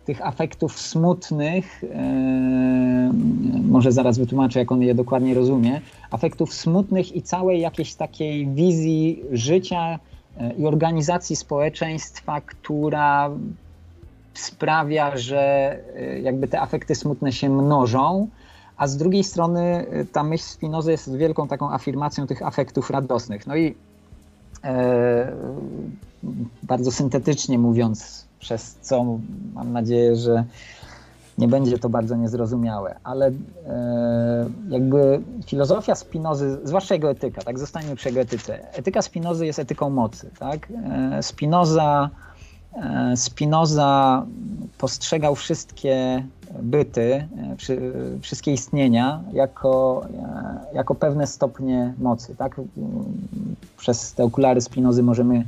[0.08, 3.12] tych afektów smutnych, e,
[3.62, 5.80] może zaraz wytłumaczę, jak on je dokładnie rozumie,
[6.10, 9.98] afektów smutnych i całej jakiejś takiej wizji życia
[10.38, 13.30] e, i organizacji społeczeństwa, która
[14.34, 15.40] sprawia, że
[15.96, 18.28] e, jakby te afekty smutne się mnożą,
[18.76, 23.46] a z drugiej strony ta myśl Spinoza jest wielką taką afirmacją tych afektów radosnych.
[23.46, 23.74] No i
[24.64, 25.32] e,
[26.62, 29.04] bardzo syntetycznie mówiąc, przez co
[29.54, 30.44] mam nadzieję, że
[31.38, 33.32] nie będzie to bardzo niezrozumiałe, ale e,
[34.68, 38.72] jakby filozofia Spinozy, zwłaszcza jego etyka, tak, zostańmy przy jego etyce.
[38.72, 40.68] Etyka Spinozy jest etyką mocy, tak.
[40.72, 42.10] E, Spinoza,
[42.74, 44.26] e, Spinoza
[44.78, 46.24] postrzegał wszystkie
[46.62, 47.28] byty,
[48.20, 50.02] wszystkie istnienia jako,
[50.74, 52.36] jako pewne stopnie mocy.
[52.36, 52.60] Tak?
[53.76, 55.44] Przez te okulary Spinozy możemy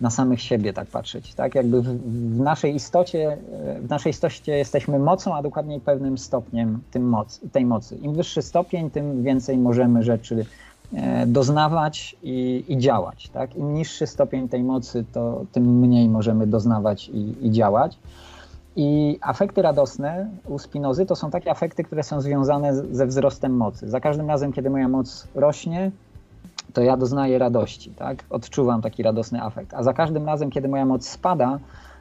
[0.00, 1.34] na samych siebie tak patrzeć.
[1.34, 1.54] Tak?
[1.54, 3.36] Jakby w, w, naszej istocie,
[3.80, 7.96] w naszej istocie jesteśmy mocą, a dokładniej pewnym stopniem tym moc, tej mocy.
[7.96, 10.46] Im wyższy stopień, tym więcej możemy rzeczy
[10.94, 13.28] e, doznawać i, i działać.
[13.28, 13.56] Tak?
[13.56, 17.98] Im niższy stopień tej mocy, to tym mniej możemy doznawać i, i działać.
[18.76, 23.90] I afekty radosne u Spinozy to są takie afekty, które są związane ze wzrostem mocy.
[23.90, 25.90] Za każdym razem, kiedy moja moc rośnie,
[26.72, 28.24] to ja doznaję radości, tak?
[28.30, 29.74] Odczuwam taki radosny afekt.
[29.74, 31.58] A za każdym razem, kiedy moja moc spada,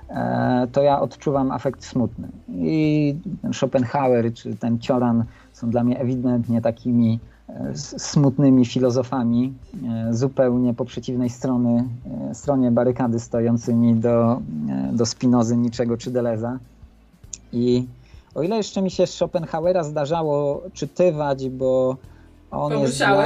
[0.09, 2.27] e, to ja odczuwam afekt smutny.
[2.49, 3.15] I
[3.53, 5.23] Schopenhauer czy ten Cioran
[5.53, 7.19] są dla mnie ewidentnie takimi
[7.49, 9.53] e, smutnymi filozofami,
[9.89, 11.83] e, zupełnie po przeciwnej strony,
[12.33, 14.41] stronie barykady stojącymi do,
[14.91, 16.59] do Spinozy, Niczego czy Deleza.
[17.53, 17.87] I
[18.35, 21.97] o ile jeszcze mi się Schopenhauera zdarzało czytywać, bo
[22.51, 22.97] on bo jest...
[22.97, 23.17] Dla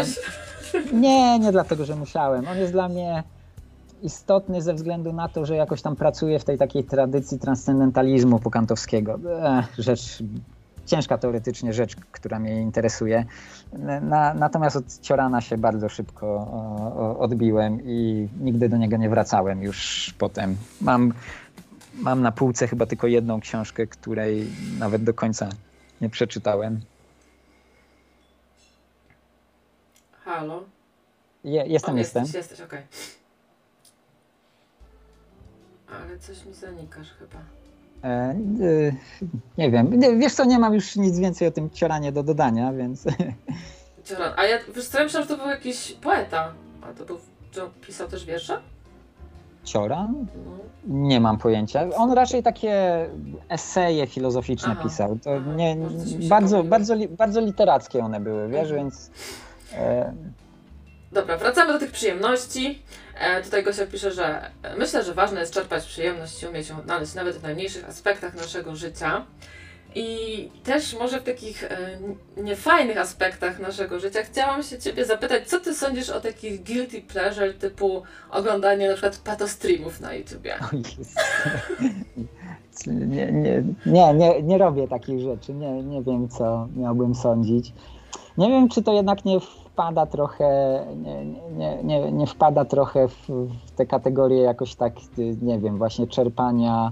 [0.94, 2.48] nie, nie dlatego, że musiałem.
[2.48, 3.24] On jest dla mnie
[4.04, 9.20] istotny ze względu na to, że jakoś tam pracuje w tej takiej tradycji transcendentalizmu pokantowskiego.
[9.78, 10.24] Rzecz
[10.86, 13.26] ciężka teoretycznie rzecz, która mnie interesuje.
[14.02, 19.64] Na, natomiast od Ciorana się bardzo szybko o, odbiłem i nigdy do niego nie wracałem
[19.64, 20.56] już potem.
[20.82, 21.14] Mam,
[21.96, 24.48] mam na półce chyba tylko jedną książkę, której
[24.80, 25.50] nawet do końca
[26.02, 26.80] nie przeczytałem.
[30.26, 30.64] Halo?
[31.44, 32.24] Je, jestem, o, jestem.
[32.24, 32.80] Jesteś, jesteś, okej.
[32.80, 32.90] Okay.
[36.08, 37.40] Ale coś mi zanikasz chyba.
[38.04, 38.36] E, e,
[39.58, 40.00] nie wiem.
[40.20, 43.06] Wiesz co, nie mam już nic więcej o tym cioranie do dodania, więc...
[44.06, 44.34] Cioran.
[44.38, 46.54] A ja wiesz co, ja myślałam, że to był jakiś poeta.
[46.82, 47.18] A to był,
[47.52, 48.60] że pisał też wiersze?
[49.64, 50.26] Cioran?
[50.46, 50.52] No.
[50.88, 51.90] Nie mam pojęcia.
[51.96, 53.06] On raczej takie
[53.50, 55.20] eseje filozoficzne Aha, pisał.
[55.24, 55.78] To nie,
[56.30, 58.76] bardzo, bardzo, li- bardzo literackie one były, wiesz, Mhm.
[58.76, 59.12] więc...
[59.78, 60.14] E,
[61.14, 62.82] Dobra, wracamy do tych przyjemności.
[63.20, 66.78] E, tutaj Gosia pisze, że e, myślę, że ważne jest czerpać przyjemność i umieć ją
[66.78, 69.26] odnaleźć nawet w najmniejszych aspektach naszego życia.
[69.96, 72.00] I też może w takich e,
[72.38, 77.54] niefajnych aspektach naszego życia chciałam się Ciebie zapytać, co Ty sądzisz o takich guilty pleasure
[77.54, 80.56] typu oglądanie na przykład patostreamów na YouTubie?
[80.60, 80.76] o
[82.88, 85.54] nie, nie, nie, nie, nie robię takich rzeczy.
[85.54, 87.74] Nie, nie wiem, co miałbym sądzić.
[88.38, 89.40] Nie wiem, czy to jednak nie
[89.74, 93.28] wpada trochę, nie, nie, nie, nie wpada trochę w,
[93.66, 94.94] w te kategorie jakoś tak,
[95.42, 96.92] nie wiem, właśnie czerpania,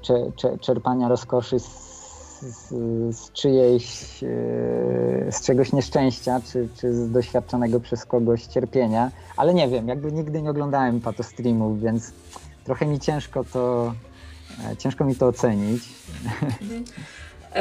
[0.00, 1.64] cze, cze, czerpania rozkoszy z,
[2.40, 2.68] z,
[3.16, 9.68] z czyjejś, e, z czegoś nieszczęścia, czy, czy z doświadczonego przez kogoś cierpienia, ale nie
[9.68, 12.12] wiem, jakby nigdy nie oglądałem patostreamów, więc
[12.64, 13.94] trochę mi ciężko to,
[14.72, 15.82] e, ciężko mi to ocenić.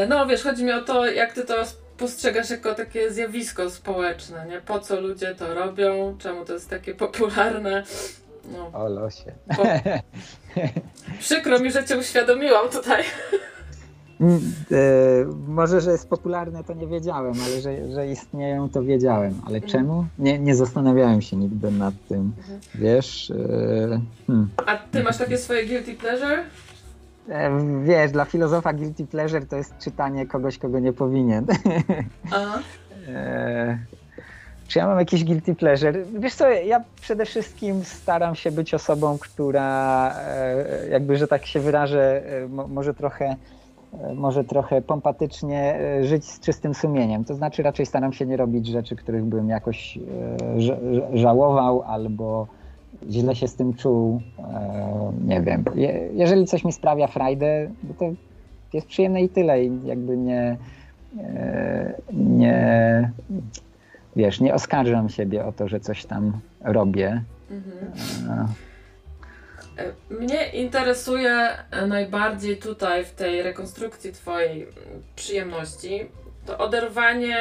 [0.10, 1.54] No wiesz, chodzi mi o to, jak Ty to
[1.98, 4.62] postrzegasz jako takie zjawisko społeczne, nie?
[4.62, 7.84] Po co ludzie to robią, czemu to jest takie popularne.
[8.52, 9.32] No, O losie.
[9.58, 9.64] po...
[11.20, 13.04] Przykro mi, że Cię uświadomiłam tutaj.
[14.22, 14.76] Mm, e,
[15.48, 19.42] może, że jest popularne, to nie wiedziałem, ale że, że istnieją, to wiedziałem.
[19.46, 19.72] Ale Mhm.
[19.72, 20.06] czemu?
[20.20, 22.34] Nie, nie zastanawiałem się nigdy nad tym.
[22.38, 22.60] Mhm.
[22.76, 23.32] Wiesz?
[23.32, 24.50] E, hmm.
[24.66, 26.44] A Ty masz takie swoje guilty pleasure?
[27.30, 27.52] E,
[27.84, 31.46] wiesz, dla filozofa guilty pleasure to jest czytanie kogoś, kogo nie powinien.
[32.32, 32.60] Aha.
[33.08, 33.78] E,
[34.68, 36.06] czy ja mam jakiś guilty pleasure?
[36.20, 41.60] Wiesz co, ja przede wszystkim staram się być osobą, która e, jakby, że tak się
[41.60, 43.36] wyrażę, mo, może trochę
[44.16, 47.26] może trochę pompatycznie żyć z czystym sumieniem.
[47.26, 50.00] To znaczy raczej staram się nie robić rzeczy, których bym jakoś
[50.58, 52.48] ża- ża- żałował albo
[53.10, 54.22] źle się z tym czuł.
[54.40, 55.64] E, Nie wiem.
[55.76, 58.06] Je- Jeżeli coś mi sprawia frajdę, no to
[58.74, 59.64] jest przyjemne i tyle.
[59.64, 60.58] I jakby nie,
[61.24, 63.12] e, nie
[64.16, 67.22] wiesz, nie oskarżam siebie o to, że coś tam robię.
[67.52, 68.48] Mhm.
[69.78, 71.50] E, Mnie interesuje
[71.88, 74.68] najbardziej tutaj w tej rekonstrukcji Twojej
[75.16, 76.00] przyjemności
[76.46, 77.38] to oderwanie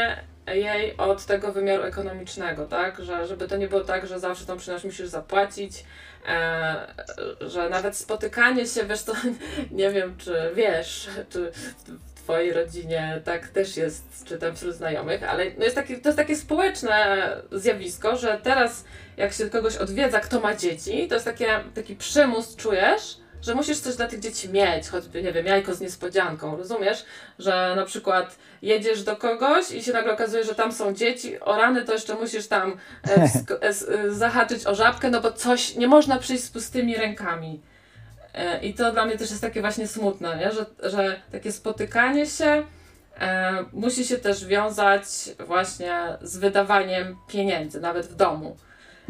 [0.47, 3.05] jej od tego wymiaru ekonomicznego, tak?
[3.05, 5.85] Że, żeby to nie było tak, że zawsze tą przyjemność musisz zapłacić,
[6.29, 6.95] e,
[7.41, 9.13] że nawet spotykanie się, wiesz to,
[9.71, 15.23] nie wiem czy wiesz, czy w Twojej rodzinie tak też jest, czy tam wśród znajomych,
[15.23, 18.85] ale no jest taki, to jest takie społeczne zjawisko, że teraz
[19.17, 23.79] jak się kogoś odwiedza, kto ma dzieci, to jest takie, taki przymus, czujesz, że musisz
[23.79, 27.05] coś dla tych dzieci mieć, choćby, nie wiem, jajko z niespodzianką, rozumiesz?
[27.39, 31.57] Że na przykład jedziesz do kogoś i się nagle okazuje, że tam są dzieci, o
[31.57, 32.77] rany to jeszcze musisz tam
[33.09, 37.61] e, e, e, zahaczyć o żabkę, no bo coś, nie można przyjść z pustymi rękami.
[38.35, 40.53] E, I to dla mnie też jest takie właśnie smutne, nie?
[40.53, 42.63] Że, że takie spotykanie się
[43.21, 45.05] e, musi się też wiązać
[45.47, 48.57] właśnie z wydawaniem pieniędzy, nawet w domu.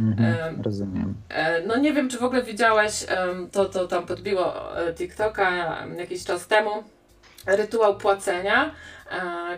[0.02, 1.14] Mhm, e, rozumiem.
[1.28, 3.06] E, no nie wiem, czy w ogóle widziałeś,
[3.52, 4.54] to, to tam podbiło
[4.94, 6.70] TikToka jakiś czas temu,
[7.46, 8.70] rytuał płacenia,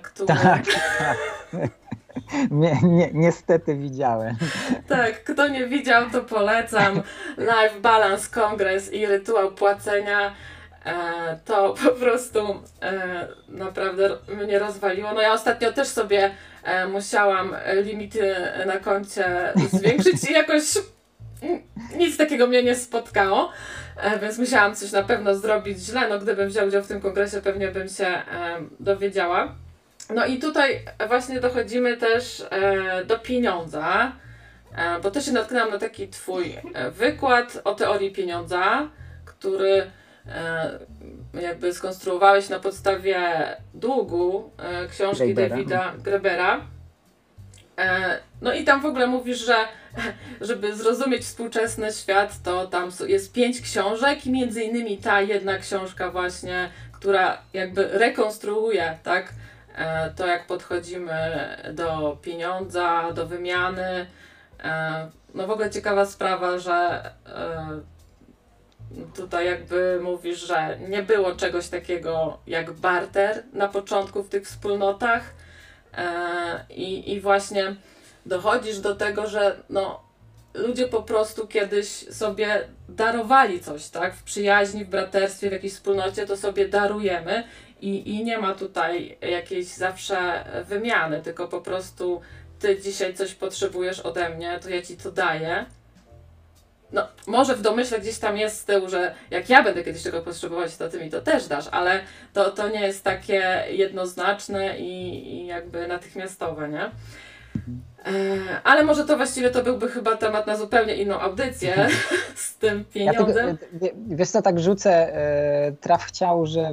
[0.03, 0.27] który...
[0.27, 0.63] Tak,
[0.99, 1.17] tak.
[2.51, 4.37] Nie, nie, niestety widziałem.
[4.89, 7.03] Tak, kto nie widział, to polecam.
[7.39, 10.35] Life Balance Congress i rytuał płacenia.
[10.85, 15.13] E, to po prostu e, naprawdę mnie rozwaliło.
[15.13, 16.31] No ja ostatnio też sobie
[16.65, 18.35] e, musiałam limity
[18.67, 20.63] na koncie zwiększyć i jakoś
[21.97, 23.53] nic takiego mnie nie spotkało,
[24.23, 26.09] więc musiałam coś na pewno zrobić źle.
[26.09, 28.23] No gdybym wziął udział w tym kongresie, pewnie bym się
[28.81, 29.55] dowiedziała.
[30.15, 32.47] No i tutaj właśnie dochodzimy też
[33.07, 34.13] do pieniądza,
[35.03, 36.57] bo też się natknęłam na taki twój
[36.91, 38.89] wykład o teorii pieniądza,
[39.25, 39.91] który
[41.43, 43.19] jakby skonstruowałeś na podstawie
[43.75, 45.49] długu e, książki Grebera.
[45.57, 46.61] Davida Grebera.
[47.79, 49.57] E, no i tam w ogóle mówisz, że
[50.49, 56.11] żeby zrozumieć współczesny świat, to tam jest pięć książek i między innymi ta jedna książka
[56.11, 59.33] właśnie, która jakby rekonstruuje, tak,
[59.75, 64.07] E, to jak podchodzimy do pieniądza, do wymiany.
[64.65, 67.81] E, no w ogóle ciekawa sprawa, że e,
[69.17, 75.35] tutaj jakby mówisz, że nie było czegoś takiego jak barter na początku w tych wspólnotach
[76.71, 77.77] i, i właśnie
[78.27, 80.01] dochodzisz do tego, że no,
[80.55, 84.15] ludzie po prostu kiedyś sobie darowali coś, tak?
[84.15, 87.45] W przyjaźni, w braterstwie, w jakiejś wspólnocie to sobie darujemy
[87.81, 92.21] i, I nie ma tutaj jakiejś zawsze wymiany, tylko po prostu
[92.59, 95.67] ty dzisiaj coś potrzebujesz ode mnie, to ja ci to daję.
[96.95, 100.23] No, może w domyśle gdzieś tam jest z tyłu, że jak ja będę kiedyś tego
[100.23, 102.01] potrzebować, to ty mi to też dasz, ale
[102.33, 106.85] to, to nie jest takie jednoznaczne i, i jakby natychmiastowe, nie?
[106.85, 108.11] E,
[108.65, 111.89] ale może to właściwie to byłby chyba temat na zupełnie inną audycję
[112.35, 113.47] z tym pieniądzem.
[113.47, 116.71] Ja tylko, wiesz co, tak rzucę, e, traf chciał, że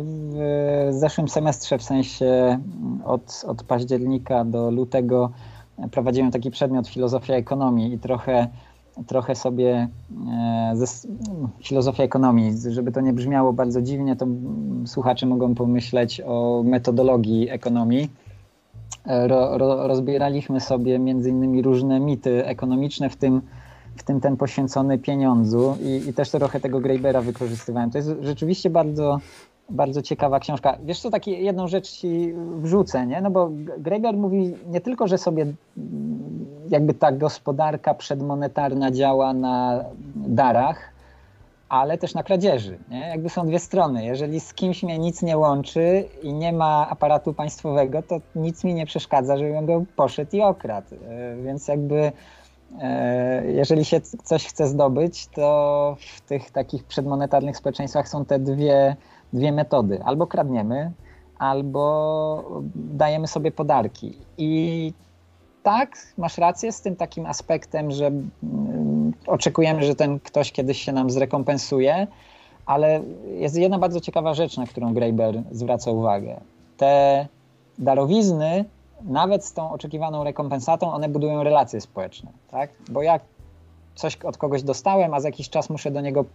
[0.89, 2.60] w zeszłym semestrze, w sensie
[3.06, 5.31] od, od października do lutego
[5.91, 8.48] prowadziłem taki przedmiot filozofia ekonomii i trochę
[9.07, 9.88] trochę sobie
[10.32, 11.07] e, ze,
[11.64, 14.28] filozofia ekonomii, żeby to nie brzmiało bardzo dziwnie, to
[14.86, 18.10] słuchacze mogą pomyśleć o metodologii ekonomii
[19.06, 23.41] ro, ro, rozbieraliśmy sobie między innymi różne mity ekonomiczne, w tym,
[23.95, 27.91] w tym ten poświęcony pieniądzu i, i też trochę tego Greibera wykorzystywałem.
[27.91, 29.19] To jest rzeczywiście bardzo,
[29.69, 30.78] bardzo ciekawa książka.
[30.86, 33.22] Wiesz co, takie jedną rzecz ci wrzucę, nie?
[33.22, 35.45] No bo Greiber mówi nie tylko, że sobie
[36.72, 39.84] jakby ta gospodarka przedmonetarna działa na
[40.15, 40.91] darach,
[41.69, 42.77] ale też na kradzieży.
[42.89, 42.99] Nie?
[42.99, 44.06] Jakby są dwie strony.
[44.06, 48.73] Jeżeli z kimś mnie nic nie łączy i nie ma aparatu państwowego, to nic mi
[48.73, 50.95] nie przeszkadza, żebym go poszedł i okradł.
[50.95, 52.11] E, więc jakby
[52.81, 58.95] e, jeżeli się coś chce zdobyć, to w tych takich przedmonetarnych społeczeństwach są te dwie,
[59.34, 60.03] dwie metody.
[60.03, 60.91] Albo kradniemy,
[61.39, 64.18] albo dajemy sobie podarki.
[64.38, 64.93] I
[65.63, 70.91] tak, masz rację z tym takim aspektem, że mm, oczekujemy, że ten ktoś kiedyś się
[70.91, 72.07] nam zrekompensuje,
[72.65, 73.01] ale
[73.38, 76.39] jest jedna bardzo ciekawa rzecz, na którą Greiber zwraca uwagę.
[76.77, 77.27] Te
[77.79, 78.65] darowizny,
[79.03, 82.69] nawet z tą oczekiwaną rekompensatą, one budują relacje społeczne, tak?
[82.89, 83.21] Bo jak
[83.95, 86.25] coś od kogoś dostałem, a za jakiś czas muszę do niego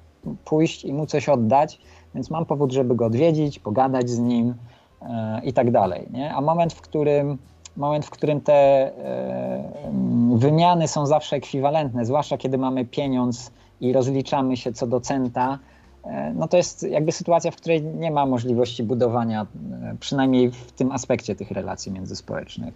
[0.45, 1.81] pójść i mu coś oddać,
[2.15, 4.55] więc mam powód, żeby go odwiedzić, pogadać z nim
[5.03, 5.09] yy,
[5.45, 6.07] i tak dalej.
[6.11, 6.35] Nie?
[6.35, 7.39] A moment, w którym
[7.77, 9.93] moment, w którym te e,
[10.35, 13.51] wymiany są zawsze ekwiwalentne, zwłaszcza kiedy mamy pieniądz
[13.81, 15.59] i rozliczamy się co do centa,
[16.05, 19.47] e, no to jest jakby sytuacja, w której nie ma możliwości budowania,
[19.83, 22.75] e, przynajmniej w tym aspekcie tych relacji międzyspołecznych.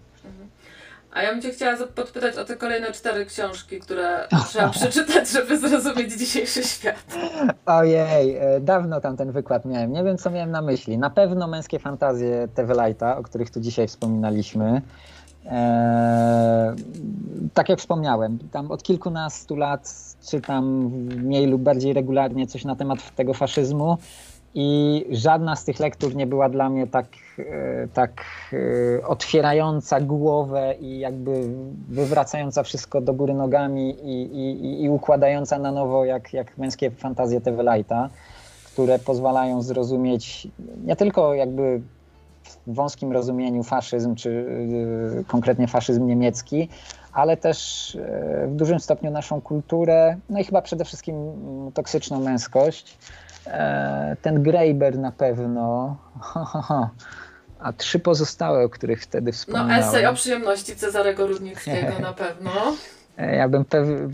[1.13, 5.57] A ja bym Cię chciała podpytać o te kolejne cztery książki, które trzeba przeczytać, żeby
[5.57, 7.03] zrozumieć dzisiejszy świat.
[7.65, 9.91] Ojej, e, dawno tam ten wykład miałem.
[9.91, 10.97] Nie wiem, co miałem na myśli.
[10.97, 14.81] Na pewno męskie fantazje Tewelajta, o których tu dzisiaj wspominaliśmy.
[15.45, 16.75] Eee,
[17.53, 19.93] tak jak wspomniałem, tam od kilkunastu lat
[20.29, 20.65] czytam
[21.17, 23.97] mniej lub bardziej regularnie coś na temat tego faszyzmu.
[24.53, 27.05] I żadna z tych lektur nie była dla mnie tak,
[27.39, 27.43] e,
[27.93, 28.23] tak
[28.53, 31.43] e, otwierająca głowę i jakby
[31.89, 37.41] wywracająca wszystko do góry nogami i, i, i układająca na nowo jak, jak męskie fantazje
[37.41, 38.09] Tewelajta,
[38.65, 40.47] które pozwalają zrozumieć
[40.85, 41.81] nie tylko jakby
[42.67, 44.45] w wąskim rozumieniu faszyzm, czy
[45.19, 46.69] e, konkretnie faszyzm niemiecki,
[47.13, 47.97] ale też
[48.47, 51.15] w dużym stopniu naszą kulturę, no i chyba przede wszystkim
[51.73, 52.97] toksyczną męskość
[54.21, 55.95] ten Graeber na pewno.
[57.59, 59.71] A trzy pozostałe, o których wtedy No wspomniałem.
[59.83, 62.51] esej o przyjemności Cezarego Rudnickiego na pewno.
[63.17, 64.11] E, Ja bym pew-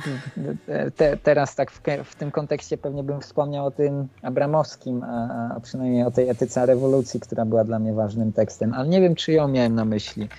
[0.96, 5.60] te, teraz tak w, w tym kontekście pewnie bym wspomniał o tym Abramowskim, a, a
[5.60, 9.32] przynajmniej o tej etyce rewolucji, która była dla mnie ważnym tekstem, ale nie wiem, czy
[9.32, 10.30] ją miałem na myśli.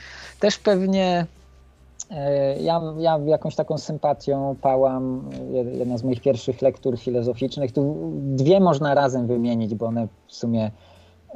[0.41, 1.27] Też pewnie e,
[2.61, 8.61] ja, ja jakąś taką sympatią pałam, jed- jedna z moich pierwszych lektur filozoficznych, tu dwie
[8.61, 10.71] można razem wymienić, bo one w sumie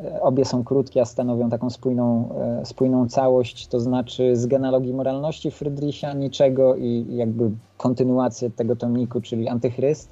[0.04, 2.28] e, obie są krótkie, a stanowią taką spójną,
[2.60, 9.20] e, spójną całość, to znaczy z genealogii moralności Friedricha Niczego i jakby kontynuację tego tomniku,
[9.20, 10.08] czyli Antychryst.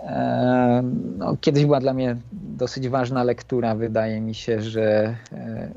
[0.00, 0.82] E,
[1.18, 3.74] No, kiedyś była dla mnie dosyć ważna lektura.
[3.74, 5.68] Wydaje mi się, że e,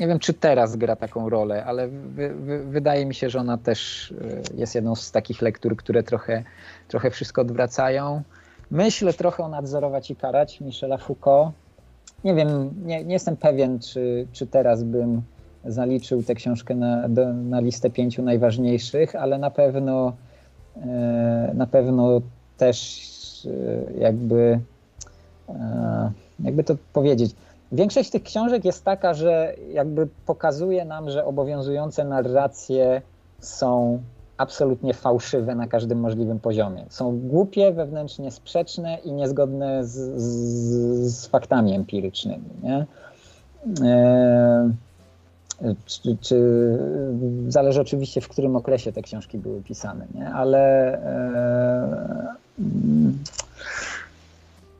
[0.00, 3.58] nie wiem, czy teraz gra taką rolę, ale wy, wy, wydaje mi się, że ona
[3.58, 4.10] też
[4.56, 6.44] e, jest jedną z takich lektur, które trochę,
[6.88, 8.22] trochę wszystko odwracają.
[8.70, 11.52] Myślę trochę o nadzorować i karać Michela Foucault.
[12.24, 15.22] Nie wiem, nie, nie jestem pewien, czy, czy teraz bym
[15.64, 20.12] zaliczył tę książkę na, do, na listę pięciu najważniejszych, ale na pewno
[20.76, 22.20] e, na pewno
[22.56, 23.00] też
[23.46, 24.60] e, jakby
[26.44, 27.34] jakby to powiedzieć.
[27.72, 33.02] Większość tych książek jest taka, że jakby pokazuje nam, że obowiązujące narracje
[33.38, 34.00] są
[34.36, 36.84] absolutnie fałszywe na każdym możliwym poziomie.
[36.88, 42.44] Są głupie, wewnętrznie sprzeczne i niezgodne z, z, z faktami empirycznymi.
[42.62, 42.86] Nie?
[43.82, 44.70] E,
[45.86, 46.38] czy, czy,
[47.48, 50.28] zależy oczywiście, w którym okresie te książki były pisane, nie?
[50.28, 52.34] ale e,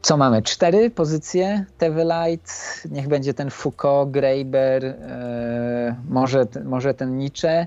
[0.02, 0.42] co mamy?
[0.42, 1.64] Cztery pozycje.
[1.78, 2.52] Tevelite,
[2.90, 7.66] niech będzie ten Foucault, Graeber, e, może, może ten Nietzsche.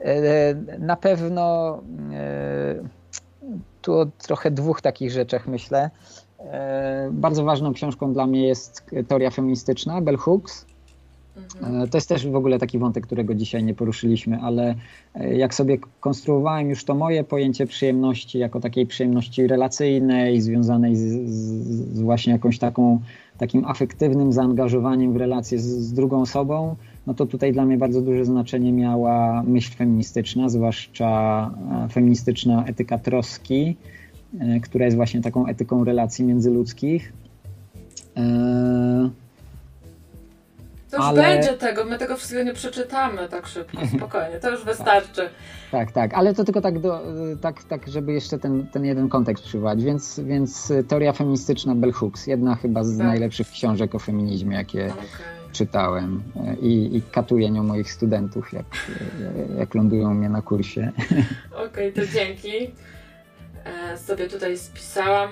[0.00, 1.76] E, na pewno
[2.12, 2.74] e,
[3.82, 5.90] tu o trochę dwóch takich rzeczach myślę.
[7.10, 10.66] Bardzo ważną książką dla mnie jest teoria feministyczna, Bell Hooks.
[11.36, 11.82] Mhm.
[11.82, 14.74] E, To jest też w ogóle taki wątek, którego dzisiaj nie poruszyliśmy, ale
[15.14, 21.30] e, jak sobie konstruowałem już to moje pojęcie przyjemności jako takiej przyjemności relacyjnej, związanej z,
[21.30, 23.00] z, właśnie jakąś taką,
[23.38, 26.76] takim afektywnym zaangażowaniem w relacje z, z drugą osobą,
[27.06, 31.50] no to tutaj dla mnie bardzo duże znaczenie miała myśl feministyczna, zwłaszcza
[31.84, 33.76] e, feministyczna etyka troski,
[34.62, 37.12] która jest właśnie taką etyką relacji międzyludzkich.
[38.16, 39.10] E,
[40.92, 44.64] To już Ale- będzie tego, my tego wszystkiego nie przeczytamy tak szybko, spokojnie, to już
[44.64, 45.28] wystarczy.
[45.70, 47.00] Tak, tak, ale to tylko tak, do,
[47.40, 49.84] tak, tak żeby jeszcze ten, ten jeden kontekst przywołać.
[49.84, 53.06] Więc, więc teoria feministyczna Bell Hooks, jedna chyba z Tak.
[53.06, 55.04] najlepszych książek o feminizmie, jakie Okej.
[55.52, 58.66] czytałem e, i, i katuję nią moich studentów, jak,
[59.54, 60.92] e, jak lądują mnie na kursie.
[61.66, 62.70] Okej, to dzięki.
[63.92, 65.30] E, sobie tutaj spisałam.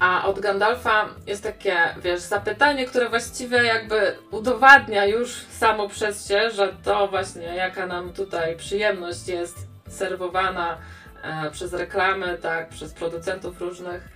[0.00, 6.50] A od Gandalfa jest takie, wiesz, zapytanie, które właściwie jakby udowadnia już samo przez się,
[6.50, 9.56] że to właśnie jaka nam tutaj przyjemność jest
[9.88, 10.78] serwowana
[11.22, 14.08] e, przez reklamy, tak, przez producentów różnych,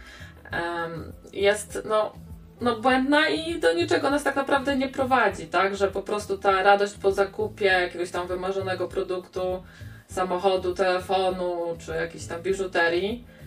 [0.50, 2.12] em, jest no,
[2.60, 6.62] no błędna i do niczego nas tak naprawdę nie prowadzi, tak, że po prostu ta
[6.62, 9.62] radość po zakupie jakiegoś tam wymarzonego produktu
[10.08, 13.37] samochodu, telefonu czy jakiejś tam biżuterii e,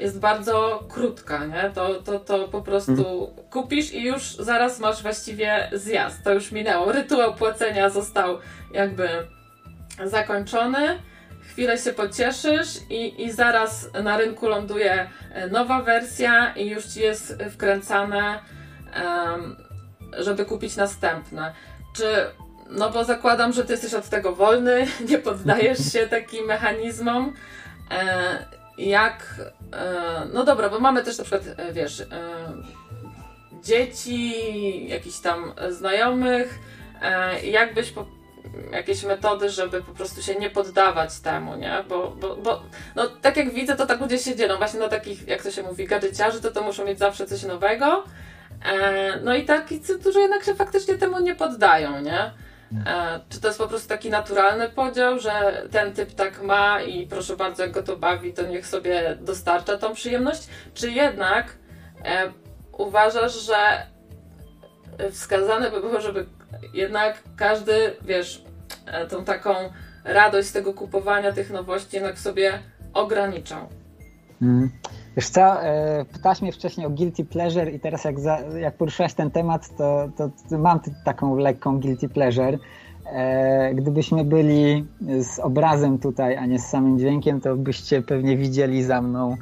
[0.00, 1.70] jest bardzo krótka, nie?
[1.74, 6.24] To, to, to po prostu kupisz i już zaraz masz właściwie zjazd.
[6.24, 6.92] To już minęło.
[6.92, 8.38] Rytuał płacenia został
[8.72, 9.08] jakby
[10.04, 10.98] zakończony.
[11.50, 17.00] Chwilę się pocieszysz i, i zaraz na rynku ląduje e, nowa wersja i już ci
[17.00, 18.38] jest wkręcane,
[20.18, 21.52] żeby kupić następne.
[21.96, 22.04] Czy
[22.70, 27.34] no bo zakładam, że ty jesteś od tego wolny, nie poddajesz się takim mechanizmom.
[28.78, 29.34] Jak.
[29.72, 32.06] E, no dobra, bo mamy też na przykład, e, wiesz, e,
[33.62, 36.58] dzieci, jakichś tam znajomych.
[37.44, 38.06] Jakbyś po,
[38.72, 41.84] jakieś metody, żeby po prostu się nie poddawać temu, nie?
[41.88, 42.62] Bo, bo, bo
[42.96, 45.62] no, tak jak widzę, to tak ludzie się dzielą właśnie na takich, jak to się
[45.62, 48.04] mówi, gadżeciarzy, to to muszą mieć zawsze coś nowego.
[49.24, 52.30] No i taki, którzy jednak się faktycznie temu nie poddają, nie?
[52.86, 57.06] E, czy to jest po prostu taki naturalny podział, że ten typ tak ma i
[57.06, 60.48] proszę bardzo, jak go to bawi, to niech sobie dostarcza tą przyjemność?
[60.74, 61.56] Czy jednak
[62.04, 62.32] e,
[62.72, 63.56] uważasz, że
[65.10, 66.26] wskazane by było, żeby
[66.74, 68.44] jednak każdy, wiesz,
[68.86, 69.54] e, tą taką
[70.04, 72.58] radość z tego kupowania tych nowości jednak sobie
[72.94, 73.68] ograniczał?
[74.42, 74.70] Mm.
[75.18, 79.14] Wiesz co, e, pytałaś mnie wcześniej o guilty pleasure i teraz jak, za, jak poruszyłaś
[79.14, 82.58] ten temat, to, to, mam taką lekką guilty pleasure.
[83.06, 84.86] E, Gdybyśmy byli
[85.20, 89.36] z obrazem tutaj, a nie z samym dźwiękiem, to byście pewnie widzieli za mną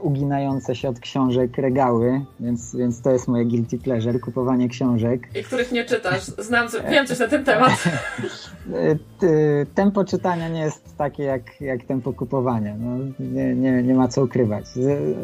[0.00, 5.28] uginające się od książek regały, więc, więc to jest moje guilty pleasure, kupowanie książek.
[5.40, 6.22] I których nie czytasz.
[6.22, 7.84] Znam, wiem coś na ten temat.
[9.74, 12.74] Tempo czytania nie jest takie jak, jak tempo kupowania.
[12.78, 14.64] No, nie, nie, nie ma co ukrywać.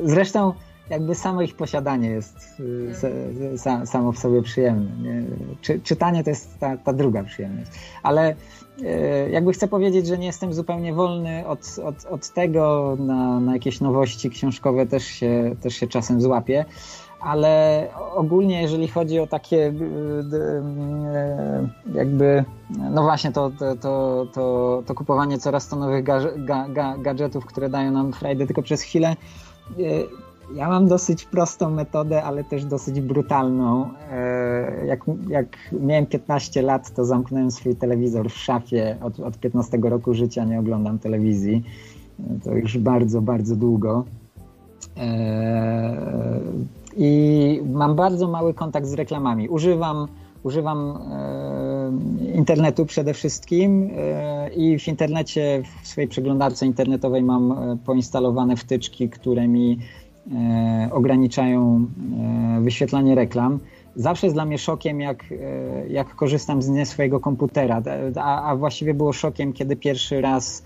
[0.05, 0.52] Zresztą
[0.90, 2.62] jakby samo ich posiadanie jest
[3.85, 5.22] samo w sobie przyjemne.
[5.60, 7.70] Czy, czytanie to jest ta, ta druga przyjemność.
[8.02, 8.35] Ale
[9.31, 13.81] jakby chcę powiedzieć, że nie jestem zupełnie wolny od, od, od tego, na, na jakieś
[13.81, 16.65] nowości książkowe też się, też się czasem złapię
[17.25, 19.75] ale ogólnie jeżeli chodzi o takie y,
[21.95, 22.45] jakby,
[22.91, 26.05] no właśnie to, to, to, to, to kupowanie coraz to nowych
[26.99, 29.17] gadżetów, które dają nam frajdę tylko przez chwilę,
[30.53, 33.89] ja mam dosyć prostą metodę, ale też dosyć brutalną.
[34.11, 38.97] E, jak, jak miałem 15 lat, to zamknąłem swój telewizor w szafie.
[39.03, 41.62] Od, od 15 roku życia nie oglądam telewizji.
[42.45, 44.05] To już bardzo, bardzo długo.
[44.97, 46.41] E,
[46.97, 49.49] I mam bardzo mały kontakt z reklamami.
[49.49, 50.09] Używam,
[50.43, 51.93] używam e,
[52.35, 53.91] internetu przede wszystkim
[54.57, 57.55] i w internecie, w swojej przeglądarce internetowej mam
[57.85, 60.03] poinstalowane wtyczki, które mi E,
[60.91, 61.87] ograniczają
[62.59, 63.59] e, wyświetlanie reklam.
[63.97, 67.83] Zawsze jest dla mnie szokiem, jak, e, jak korzystam z swojego komputera,
[68.17, 70.65] a, a właściwie było szokiem, kiedy pierwszy raz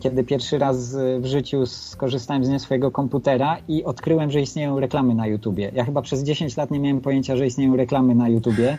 [0.00, 5.14] kiedy pierwszy raz w życiu skorzystałem z nie swojego komputera i odkryłem, że istnieją reklamy
[5.14, 5.70] na YouTubie.
[5.74, 8.78] Ja chyba przez 10 lat nie miałem pojęcia, że istnieją reklamy na YouTubie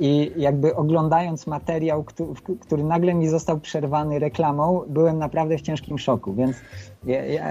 [0.00, 2.04] i jakby oglądając materiał,
[2.60, 6.56] który nagle mi został przerwany reklamą, byłem naprawdę w ciężkim szoku, więc
[7.04, 7.42] je, je,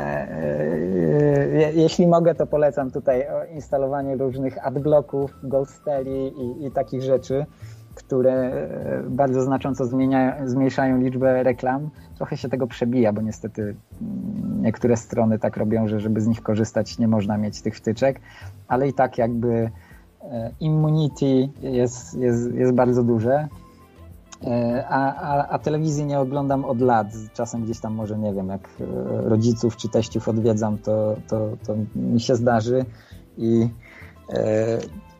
[1.53, 7.45] je, jeśli mogę, to polecam tutaj instalowanie różnych adblocków, ghostery i, i takich rzeczy,
[7.95, 11.89] które e, bardzo znacząco zmieniają, zmniejszają liczbę reklam.
[12.15, 16.41] Trochę się tego przebija, bo niestety mm, niektóre strony tak robią, że żeby z nich
[16.41, 18.21] korzystać nie można mieć tych wtyczek,
[18.67, 19.71] ale i tak jakby E,
[20.60, 23.48] immunity jest, jest, jest bardzo duże.
[24.48, 27.08] E, a, a, a, telewizji nie oglądam od lat.
[27.34, 28.86] Czasem gdzieś tam może, nie wiem, jak e,
[29.30, 32.86] rodziców czy teściów odwiedzam, to, to, to mi się zdarzy
[33.38, 33.70] i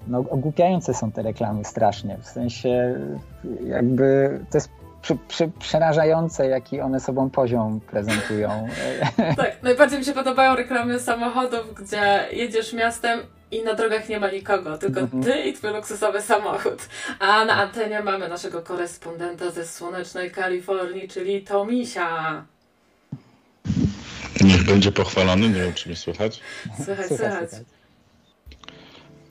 [0.08, 2.18] no, ogłupiające są te reklamy strasznie.
[2.22, 3.00] W sensie
[3.68, 4.70] jakby to jest
[5.02, 8.68] przy, przy, przerażające, jaki one sobą poziom prezentują.
[9.38, 13.20] Tak, najbardziej mi się podobają reklamy samochodów, gdzie jedziesz miastem
[13.52, 15.24] i na drogach nie ma nikogo, tylko mhm.
[15.24, 16.90] ty i twój luksusowy samochód.
[17.20, 22.46] A na antenie mamy naszego korespondenta ze słonecznej Kalifornii, czyli Tomisia.
[24.42, 26.42] Niech będzie pochwalony, nie wiem czy mnie słychać.
[26.86, 27.50] Słychać, słychać.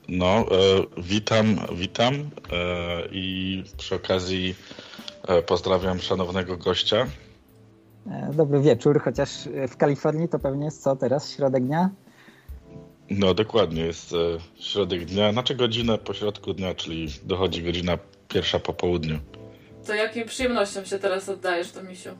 [0.08, 0.44] No, e,
[0.96, 2.20] witam, witam e,
[3.12, 4.54] i przy okazji
[5.28, 7.06] e, pozdrawiam szanownego gościa.
[8.10, 9.30] E, dobry wieczór, chociaż
[9.68, 11.90] w Kalifornii to pewnie jest co teraz, środek dnia?
[13.10, 14.16] No dokładnie, jest e,
[14.62, 17.98] środek dnia, znaczy godzinę po środku dnia, czyli dochodzi godzina
[18.28, 19.18] pierwsza po południu.
[19.86, 22.10] To jakim przyjemnością się teraz oddajesz to misiu?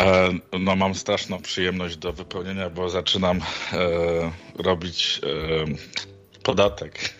[0.00, 3.40] E, no mam straszną przyjemność do wypełnienia, bo zaczynam
[3.72, 6.98] e, robić e, podatek.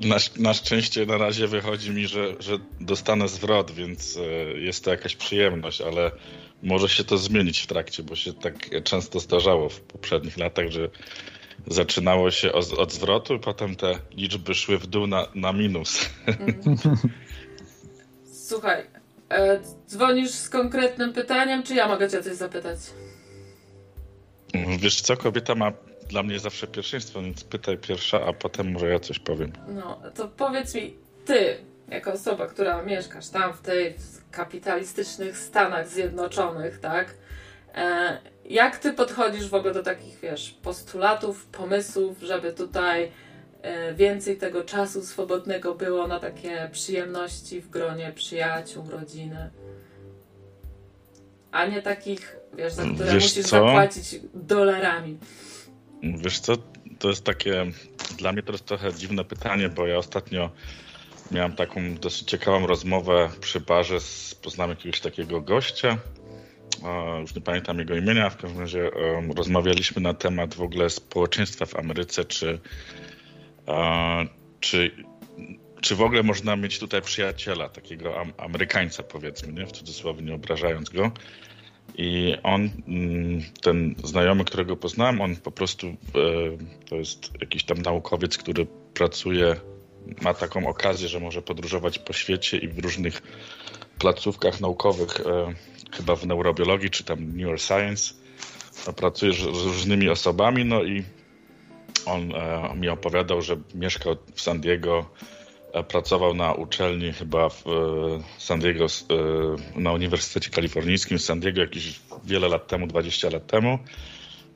[0.00, 4.20] na, na, szczęście na razie wychodzi mi, że, że dostanę zwrot, więc e,
[4.60, 6.10] jest to jakaś przyjemność, ale
[6.62, 10.88] może się to zmienić w trakcie, bo się tak często zdarzało w poprzednich latach, że
[11.66, 16.08] zaczynało się od, od zwrotu, i potem te liczby szły w dół na, na minus.
[18.32, 18.86] Słuchaj,
[19.30, 22.78] e, dzwonisz z konkretnym pytaniem, czy ja mogę cię coś zapytać?
[24.78, 25.72] Wiesz co, kobieta ma
[26.08, 29.52] dla mnie zawsze pierwszeństwo, więc pytaj pierwsza, a potem może ja coś powiem.
[29.68, 30.94] No, to powiedz mi,
[31.24, 31.56] ty,
[31.90, 33.94] jako osoba, która mieszkasz tam w tej
[34.30, 37.14] kapitalistycznych Stanach Zjednoczonych, tak?
[37.74, 43.10] E, jak ty podchodzisz w ogóle do takich, wiesz, postulatów, pomysłów, żeby tutaj
[43.62, 49.50] e, więcej tego czasu swobodnego było na takie przyjemności w gronie przyjaciół, rodziny?
[51.52, 53.48] A nie takich, wiesz, za które wiesz musisz co?
[53.48, 55.18] zapłacić dolarami.
[56.02, 56.56] Wiesz co,
[56.98, 57.66] to jest takie,
[58.18, 60.50] dla mnie to jest trochę dziwne pytanie, bo ja ostatnio
[61.30, 65.98] miałem taką dosyć ciekawą rozmowę przy barze, z, poznałem jakiegoś takiego gościa,
[67.20, 68.90] już nie pamiętam jego imienia, w każdym razie
[69.36, 72.58] rozmawialiśmy na temat w ogóle społeczeństwa w Ameryce, czy,
[74.60, 74.90] czy,
[75.80, 79.66] czy w ogóle można mieć tutaj przyjaciela, takiego Amerykańca powiedzmy, nie?
[79.66, 81.10] w cudzysłowie nie obrażając go.
[81.98, 85.94] I on, mm, ten znajomy, którego poznałem, on po prostu e,
[86.88, 89.56] to jest jakiś tam naukowiec, który pracuje
[90.22, 93.22] ma taką okazję, że może podróżować po świecie i w różnych
[93.98, 95.54] placówkach naukowych, e,
[95.92, 98.14] chyba w neurobiologii czy tam neuroscience,
[98.96, 101.04] pracuje z różnymi osobami, no i
[102.06, 102.32] on
[102.74, 105.10] mi opowiadał, że mieszkał w San Diego,
[105.88, 107.64] pracował na uczelni chyba w
[108.38, 108.86] San Diego,
[109.76, 113.78] na Uniwersytecie Kalifornijskim w San Diego jakieś wiele lat temu, 20 lat temu.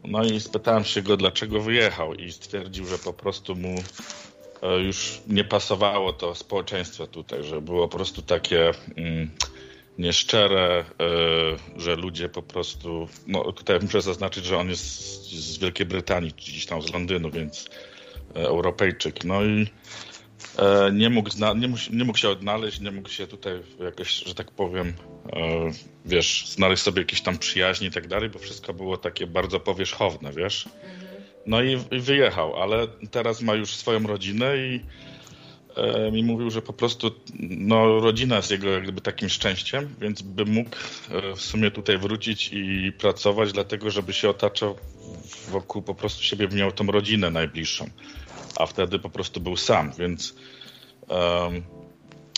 [0.04, 3.74] No i spytałem się go, dlaczego wyjechał i stwierdził, że po prostu mu
[4.84, 9.30] już nie pasowało to społeczeństwo tutaj, że było po prostu takie mm,
[9.98, 10.84] nieszczere,
[11.76, 16.66] że ludzie po prostu, no tutaj muszę zaznaczyć, że on jest z Wielkiej Brytanii, gdzieś
[16.66, 17.70] tam z Londynu, więc
[18.34, 19.24] Europejczyk.
[19.24, 19.66] No i
[20.92, 23.52] nie mógł, nie, mógł, nie mógł się odnaleźć, nie mógł się tutaj
[23.84, 24.92] jakoś, że tak powiem,
[26.04, 30.32] wiesz, znaleźć sobie jakieś tam przyjaźni i tak dalej, bo wszystko było takie bardzo powierzchowne,
[30.32, 30.68] wiesz.
[31.46, 34.80] No i, wyjechał, ale teraz ma już swoją rodzinę i
[35.76, 37.10] e, mi mówił, że po prostu
[37.40, 40.70] no, rodzina jest jego jakby takim szczęściem, więc by mógł
[41.10, 44.76] e, w sumie tutaj wrócić i pracować, dlatego żeby się otaczał
[45.48, 47.90] wokół po prostu siebie, miał tą rodzinę najbliższą,
[48.56, 50.34] a wtedy po prostu był sam, więc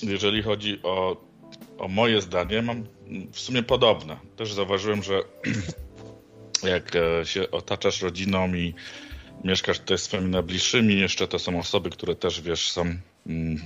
[0.03, 1.17] jeżeli chodzi o,
[1.79, 2.85] o moje zdanie, mam
[3.33, 4.17] w sumie podobne.
[4.37, 5.23] Też zauważyłem, że
[6.63, 6.93] jak
[7.25, 8.75] się otaczasz rodziną i
[9.45, 12.83] mieszkasz tutaj z swoimi najbliższymi, jeszcze to są osoby, które też, wiesz, są
[13.27, 13.63] mm,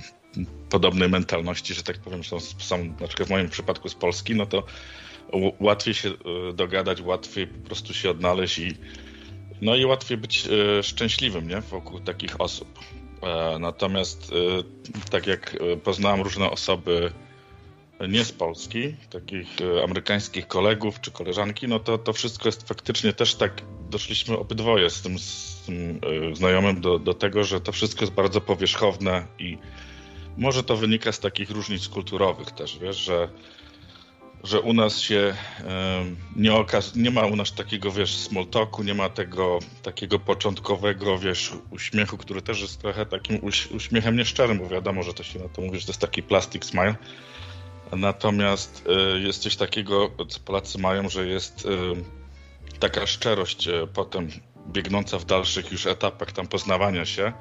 [0.69, 4.45] podobnej mentalności, że tak powiem, są, są na przykład w moim przypadku z Polski, no
[4.45, 4.63] to
[5.59, 6.11] łatwiej się
[6.53, 8.73] dogadać, łatwiej po prostu się odnaleźć i
[9.61, 10.47] no i łatwiej być
[10.81, 12.79] szczęśliwym, nie, wokół takich osób.
[13.59, 14.31] Natomiast
[15.11, 17.11] tak jak poznałem różne osoby
[18.07, 19.47] nie z Polski, takich
[19.83, 25.01] amerykańskich kolegów czy koleżanki, no to to wszystko jest faktycznie też tak, doszliśmy obydwoje z
[25.01, 25.99] tym, z tym
[26.33, 29.57] znajomym do, do tego, że to wszystko jest bardzo powierzchowne i
[30.37, 33.29] może to wynika z takich różnic kulturowych też, wiesz, że,
[34.43, 35.35] że u nas się
[36.35, 41.17] nie, okaz nie ma u nas takiego, wiesz, small talku, nie ma tego takiego początkowego,
[41.17, 45.39] wiesz, uśmiechu, który też jest trochę takim uś uśmiechem nieszczerym, bo wiadomo, że to się
[45.39, 46.95] na to mówi, że to jest taki plastic smile,
[47.91, 51.69] Natomiast y, jest coś takiego, co Polacy mają, że jest y,
[52.79, 54.27] taka szczerość y, potem
[54.67, 57.33] biegnąca w dalszych już etapach tam poznawania się,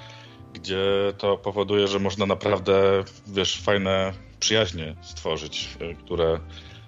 [0.53, 0.85] gdzie
[1.19, 5.69] to powoduje, że można naprawdę, wiesz, fajne przyjaźnie stworzyć,
[6.05, 6.41] które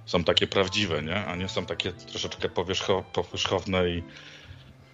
[0.07, 1.25] są takie prawdziwe, nie?
[1.27, 4.03] A nie są takie troszeczkę powierzcho powierzchowne i,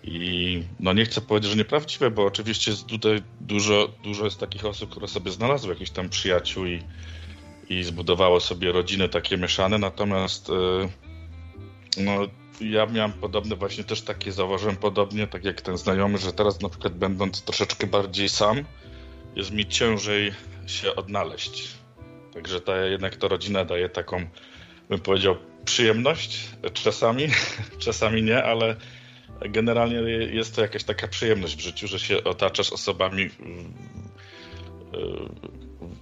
[0.05, 4.65] i no nie chcę powiedzieć, że nieprawdziwe, bo oczywiście jest tutaj dużo, dużo jest takich
[4.65, 6.83] osób, które sobie znalazły jakichś tam przyjaciół i
[7.69, 10.51] i zbudowało sobie rodziny takie mieszane, natomiast
[11.97, 12.27] no,
[12.61, 16.69] ja miałem podobne właśnie też takie, zauważyłem podobnie, tak jak ten znajomy, że teraz na
[16.69, 18.65] przykład będąc troszeczkę bardziej sam,
[19.37, 20.33] jest mi ciężej
[20.67, 21.69] się odnaleźć.
[22.35, 24.27] Także ta jednak ta rodzina daje taką,
[24.89, 27.29] bym powiedział, przyjemność czasami,
[27.79, 28.77] czasami nie, ale
[29.41, 29.97] generalnie
[30.33, 33.31] jest to jakaś taka przyjemność w życiu, że się otaczasz osobami,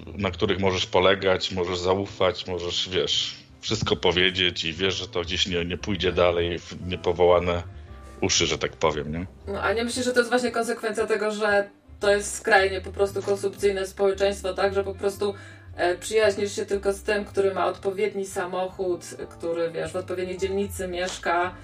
[0.07, 5.47] na których możesz polegać, możesz zaufać, możesz, wiesz, wszystko powiedzieć i wiesz, że to gdzieś
[5.47, 7.63] nie, nie pójdzie dalej w niepowołane
[8.21, 9.27] uszy, że tak powiem, nie?
[9.47, 11.69] No, a nie myślisz, że to jest właśnie konsekwencja tego, że
[12.01, 15.35] to jest skrajnie po prostu konsumpcyjne społeczeństwo, tak, że po prostu
[15.77, 20.89] e, przyjaźnisz się tylko z tym, który ma odpowiedni samochód, który, wiesz, w odpowiedniej dzielnicy
[20.89, 21.55] mieszka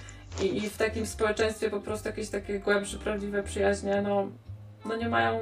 [0.42, 4.28] i, i w takim społeczeństwie po prostu jakieś takie głębsze, prawdziwe przyjaźnie, no
[4.84, 5.40] no nie mają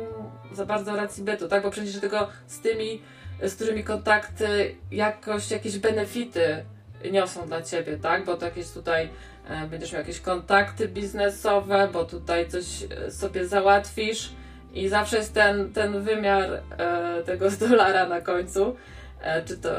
[0.52, 1.62] za bardzo racji bytu, tak?
[1.62, 3.02] Bo przecież tylko z tymi,
[3.42, 6.64] z którymi kontakty jakoś jakieś benefity
[7.12, 8.24] niosą dla ciebie, tak?
[8.24, 9.08] Bo to jakieś tutaj
[9.48, 14.32] e, będziesz miał jakieś kontakty biznesowe, bo tutaj coś e, sobie załatwisz
[14.74, 18.76] i zawsze jest ten, ten wymiar e, tego dolara na końcu.
[19.20, 19.70] E, czy to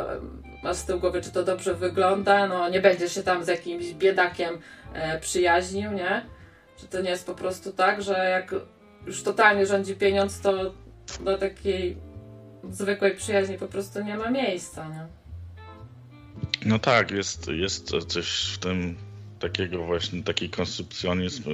[0.63, 2.47] masz z tyłu głowy, czy to dobrze wygląda?
[2.47, 4.59] No nie będziesz się tam z jakimś biedakiem
[4.93, 6.25] e, przyjaźnił, nie?
[6.77, 8.55] Czy to nie jest po prostu tak, że jak
[9.07, 10.73] już totalnie rządzi pieniądz, to
[11.25, 11.97] do takiej
[12.69, 15.07] zwykłej przyjaźni po prostu nie ma miejsca, nie?
[16.65, 18.95] No tak, jest, jest coś w tym
[19.39, 21.53] takiego właśnie, taki konsumpcjonizm e,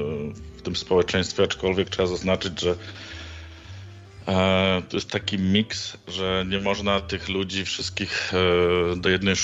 [0.57, 2.75] w tym społeczeństwie, aczkolwiek trzeba zaznaczyć, że
[4.27, 9.35] e, to jest taki miks, że nie można tych ludzi wszystkich e, do jednej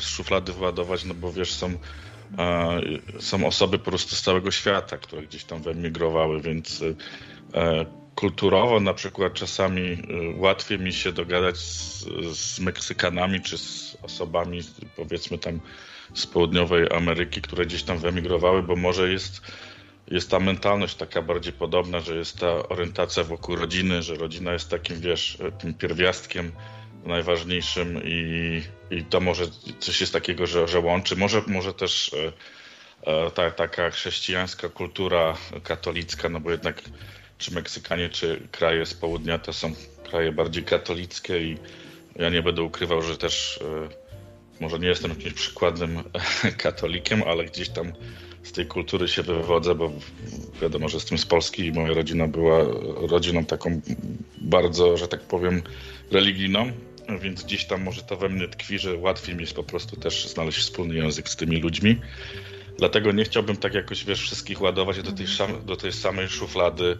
[0.00, 1.78] szuflady, władować, no bo wiesz, są,
[3.20, 6.82] są osoby po prostu z całego świata, które gdzieś tam wyemigrowały, więc
[8.16, 9.96] kulturowo na przykład czasami e,
[10.36, 12.04] łatwiej mi się dogadać z,
[12.36, 14.60] z Meksykanami czy z osobami
[14.96, 15.60] powiedzmy tam
[16.14, 19.40] z południowej Ameryki, które gdzieś tam wyemigrowały, bo może jest,
[20.08, 24.70] jest ta mentalność taka bardziej podobna, że jest ta orientacja wokół rodziny, że rodzina jest
[24.70, 26.52] takim, wiesz, tym pierwiastkiem
[27.04, 29.44] najważniejszym i, i to może
[29.78, 31.16] coś jest takiego, że, że łączy.
[31.16, 32.32] Może, może też e,
[33.26, 36.82] e, ta, taka chrześcijańska kultura katolicka, no bo jednak
[37.38, 39.72] czy Meksykanie, czy kraje z południa to są
[40.10, 41.58] kraje bardziej katolickie i
[42.16, 44.06] ja nie będę ukrywał, że też e,
[44.60, 46.02] może nie jestem jakimś przykładnym
[46.64, 47.92] katolikiem, ale gdzieś tam
[48.42, 49.92] z tej kultury się wywodzę, bo
[50.62, 52.64] wiadomo, że jestem z Polski i moja rodzina była
[53.08, 53.80] rodziną taką
[54.38, 55.62] bardzo, że tak powiem,
[56.10, 56.72] religijną,
[57.20, 60.28] więc gdzieś tam może to we mnie tkwi, że łatwiej mi jest po prostu też
[60.28, 61.96] znaleźć wspólny język z tymi ludźmi.
[62.78, 65.26] Dlatego nie chciałbym tak jakoś, wiesz, wszystkich ładować do tej,
[65.64, 66.98] do tej samej szuflady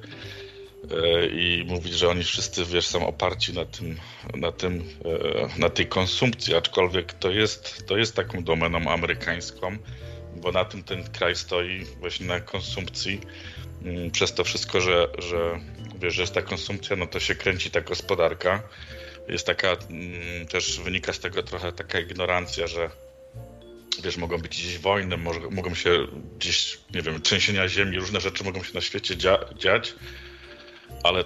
[0.90, 3.96] e, i mówić, że oni wszyscy, wiesz, są oparci na tym,
[4.34, 9.76] na tym, e, na tej konsumpcji, aczkolwiek to jest, to jest taką domeną amerykańską,
[10.36, 13.20] bo na tym ten kraj stoi właśnie na konsumpcji.
[13.82, 15.60] Mm, przez to wszystko, że, że
[16.00, 18.62] wiesz, że jest ta konsumpcja, no to się kręci ta gospodarka.
[19.28, 22.90] Jest taka, mm, też wynika z tego trochę taka ignorancja, że
[24.02, 26.06] wiesz, mogą być gdzieś wojny, może, mogą się
[26.38, 29.94] gdzieś, nie wiem, trzęsienia ziemi, różne rzeczy mogą się na świecie dzia dziać,
[31.04, 31.24] ale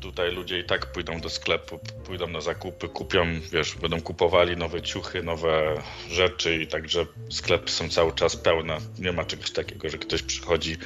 [0.00, 4.82] tutaj ludzie i tak pójdą do sklepu, pójdą na zakupy, kupią, wiesz, będą kupowali nowe
[4.82, 8.78] ciuchy, nowe rzeczy i także sklepy są cały czas pełne.
[8.98, 10.76] Nie ma czegoś takiego, że ktoś przychodzi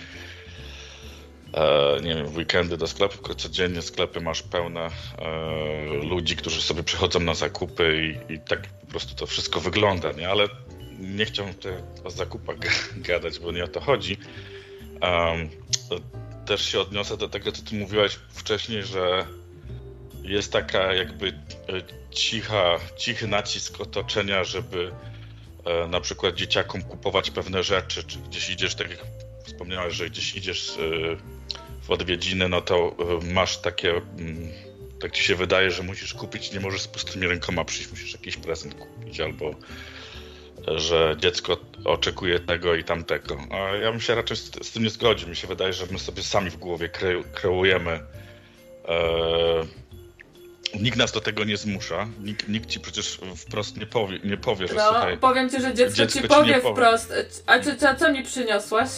[1.54, 4.80] e, nie wiem, w weekendy do sklepu, tylko codziennie sklepy masz pełne
[5.18, 10.12] e, ludzi, którzy sobie przychodzą na zakupy i, i, tak po prostu to wszystko wygląda,
[10.12, 10.28] nie?
[10.28, 10.48] Ale
[11.00, 11.72] nie chciałbym tutaj
[12.04, 12.56] o zakupach
[13.08, 14.16] gadać, bo nie o to chodzi.
[15.02, 15.48] Um,
[16.46, 19.26] też się odniosę do tego, co ty mówiłaś wcześniej, że
[20.22, 21.32] jest taka jakby e,
[22.10, 24.92] cicha, cichy nacisk otoczenia, żeby
[25.64, 28.98] e, na przykład dzieciakom kupować pewne rzeczy, czy gdzieś idziesz, tak jak
[29.44, 31.16] wspomniałeś, że gdzieś idziesz e,
[31.82, 34.52] w odwiedziny, no to masz takie, mm,
[35.00, 38.36] tak ci się wydaje, że musisz kupić, nie możesz z pustymi rękoma przyjść, musisz jakiś
[38.36, 39.54] prezent kupić albo
[40.66, 43.38] że dziecko oczekuje tego i tamtego.
[43.50, 45.28] A ja bym się raczej z, z tym nie zgodził.
[45.28, 48.00] Mi się wydaje, że my sobie sami w głowie kre, kreujemy.
[48.88, 49.00] E,
[50.80, 52.08] nikt nas do tego nie zmusza.
[52.20, 55.18] Nikt, nikt ci przecież wprost nie powie, nie powie że no, słuchaj.
[55.18, 57.14] powiem ci, że dziecko, dziecko ci powie ci wprost.
[57.46, 58.90] A co, co, co mi przyniosłaś?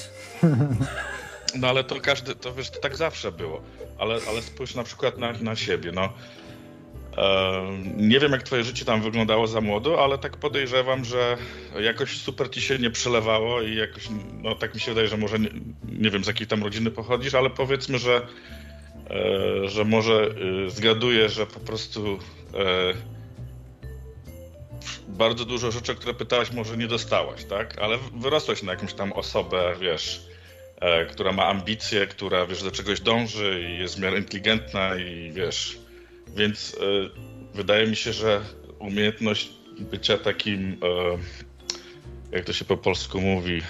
[1.54, 3.62] No ale to każdy, to wiesz, to tak zawsze było.
[3.98, 5.92] Ale, ale spójrz na przykład na, na siebie.
[5.92, 6.12] No,
[7.96, 11.36] nie wiem, jak twoje życie tam wyglądało za młodo, ale tak podejrzewam, że
[11.80, 14.08] jakoś super ci się nie przelewało i jakoś,
[14.42, 15.50] no tak mi się wydaje, że może, nie,
[15.84, 18.26] nie wiem z jakiej tam rodziny pochodzisz, ale powiedzmy, że,
[19.10, 20.34] e, że może
[20.66, 22.18] e, zgaduję, że po prostu
[22.54, 22.94] e,
[25.08, 27.78] bardzo dużo rzeczy, które pytałaś, może nie dostałaś, tak?
[27.78, 30.26] Ale wyrosłeś na jakąś tam osobę, wiesz,
[31.10, 35.81] która ma ambicje, która, wiesz, do czegoś dąży i jest w miarę inteligentna i, wiesz,
[36.36, 37.10] więc y,
[37.54, 38.40] wydaje mi się, że
[38.78, 40.76] umiejętność bycia takim, y,
[42.32, 43.62] jak to się po polsku mówi,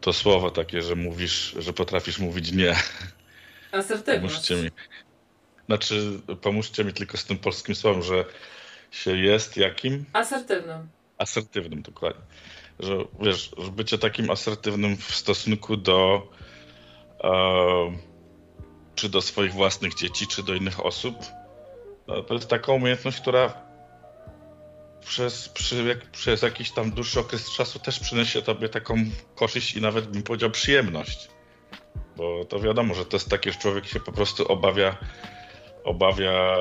[0.00, 2.76] to słowo takie, że mówisz, że potrafisz mówić nie.
[3.72, 4.34] Asertywność.
[4.34, 4.70] Pomóżcie mi.
[5.66, 8.24] Znaczy, pomóżcie mi tylko z tym polskim słowem, że
[8.90, 10.04] się jest jakim?
[10.12, 10.88] Asertywnym.
[11.18, 12.22] Asertywnym, dokładnie.
[12.80, 16.28] Że wiesz, że bycie takim asertywnym w stosunku do
[18.94, 21.16] czy do swoich własnych dzieci, czy do innych osób.
[22.06, 23.52] No, to jest taka umiejętność, która
[25.00, 28.94] przez, przy, jak, przez jakiś tam dłuższy okres czasu też przyniesie tobie taką
[29.34, 31.28] korzyść i nawet bym powiedział przyjemność.
[32.16, 34.96] Bo to wiadomo, że to jest takie, że człowiek się po prostu obawia,
[35.84, 36.56] obawia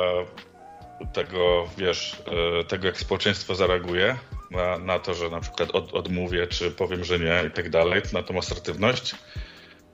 [1.13, 2.21] tego, wiesz,
[2.59, 4.17] e, tego jak społeczeństwo zareaguje
[4.51, 8.01] na, na to, że na przykład od, odmówię, czy powiem, że nie i tak dalej,
[8.13, 9.15] na tą asertywność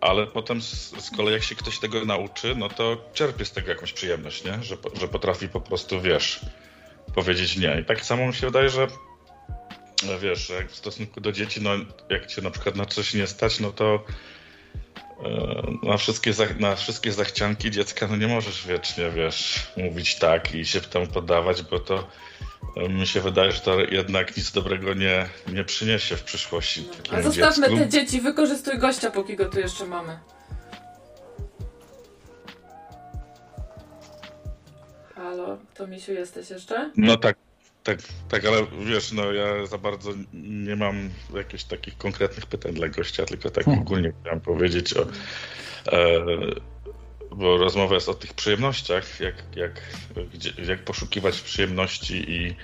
[0.06, 3.69] ale potem z, z, kolei jak się ktoś tego nauczy, no to czerpie z tego
[3.69, 4.64] jakąś przyjemność, nie?
[4.64, 6.40] Że, że potrafi po prostu, wiesz,
[7.15, 7.80] powiedzieć nie.
[7.82, 8.88] I tak samo mi się wydaje, że
[10.22, 11.69] wiesz, jak w stosunku do dzieci, no
[12.10, 14.03] jak cię na przykład na coś nie stać, no to
[15.23, 20.65] e, na wszystkie, na wszystkie zachcianki dziecka, no nie możesz wiecznie, wiesz, mówić tak i
[20.65, 22.07] się tym podawać, bo to
[22.89, 26.87] mi się wydaje, że to jednak nic dobrego nie, nie przyniesie w przyszłości.
[27.11, 27.83] A zostawmy dziecku.
[27.83, 30.19] te dzieci, wykorzystuj gościa, póki go tu jeszcze mamy.
[35.15, 36.91] Halo, to Misiu jesteś jeszcze?
[36.97, 37.37] No tak,
[37.83, 42.87] tak, tak, ale wiesz, no ja za bardzo nie mam jakichś takich konkretnych pytań dla
[42.87, 43.81] gościa, tylko tak hmm.
[43.81, 45.01] ogólnie chciałem powiedzieć o.
[45.01, 46.25] E,
[47.36, 49.82] bo rozmowa jest o tych przyjemnościach, jak, jak,
[50.34, 52.56] gdzie, jak poszukiwać przyjemności i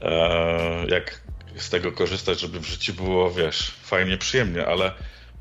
[0.00, 1.20] e, jak
[1.56, 4.84] z tego korzystać, żeby w życiu było, wiesz, fajnie, przyjemnie, ale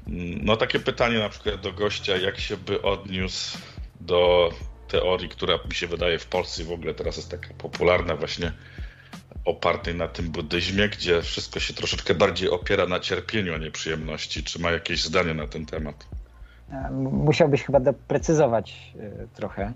[0.08, 3.58] mm, no takie pytanie na przykład do gościa, jak się by odniósł
[4.00, 4.52] do
[4.88, 8.52] teorii, która mi się wydaje w Polsce w ogóle teraz jest taka popularna właśnie
[9.46, 14.44] opartej na tym buddyzmie, gdzie wszystko się troszeczkę bardziej opiera na cierpieniu, a nie przyjemności.
[14.44, 16.21] Czy ma jakieś zdanie na ten temat?
[17.12, 18.94] Musiałbyś chyba doprecyzować
[19.34, 19.74] trochę.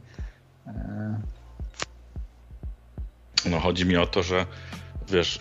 [3.45, 4.45] No chodzi mi o to, że
[5.09, 5.39] wiesz,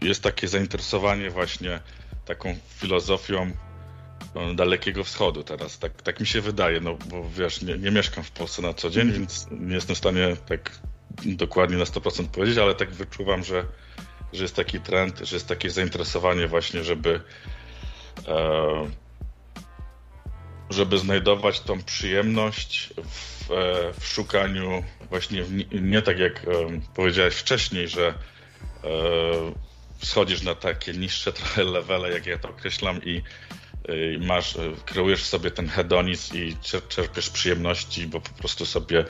[0.00, 1.80] jest takie zainteresowanie właśnie
[2.24, 3.50] taką filozofią
[4.54, 5.78] Dalekiego Wschodu teraz.
[5.78, 8.90] Tak, tak mi się wydaje, no bo wiesz, nie, nie mieszkam w Polsce na co
[8.90, 10.78] dzień, więc nie jestem w stanie tak
[11.24, 13.64] dokładnie na 100% powiedzieć, ale tak wyczuwam, że,
[14.32, 17.20] że jest taki trend, że jest takie zainteresowanie właśnie, żeby
[18.28, 18.86] e,
[20.70, 26.48] żeby znajdować tą przyjemność w, e, w szukaniu właśnie w, nie tak jak e,
[26.94, 28.14] powiedziałeś wcześniej, że e,
[30.02, 33.22] schodzisz na takie niższe trochę levele, jak ja to określam i
[34.14, 36.56] i masz, kreujesz sobie ten hedonizm i
[36.88, 39.04] czerpiesz przyjemności, bo po prostu sobie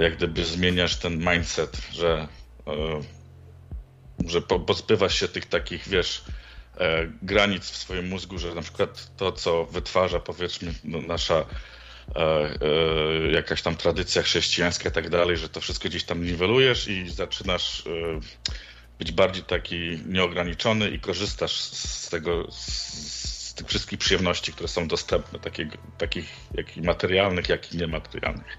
[0.00, 2.28] jak gdyby zmieniasz ten mindset, że,
[4.26, 6.24] że pozbywasz się tych takich, wiesz,
[7.22, 11.44] granic w swoim mózgu, że na przykład to, co wytwarza powiedzmy no, nasza
[13.32, 17.84] jakaś tam tradycja chrześcijańska i tak dalej, że to wszystko gdzieś tam niwelujesz i zaczynasz
[18.98, 25.38] być bardziej taki nieograniczony i korzystasz z tego, z tych wszystkich przyjemności, które są dostępne,
[25.98, 28.58] takich jak i materialnych, jak i niematerialnych.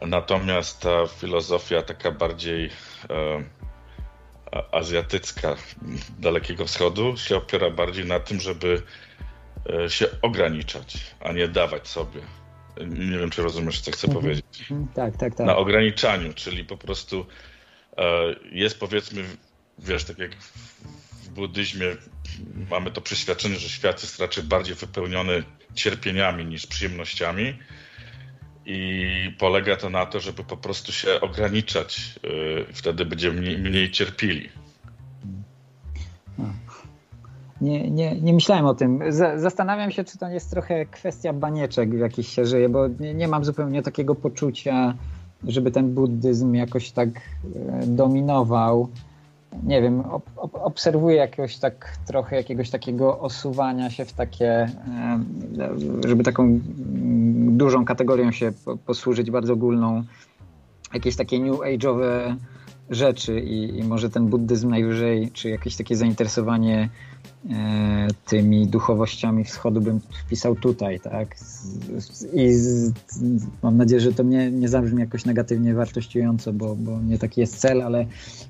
[0.00, 2.70] Natomiast ta filozofia taka bardziej
[3.10, 3.44] e,
[4.72, 5.56] azjatycka
[6.18, 8.82] Dalekiego Wschodu się opiera bardziej na tym, żeby
[9.84, 12.20] e, się ograniczać, a nie dawać sobie.
[12.86, 14.22] Nie wiem, czy rozumiesz, co chcę mhm.
[14.22, 14.68] powiedzieć.
[14.94, 15.46] Tak, tak, tak.
[15.46, 17.26] Na ograniczaniu, czyli po prostu
[18.00, 19.24] E, jest powiedzmy,
[19.78, 20.30] wiesz, tak jak
[21.22, 21.86] w buddyzmie
[22.70, 25.42] mamy to przeświadczenie, że świat jest raczej bardziej wypełniony
[25.74, 27.58] cierpieniami niż przyjemnościami.
[28.72, 32.18] I polega to na to, żeby po prostu się ograniczać.
[32.68, 34.48] E, wtedy będziemy mniej, mniej cierpili.
[37.60, 39.00] Nie, nie, nie myślałem o tym.
[39.36, 43.28] Zastanawiam się, czy to jest trochę kwestia banieczek, w jakich się żyje, bo nie, nie
[43.28, 44.94] mam zupełnie takiego poczucia
[45.44, 48.88] żeby ten buddyzm jakoś tak e, dominował.
[49.62, 54.70] Nie wiem, ob, ob, obserwuję jakiegoś tak trochę jakiegoś takiego osuwania się w takie,
[56.06, 56.60] żeby taką
[57.50, 58.52] dużą kategorią się
[58.86, 60.02] posłużyć, bardzo ogólną,
[60.94, 62.36] jakieś takie new age'owe
[62.90, 66.88] rzeczy i, i może ten buddyzm najwyżej, czy jakieś takie zainteresowanie
[68.26, 71.36] tymi duchowościami wschodu bym wpisał tutaj, tak?
[72.32, 72.92] I z,
[73.62, 77.58] mam nadzieję, że to nie, nie zabrzmi jakoś negatywnie wartościująco, bo, bo nie taki jest
[77.58, 78.06] cel, ale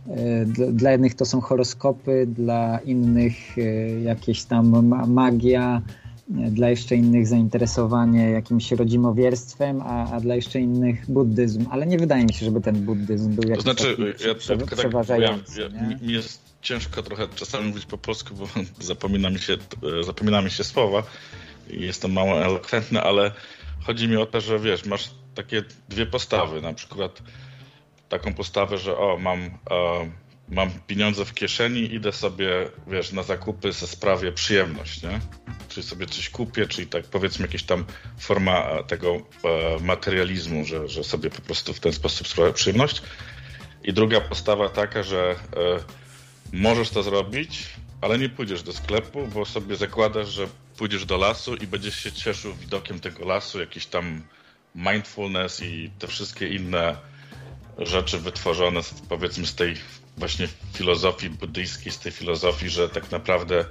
[0.09, 3.63] e, dla, dla jednych to są horoskopy, dla innych e,
[4.01, 5.83] jakieś tam magia,
[6.31, 12.25] dla jeszcze innych zainteresowanie jakimś rodzimowierstwem, a, a dla jeszcze innych buddyzm, ale nie wydaje
[12.25, 15.61] mi się, żeby ten buddyzm był jakiś to znaczy, taki ja, prze, tak, przeważający.
[15.61, 18.47] Ja, ja, mi jest ciężko trochę czasami mówić po polsku, bo
[18.85, 19.57] zapomina mi się,
[20.01, 21.03] zapomina mi się słowa
[21.71, 23.33] i jestem mało elokwentny, ale
[23.87, 27.23] chodzi mi o to, że wiesz, masz takie dwie postawy, na przykład
[28.09, 29.51] taką postawę, że o, mam, e,
[30.51, 35.21] mam pieniądze w kieszeni, idę sobie, wiesz, na zakupy ze sprawie przyjemność, nie?
[35.69, 37.85] Czyli sobie coś kupię, czyli tak powiedzmy jakaś tam
[38.19, 39.21] forma tego e,
[39.81, 43.03] materializmu, że, że sobie po prostu w ten sposób sprawia przyjemność.
[43.85, 46.01] I druga postawa taka, że e,
[46.53, 47.67] Możesz to zrobić,
[48.01, 52.13] ale nie pójdziesz do sklepu, bo sobie zakładasz, że pójdziesz do lasu i będziesz się
[52.13, 54.23] cieszył widokiem tego lasu, jakiś tam
[54.75, 56.97] mindfulness i te wszystkie inne
[57.79, 59.77] rzeczy wytworzone powiedzmy z tej
[60.17, 63.65] właśnie filozofii buddyjskiej, z tej filozofii, że tak naprawdę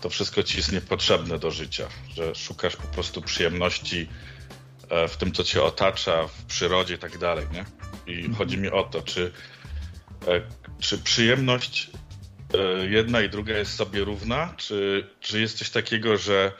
[0.00, 4.08] to wszystko ci jest niepotrzebne do życia, że szukasz po prostu przyjemności
[4.88, 7.64] e, w tym, co cię otacza, w przyrodzie i tak dalej, nie?
[8.14, 8.34] I mhm.
[8.34, 9.32] chodzi mi o to, czy,
[10.26, 10.40] e,
[10.80, 11.90] czy przyjemność
[12.54, 14.54] E, jedna i druga jest sobie równa?
[14.56, 16.52] Czy, czy jest coś takiego, że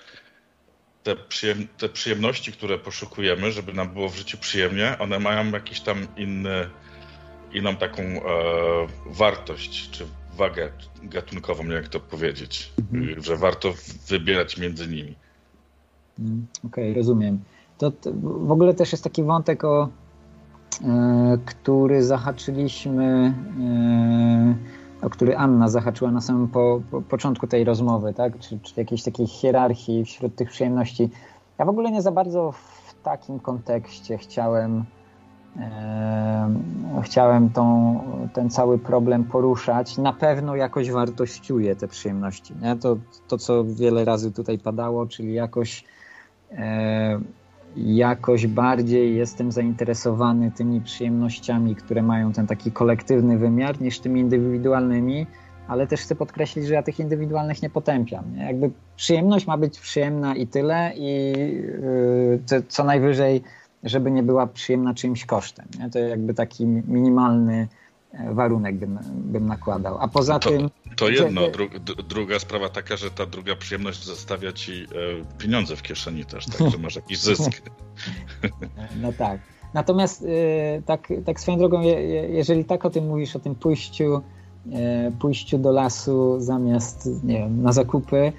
[1.03, 5.81] te, przyjem, te przyjemności, które poszukujemy, żeby nam było w życiu przyjemnie, one mają jakiś
[5.81, 6.71] tam inny,
[7.53, 8.21] inną taką e,
[9.07, 10.07] wartość, czy
[10.37, 10.71] wagę
[11.03, 13.23] gatunkową, jak to powiedzieć, mhm.
[13.23, 13.73] że warto
[14.09, 15.15] wybierać między nimi.
[16.19, 17.41] Mm, okej, okay, rozumiem.
[17.79, 19.89] To, to, w ogóle też jest taki wątek, o,
[20.85, 28.15] e, który zahaczyliśmy e, o który Anna zahaczyła na samym po, po początku tej rozmowy,
[28.15, 28.39] tak?
[28.39, 31.11] czy, czy jakiejś takiej hierarchii wśród tych przyjemności.
[31.59, 34.85] Ja w ogóle nie za bardzo w takim kontekście chciałem,
[37.03, 37.99] chciałem tą,
[38.33, 39.99] ten cały problem poruszać.
[39.99, 42.55] Na pewno jakoś wartościuję te przyjemności.
[42.63, 42.77] Nie?
[42.77, 42.97] To,
[43.29, 45.85] to, co wiele razy tutaj padało, czyli jakoś
[47.77, 55.27] jakoś bardziej jestem zainteresowany tymi przyjemnościami, które mają ten taki kolektywny wymiar, niż tymi indywidualnymi,
[55.69, 58.25] ale też chcę podkreślić, że ja tych indywidualnych nie potępiam.
[58.37, 58.45] Nie?
[58.45, 61.33] Jakby przyjemność ma być przyjemna i tyle, i
[62.51, 63.43] yy, co najwyżej,
[63.89, 65.67] żeby nie była przyjemna czyimś kosztem.
[65.79, 65.91] Nie?
[65.91, 67.69] To jakby taki minimalny
[68.31, 69.99] warunek bym, bym nakładał.
[70.01, 70.71] A poza to, tym.
[70.97, 71.41] To jedno.
[71.41, 71.51] Że...
[71.51, 71.69] Dru,
[72.09, 74.87] druga sprawa taka, że ta druga przyjemność zostawia ci e,
[75.39, 77.51] pieniądze w kieszeni też, tak, że masz jakiś zysk.
[79.03, 79.41] No tak.
[79.75, 84.23] Natomiast e, tak, tak swoją drogą, je, jeżeli tak o tym mówisz, o tym pójściu,
[84.73, 88.33] e, pójściu do lasu zamiast nie wiem, na zakupy, E,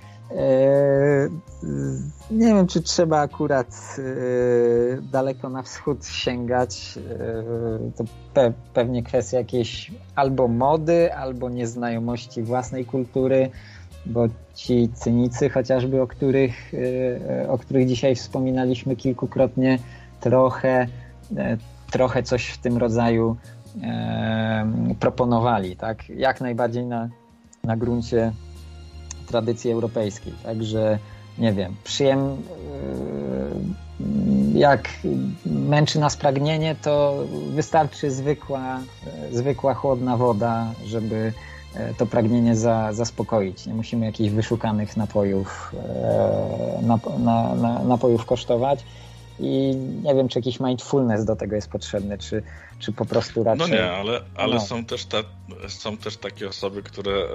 [2.31, 6.99] nie wiem, czy trzeba akurat e, daleko na wschód sięgać.
[7.09, 13.49] E, to pe pewnie kwestia jakiejś albo mody, albo nieznajomości własnej kultury,
[14.05, 16.71] bo ci cynicy, chociażby o których,
[17.49, 19.79] o których dzisiaj wspominaliśmy kilkukrotnie,
[20.19, 20.87] trochę,
[21.91, 23.35] trochę coś w tym rodzaju
[24.99, 25.75] proponowali.
[25.75, 26.09] Tak?
[26.09, 27.09] Jak najbardziej na,
[27.63, 28.31] na gruncie
[29.27, 30.33] tradycji europejskiej.
[30.43, 30.99] Także
[31.37, 34.89] nie wiem, przyjem, yy, jak
[35.45, 37.23] męczy nas pragnienie, to
[37.55, 38.79] wystarczy zwykła,
[39.31, 41.33] zwykła chłodna woda, żeby
[41.75, 43.65] e, to pragnienie za, zaspokoić.
[43.65, 46.99] Nie musimy jakichś wyszukanych napojów, e, na,
[47.55, 48.83] na, napojów kosztować
[49.39, 52.43] i nie wiem, czy jakiś mindfulness do tego jest potrzebny, czy,
[52.79, 53.69] czy po prostu raczej...
[53.69, 54.61] No nie, ale, ale no.
[54.61, 55.07] są, też
[55.67, 57.25] są też takie osoby, które e,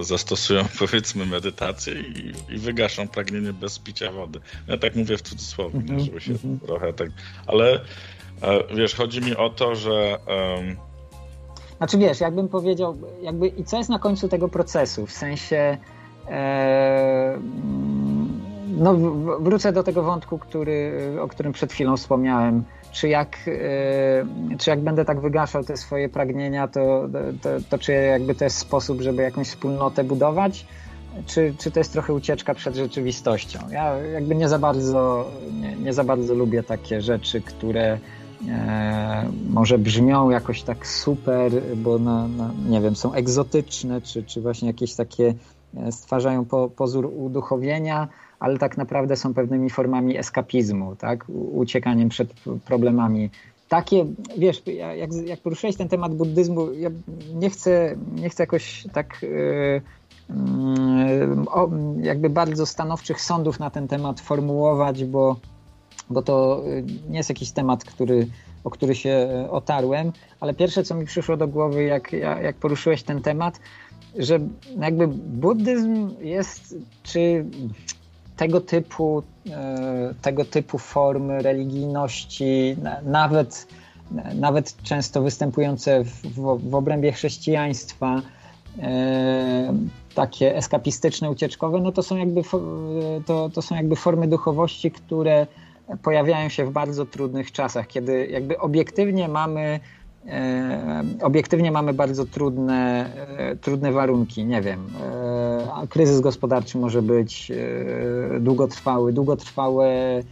[0.00, 4.40] e, zastosują powiedzmy medytację i, i wygaszą pragnienie bez picia wody.
[4.68, 6.66] Ja tak mówię w cudzysłowie, mm -hmm, żeby się mm -hmm.
[6.66, 7.08] trochę tak...
[7.46, 7.80] Ale
[8.42, 10.18] e, wiesz, chodzi mi o to, że...
[11.76, 15.78] Znaczy wiesz, jakbym powiedział, jakby i co jest na końcu tego procesu, w sensie...
[16.30, 17.38] E,
[18.76, 18.94] no,
[19.40, 22.64] wrócę do tego wątku, który, o którym przed chwilą wspomniałem.
[22.92, 27.08] Czy jak, e, czy jak będę tak wygaszał te swoje pragnienia, to,
[27.42, 30.66] to, to czy jakby to jest sposób, żeby jakąś wspólnotę budować?
[31.26, 33.58] Czy, czy to jest trochę ucieczka przed rzeczywistością?
[33.70, 35.30] Ja jakby nie za bardzo,
[35.60, 37.98] nie, nie za bardzo lubię takie rzeczy, które
[38.48, 44.40] e, może brzmią jakoś tak super, bo na, na, nie wiem, są egzotyczne, czy, czy
[44.40, 45.34] właśnie jakieś takie
[45.76, 48.08] e, stwarzają po, pozór uduchowienia,
[48.40, 51.24] ale tak naprawdę są pewnymi formami eskapizmu, tak?
[51.28, 52.28] uciekaniem przed
[52.64, 53.30] problemami.
[53.68, 54.06] Takie,
[54.38, 54.62] wiesz,
[54.96, 56.90] jak, jak poruszyłeś ten temat buddyzmu, ja
[57.34, 59.82] nie chcę, nie chcę jakoś tak yy,
[62.02, 65.36] jakby bardzo stanowczych sądów na ten temat formułować, bo,
[66.10, 66.62] bo to
[67.08, 68.26] nie jest jakiś temat, który,
[68.64, 73.22] o który się otarłem, ale pierwsze, co mi przyszło do głowy, jak, jak poruszyłeś ten
[73.22, 73.60] temat,
[74.18, 74.38] że
[74.80, 77.44] jakby buddyzm jest, czy
[78.36, 83.66] tego typu, e, tego typu formy religijności, nawet,
[84.34, 88.22] nawet często występujące w, w, w obrębie chrześcijaństwa,
[88.82, 89.74] e,
[90.14, 92.42] takie eskapistyczne, ucieczkowe, no to są jakby,
[93.26, 95.46] to, to są jakby formy duchowości, które
[96.02, 99.80] pojawiają się w bardzo trudnych czasach, kiedy jakby obiektywnie mamy
[101.22, 104.44] obiektywnie mamy bardzo trudne, e, trudne warunki.
[104.44, 104.86] Nie wiem,
[105.82, 107.52] e, kryzys gospodarczy może być
[108.40, 110.22] długotrwały, długotrwałe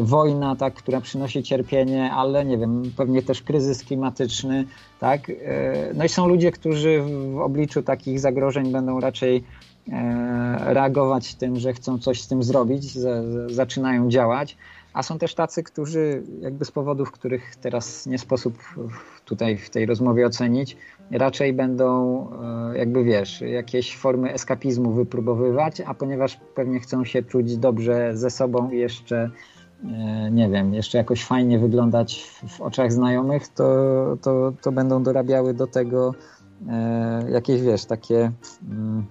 [0.00, 4.64] wojna, tak, która przynosi cierpienie, ale nie wiem, pewnie też kryzys klimatyczny,
[5.00, 5.32] tak.
[5.94, 7.02] No i są ludzie, którzy
[7.34, 9.44] w obliczu takich zagrożeń będą raczej
[10.58, 12.92] reagować tym, że chcą coś z tym zrobić,
[13.46, 14.56] zaczynają działać
[14.92, 18.58] a są też tacy, którzy jakby z powodów, których teraz nie sposób
[19.24, 20.76] tutaj w tej rozmowie ocenić,
[21.10, 22.26] raczej będą
[22.72, 28.30] e, jakby wiesz, jakieś formy eskapizmu wypróbowywać, a ponieważ pewnie chcą się czuć dobrze ze
[28.30, 29.30] sobą i jeszcze
[29.84, 33.64] e, nie wiem, jeszcze jakoś fajnie wyglądać w oczach znajomych, to,
[34.22, 36.14] to, to będą dorabiały do tego
[36.68, 38.32] e, jakieś, wiesz, takie
[38.70, 39.06] mm,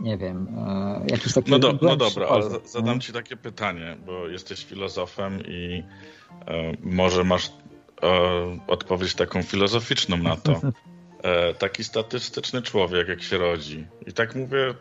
[0.00, 1.50] nie wiem, e, jakiś taki...
[1.50, 5.82] No, do, no dobra, ale zadam ci takie pytanie, bo jesteś filozofem i
[6.46, 7.52] e, może masz
[8.02, 10.60] e, odpowiedź taką filozoficzną na to.
[11.22, 13.86] E, taki statystyczny człowiek, jak się rodzi.
[14.06, 14.74] I tak mówię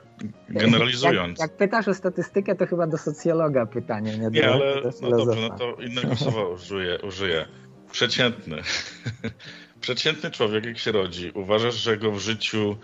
[0.49, 1.39] generalizując.
[1.39, 5.09] Jak, jak, pytasz o statystykę, to chyba do socjologa pytanie, nie do Nie, ale no
[5.09, 6.99] dobrze, no to innego słowa użyję.
[7.01, 7.45] użyję.
[7.91, 8.61] Przeciętny.
[9.81, 12.77] Przeciętny człowiek, jak się rodzi, uważasz, że go w życiu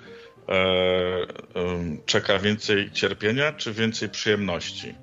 [2.05, 4.95] czeka więcej cierpienia czy więcej przyjemności?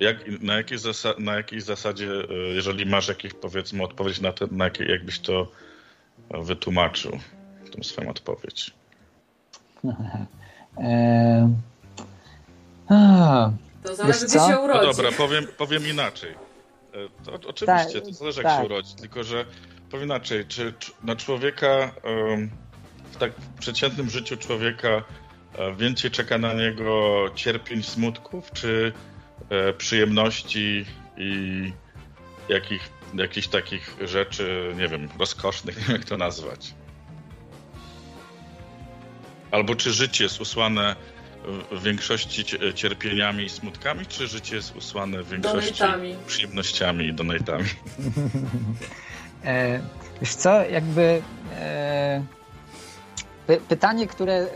[0.00, 4.46] Jak, na, jakiej zasa na jakiej zasadzie, e, jeżeli masz jakieś powiedzmy odpowiedź na to,
[4.50, 5.52] na jakie, jakbyś to
[6.30, 7.18] wytłumaczył,
[7.72, 8.70] tą swoją odpowiedź?
[10.78, 11.54] E,
[12.88, 13.50] a,
[13.82, 14.86] To zależy, gdzie się urodzi.
[14.86, 16.30] No dobra, powiem, powiem inaczej.
[16.30, 18.60] E, to, oczywiście, to zależy, jak tak.
[18.60, 19.44] się urodzi, tylko że
[19.90, 21.92] powiem inaczej, czy, czy na człowieka,
[23.10, 28.92] w tak przeciętnym życiu człowieka e, więcej czeka na niego cierpień, smutków, czy
[29.50, 30.84] e, przyjemności
[31.16, 31.72] i
[32.48, 36.74] jakich, jakichś takich rzeczy, nie wiem, rozkosznych, nie wiem jak to nazwać.
[39.50, 40.96] Albo czy życie jest usłane
[41.72, 46.16] w większości cierpieniami i smutkami, czy życie jest usłane w większości donatami.
[46.26, 47.64] przyjemnościami i donatami?
[49.44, 49.80] e,
[50.20, 51.22] wiesz co, jakby
[51.54, 52.24] e,
[53.50, 54.46] py, pytanie, które e,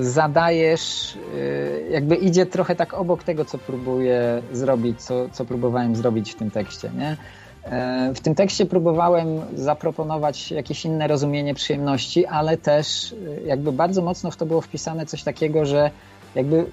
[0.00, 6.32] zadajesz, e, jakby idzie trochę tak obok tego, co próbuję zrobić, co, co próbowałem zrobić
[6.32, 7.16] w tym tekście, nie?
[7.64, 14.02] E, w tym tekście próbowałem zaproponować jakieś inne rozumienie przyjemności, ale też e, jakby bardzo
[14.02, 15.90] mocno w to było wpisane coś takiego, że
[16.34, 16.66] jakby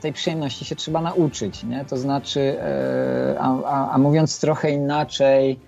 [0.00, 1.84] tej przyjemności się trzeba nauczyć, nie?
[1.84, 5.60] To znaczy, e, a, a, a mówiąc trochę inaczej,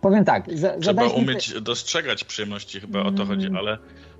[0.00, 0.44] powiem tak.
[0.80, 1.62] Trzeba umieć mi...
[1.62, 3.58] dostrzegać przyjemności, chyba o to chodzi, mm.
[3.58, 3.78] ale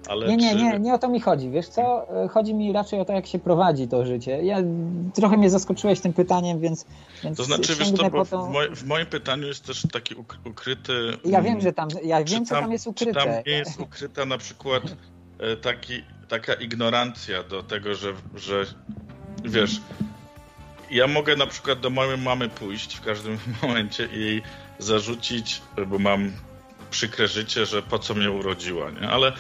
[0.08, 0.56] ale nie, nie, czy...
[0.56, 1.50] nie, nie o to mi chodzi.
[1.50, 4.42] Wiesz co, chodzi mi raczej o to, jak się prowadzi to życie.
[4.42, 4.58] Ja
[5.14, 6.86] trochę mnie zaskoczyłeś tym pytaniem, więc.
[7.24, 8.46] więc to znaczy, wiesz co, bo to...
[8.46, 10.92] w, moj, w, moim pytaniu jest też taki ukryty.
[11.24, 13.20] Ja wiem, że tam, ja wiem, co tam jest ukryte.
[13.20, 14.82] Czy tam nie jest ukryta na przykład
[15.38, 18.64] e, taki, taka ignorancja do tego, że, że
[19.44, 19.80] wiesz.
[20.90, 24.42] Ja mogę na przykład do mojej mamy pójść w każdym momencie i
[24.80, 26.32] zarzucić, bo mam
[26.90, 29.08] przykre życie, że po co mnie urodziła, nie?
[29.08, 29.32] Ale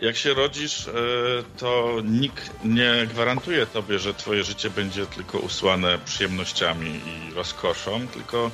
[0.00, 0.92] jak się rodzisz, e,
[1.58, 8.50] to nikt nie gwarantuje tobie, że twoje życie będzie tylko usłane przyjemnościami i rozkoszą, tylko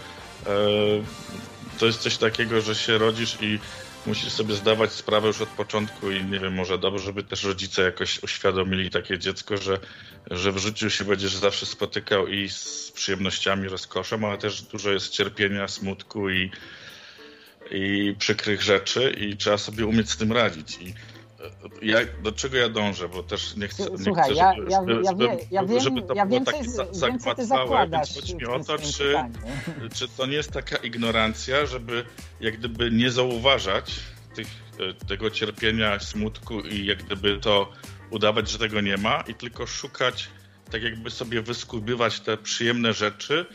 [0.47, 0.57] e,
[1.79, 3.59] to jest coś takiego, że się rodzisz i
[4.07, 7.83] musisz sobie zdawać sprawę już od początku i nie wiem, może dobrze, żeby też rodzice
[7.83, 9.79] jakoś uświadomili takie dziecko, że,
[10.31, 15.09] że w życiu się będziesz zawsze spotykał i z przyjemnościami, rozkoszą, ale też dużo jest
[15.09, 16.51] cierpienia, smutku i,
[17.71, 20.79] i przykrych rzeczy i trzeba sobie umieć z tym radzić.
[20.81, 20.95] I
[21.83, 25.11] ja, do czego ja dążę, bo też nie chcę, Słuchaj, nie chcę żeby, ja, ja,
[25.11, 29.15] żeby, ja wiem, żeby to było takie zagmatwałe, więc chodzi mi o to, czy,
[29.95, 32.05] czy to nie jest taka ignorancja, żeby
[32.41, 34.01] jak gdyby nie zauważać
[34.35, 34.47] tych,
[34.81, 37.73] e, tego cierpienia, smutku i jak gdyby to
[38.11, 40.29] udawać, że tego nie ma i tylko szukać,
[40.71, 43.47] tak jakby sobie wyskubywać te przyjemne rzeczy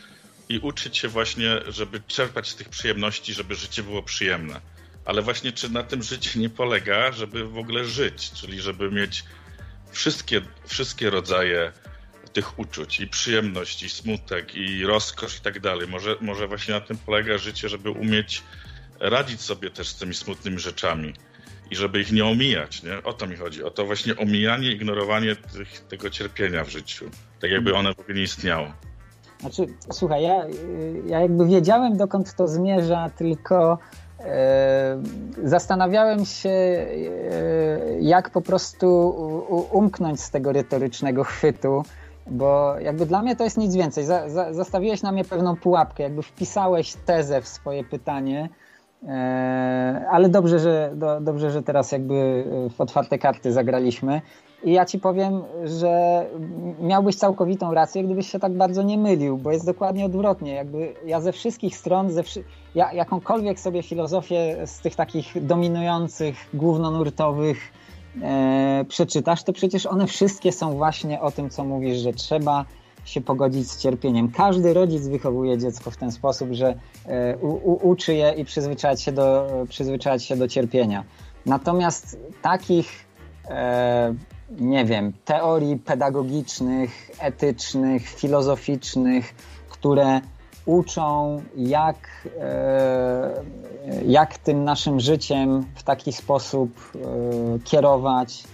[0.48, 4.60] i uczyć się właśnie, żeby czerpać z tych przyjemności, żeby życie było przyjemne
[5.04, 9.24] ale właśnie czy na tym życie nie polega, żeby w ogóle żyć, czyli żeby mieć
[9.90, 11.72] wszystkie, wszystkie rodzaje
[12.32, 15.88] tych uczuć i przyjemność, i smutek, i rozkosz i tak dalej.
[15.88, 18.42] Może, może właśnie na tym polega życie, żeby umieć
[19.00, 21.14] radzić sobie też z tymi smutnymi rzeczami
[21.70, 23.02] i żeby ich nie omijać, nie?
[23.02, 23.64] O to mi chodzi.
[23.64, 27.10] O to właśnie omijanie, ignorowanie tych, tego cierpienia w życiu.
[27.40, 28.72] Tak jakby one w ogóle nie istniało.
[29.40, 30.44] Znaczy, słuchaj, ja,
[31.06, 33.78] ja jakby wiedziałem, dokąd to zmierza, tylko
[35.44, 36.86] zastanawiałem się, e,
[38.00, 39.14] jak po prostu
[39.72, 41.82] umknąć z tego retorycznego chwytu,
[42.26, 44.04] bo jakby dla mnie to jest nic więcej.
[44.50, 48.48] zastawiłeś na mnie pewną pułapkę, jakby wpisałeś tezę w swoje pytanie,
[49.08, 52.44] e, ale dobrze, że, dobrze, że teraz jakby
[52.76, 54.20] w otwarte karty zagraliśmy.
[54.64, 56.26] I ja ci powiem, że
[56.80, 60.54] miałbyś całkowitą rację, gdybyś się tak bardzo nie mylił, bo jest dokładnie odwrotnie.
[60.54, 62.22] Jakby ja ze wszystkich stron, ze.
[62.74, 67.72] Ja jakąkolwiek sobie filozofię z tych takich dominujących, głównonurtowych
[68.22, 72.64] e, przeczytasz, to przecież one wszystkie są właśnie o tym, co mówisz, że trzeba
[73.04, 74.30] się pogodzić z cierpieniem.
[74.30, 76.74] Każdy rodzic wychowuje dziecko w ten sposób, że
[77.06, 81.04] e, u, u, uczy je i przyzwyczajać się do, przyzwyczajać się do cierpienia.
[81.46, 83.06] Natomiast takich
[83.48, 84.14] e,
[84.60, 89.34] nie wiem, teorii pedagogicznych, etycznych, filozoficznych,
[89.70, 90.20] które
[90.66, 93.42] uczą, jak, e,
[94.06, 98.44] jak tym naszym życiem w taki sposób e, kierować,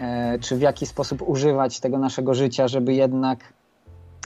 [0.00, 3.52] e, czy w jaki sposób używać tego naszego życia, żeby jednak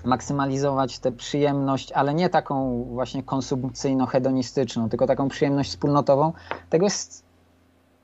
[0.04, 6.32] maksymalizować tę przyjemność, ale nie taką właśnie konsumpcyjno-hedonistyczną, tylko taką przyjemność wspólnotową,
[6.70, 7.24] tego jest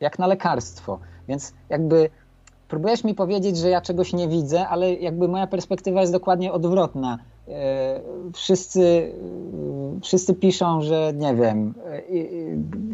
[0.01, 0.99] jak na lekarstwo.
[1.29, 2.11] Więc jakby
[2.69, 7.19] próbujesz mi powiedzieć, że ja czegoś nie widzę, ale jakby moja perspektywa jest dokładnie odwrotna.
[7.49, 8.01] E,
[8.35, 9.13] wszyscy,
[9.99, 11.75] e, wszyscy piszą, że nie wiem,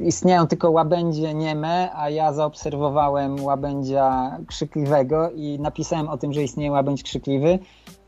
[0.05, 6.71] istnieją tylko łabędzie nieme, a ja zaobserwowałem łabędzia krzykliwego i napisałem o tym, że istnieje
[6.71, 7.59] łabędź krzykliwy,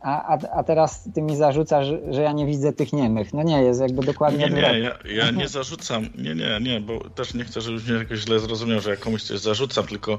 [0.00, 3.34] a, a, a teraz ty mi zarzucasz, że ja nie widzę tych niemych.
[3.34, 7.10] No nie, jest jakby dokładnie Nie, nie, ja, ja nie zarzucam, nie, nie, nie, bo
[7.10, 10.18] też nie chcę, żebyś mnie jakoś źle zrozumiał, że ja komuś coś zarzucam, tylko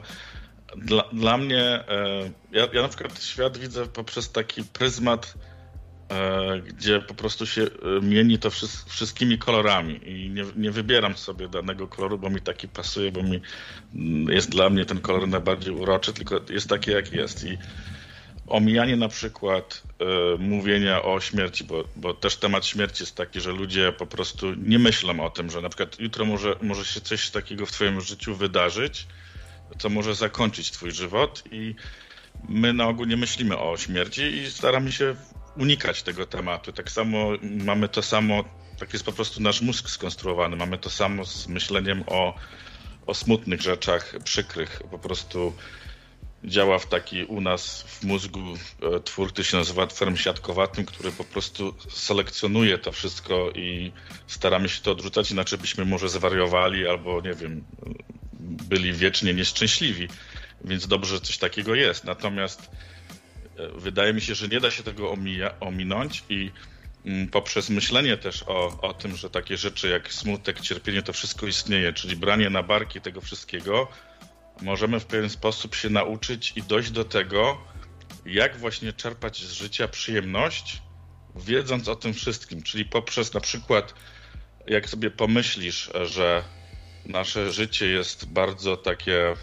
[0.78, 1.86] dla, dla mnie, e,
[2.52, 5.34] ja, ja na przykład świat widzę poprzez taki pryzmat,
[6.68, 8.50] gdzie po prostu się e, mieni to
[8.88, 13.42] wszystkimi kolorami i nie, nie wybieram sobie danego koloru, bo mi taki pasuje, bo mi
[13.96, 17.44] mm, jest dla mnie ten kolor najbardziej uroczy, tylko jest taki, jak jest.
[17.44, 17.58] I
[18.48, 19.84] omijanie na przykład
[20.36, 24.54] y, mówienia o śmierci, bo, bo też temat śmierci jest taki, że ludzie po prostu
[24.56, 28.02] nie myślą o tym, że na przykład jutro może, może się coś takiego w twoim
[28.02, 29.08] życiu wydarzyć,
[29.78, 31.76] co może zakończyć twój żywot i
[32.50, 35.16] my na ogół nie myślimy o śmierci i staramy się
[35.58, 36.74] unikać tego tematu.
[36.74, 38.44] Tak samo mamy to samo,
[38.80, 42.36] tak jest po prostu nasz mózg skonstruowany, mamy to samo z myśleniem o,
[43.06, 45.54] o smutnych rzeczach, przykrych, po prostu
[46.44, 48.40] działa w taki u nas w mózgu
[48.96, 53.92] e, twór, który się nazywa tworem siatkowatym, który po prostu selekcjonuje to wszystko i
[54.28, 57.64] staramy się to odrzucać, inaczej byśmy może zwariowali albo nie wiem,
[58.40, 60.08] byli wiecznie nieszczęśliwi.
[60.64, 62.04] Więc dobrze, że coś takiego jest.
[62.04, 62.70] Natomiast
[63.76, 66.52] wydaje mi się, że nie da się tego omija, ominąć i
[67.06, 71.48] mm, poprzez myślenie też o, o tym, że takie rzeczy jak smutek, cierpienie, to wszystko
[71.48, 73.88] istnieje, czyli branie na barki tego wszystkiego,
[74.62, 77.58] możemy w pewien sposób się nauczyć i dojść do tego,
[78.26, 80.82] jak właśnie czerpać z życia przyjemność,
[81.36, 83.94] wiedząc o tym wszystkim, czyli poprzez na przykład,
[84.68, 86.44] jak sobie pomyślisz, że
[87.06, 89.34] nasze życie jest bardzo takie,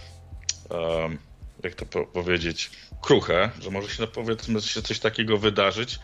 [1.63, 2.71] jak to powiedzieć,
[3.03, 5.99] kruche, że może się, powiedzmy, się coś takiego wydarzyć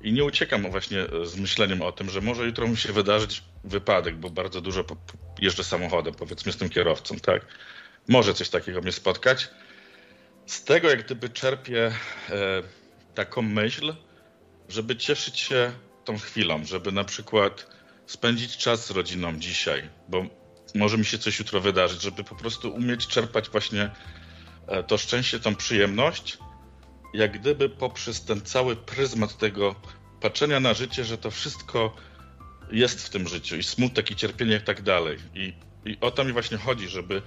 [0.00, 4.16] i nie uciekam właśnie z myśleniem o tym, że może jutro mi się wydarzyć wypadek,
[4.16, 4.84] bo bardzo dużo
[5.38, 7.46] jeżdżę samochodem, powiedzmy, z tym kierowcą, tak?
[8.08, 9.48] może coś takiego mnie spotkać.
[10.46, 11.92] Z tego jak gdyby czerpię
[12.30, 12.62] e,
[13.14, 13.94] taką myśl,
[14.68, 15.72] żeby cieszyć się
[16.04, 17.66] tą chwilą, żeby na przykład
[18.06, 20.26] spędzić czas z rodziną dzisiaj, bo
[20.74, 23.90] może mi się coś jutro wydarzyć, żeby po prostu umieć czerpać właśnie
[24.86, 26.38] to szczęście, tą przyjemność,
[27.14, 29.74] jak gdyby poprzez ten cały pryzmat tego
[30.20, 31.96] patrzenia na życie, że to wszystko
[32.72, 35.18] jest w tym życiu i smutek i cierpienie i tak dalej.
[35.34, 35.52] I,
[35.84, 37.22] I o to mi właśnie chodzi, żeby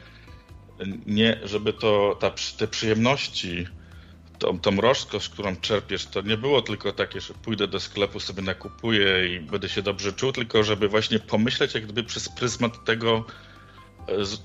[1.05, 3.67] nie, żeby to, ta, te przyjemności,
[4.39, 8.41] tą, tą rozkosz, którą czerpiesz, to nie było tylko takie, że pójdę do sklepu, sobie
[8.41, 13.17] nakupuję i będę się dobrze czuł, tylko żeby właśnie pomyśleć jak gdyby przez pryzmat tego,
[13.17, 13.52] e,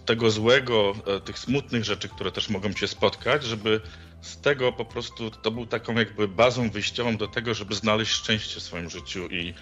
[0.05, 3.81] tego złego, e, tych smutnych rzeczy, które też mogą cię spotkać, żeby
[4.21, 8.61] z tego po prostu to był taką jakby bazą wyjściową do tego, żeby znaleźć szczęście
[8.61, 9.55] w swoim życiu i,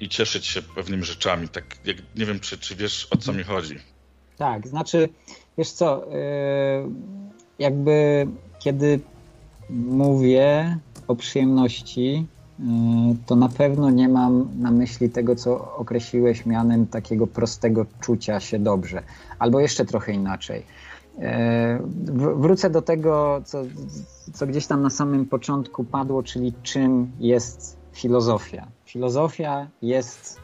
[0.00, 1.48] i cieszyć się pewnymi rzeczami.
[1.48, 3.78] Tak jak, nie wiem, czy, czy wiesz o co mi chodzi.
[4.36, 5.08] Tak, znaczy
[5.58, 6.16] Wiesz co, y,
[7.58, 8.26] jakby
[8.58, 9.00] kiedy
[9.70, 10.78] mówię
[11.08, 12.26] o przyjemności,
[13.26, 18.58] to na pewno nie mam na myśli tego, co określiłeś mianem takiego prostego czucia się
[18.58, 19.02] dobrze,
[19.38, 20.62] albo jeszcze trochę inaczej.
[21.18, 21.22] Y,
[22.36, 23.62] wrócę do tego, co,
[24.32, 28.66] co gdzieś tam na samym początku padło, czyli czym jest filozofia.
[28.84, 30.40] Filozofia jest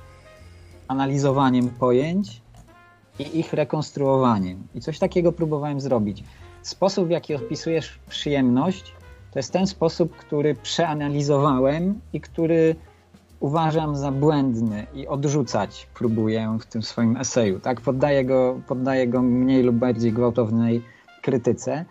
[0.88, 2.42] analizowaniem pojęć
[3.18, 4.66] i ich rekonstruowaniem.
[4.74, 6.24] I coś takiego próbowałem zrobić.
[6.62, 8.92] Sposób, w jaki opisujesz przyjemność,
[9.34, 12.76] to jest ten sposób, który przeanalizowałem i który
[13.40, 17.60] uważam za błędny i odrzucać próbuję w tym swoim eseju.
[17.60, 17.80] Tak?
[17.80, 20.82] Poddaję, go, poddaję go mniej lub bardziej gwałtownej
[21.22, 21.84] krytyce.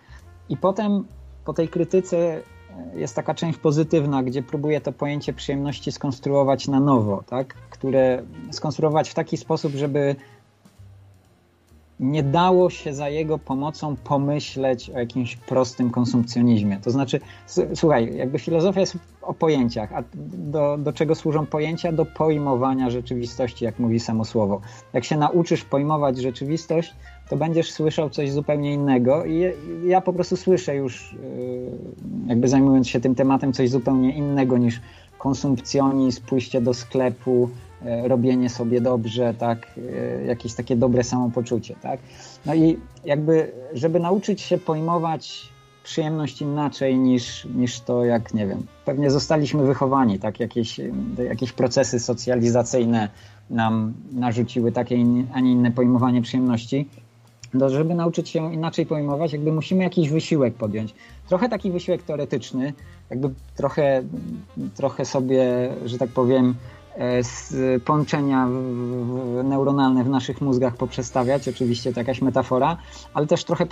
[0.49, 1.05] I potem
[1.45, 2.41] po tej krytyce e,
[2.99, 7.53] jest taka część pozytywna, gdzie próbuję to pojęcie przyjemności skonstruować na nowo, tak?
[7.53, 10.15] które skonstruować w taki sposób, żeby
[11.99, 16.79] nie dało się za jego pomocą pomyśleć o jakimś prostym konsumpcjonizmie.
[16.83, 17.19] To znaczy,
[17.75, 20.03] słuchaj, jakby filozofia jest o pojęciach, a
[20.33, 21.91] do, do czego służą pojęcia?
[21.91, 24.61] Do pojmowania rzeczywistości, jak mówi samo słowo.
[24.93, 26.95] Jak się nauczysz pojmować rzeczywistość,
[27.29, 29.43] to będziesz słyszał coś zupełnie innego i
[29.85, 31.71] ja po prostu słyszę już, yy,
[32.27, 34.81] jakby zajmując się tym tematem, coś zupełnie innego niż
[35.17, 37.49] konsumpcjonizm, pójście do sklepu,
[38.03, 41.99] robienie sobie dobrze, tak, e, jakieś takie dobre samopoczucie, tak.
[42.45, 45.53] No i jakby, żeby nauczyć się pojmować
[45.83, 50.79] przyjemność inaczej niż, niż to, jak nie wiem, pewnie zostaliśmy wychowani, tak, jakieś,
[51.29, 53.09] jakieś procesy socjalizacyjne
[53.49, 54.95] nam narzuciły takie,
[55.33, 56.89] a nie inne pojmowanie przyjemności,
[57.59, 60.95] to żeby nauczyć się inaczej pojmować, jakby musimy jakiś wysiłek podjąć.
[61.27, 62.73] Trochę taki wysiłek teoretyczny,
[63.09, 64.03] jakby trochę,
[64.75, 66.55] trochę sobie, że tak powiem,
[66.97, 68.47] E, połączenia
[69.43, 72.77] neuronalne w naszych mózgach poprzestawiać, oczywiście to jakaś metafora,
[73.13, 73.65] ale też trochę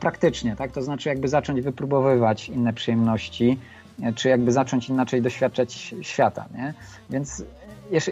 [0.00, 0.72] praktycznie, tak?
[0.72, 3.58] To znaczy jakby zacząć wypróbowywać inne przyjemności,
[4.02, 6.74] e, czy jakby zacząć inaczej doświadczać świata, nie?
[7.10, 7.44] Więc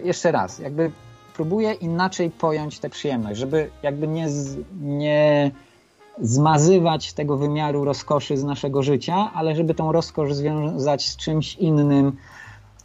[0.04, 0.90] jeszcze raz, jakby
[1.34, 4.26] próbuję inaczej pojąć tę przyjemność, żeby jakby nie,
[4.80, 5.50] nie
[6.18, 12.16] zmazywać tego wymiaru rozkoszy z naszego życia, ale żeby tą rozkosz związać z czymś innym,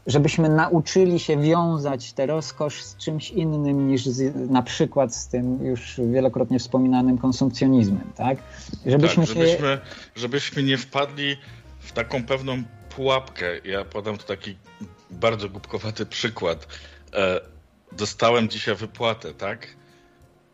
[0.08, 5.66] żebyśmy nauczyli się wiązać tę rozkosz z czymś innym niż z, na przykład z tym
[5.66, 8.38] już wielokrotnie wspominanym konsumpcjonizmem, tak?
[8.86, 9.80] Żebyśmy, tak, żebyśmy, się...
[10.16, 11.38] żebyśmy nie wpadli
[11.80, 12.64] w taką pewną
[12.96, 13.60] pułapkę.
[13.60, 14.58] Ja podam tu taki
[15.12, 16.68] bardzo głupkowaty przykład.
[17.14, 17.42] E,
[17.92, 19.68] dostałem dzisiaj wypłatę, tak?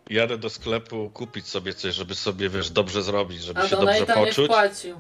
[0.10, 4.06] Jadę do sklepu kupić sobie coś, żeby sobie, wiesz, dobrze zrobić, żeby A się dobrze
[4.06, 4.38] poczuć.
[4.38, 4.96] Nie wpłacił.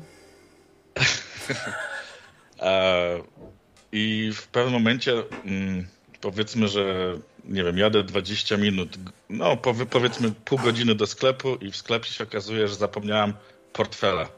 [3.91, 5.87] i w pewnym momencie mm,
[6.21, 7.13] powiedzmy, że
[7.45, 8.97] nie wiem, jadę 20 minut,
[9.29, 9.57] no
[9.89, 13.33] powiedzmy pół godziny do sklepu i w sklepie się okazuje, że zapomniałem
[13.73, 14.29] portfela.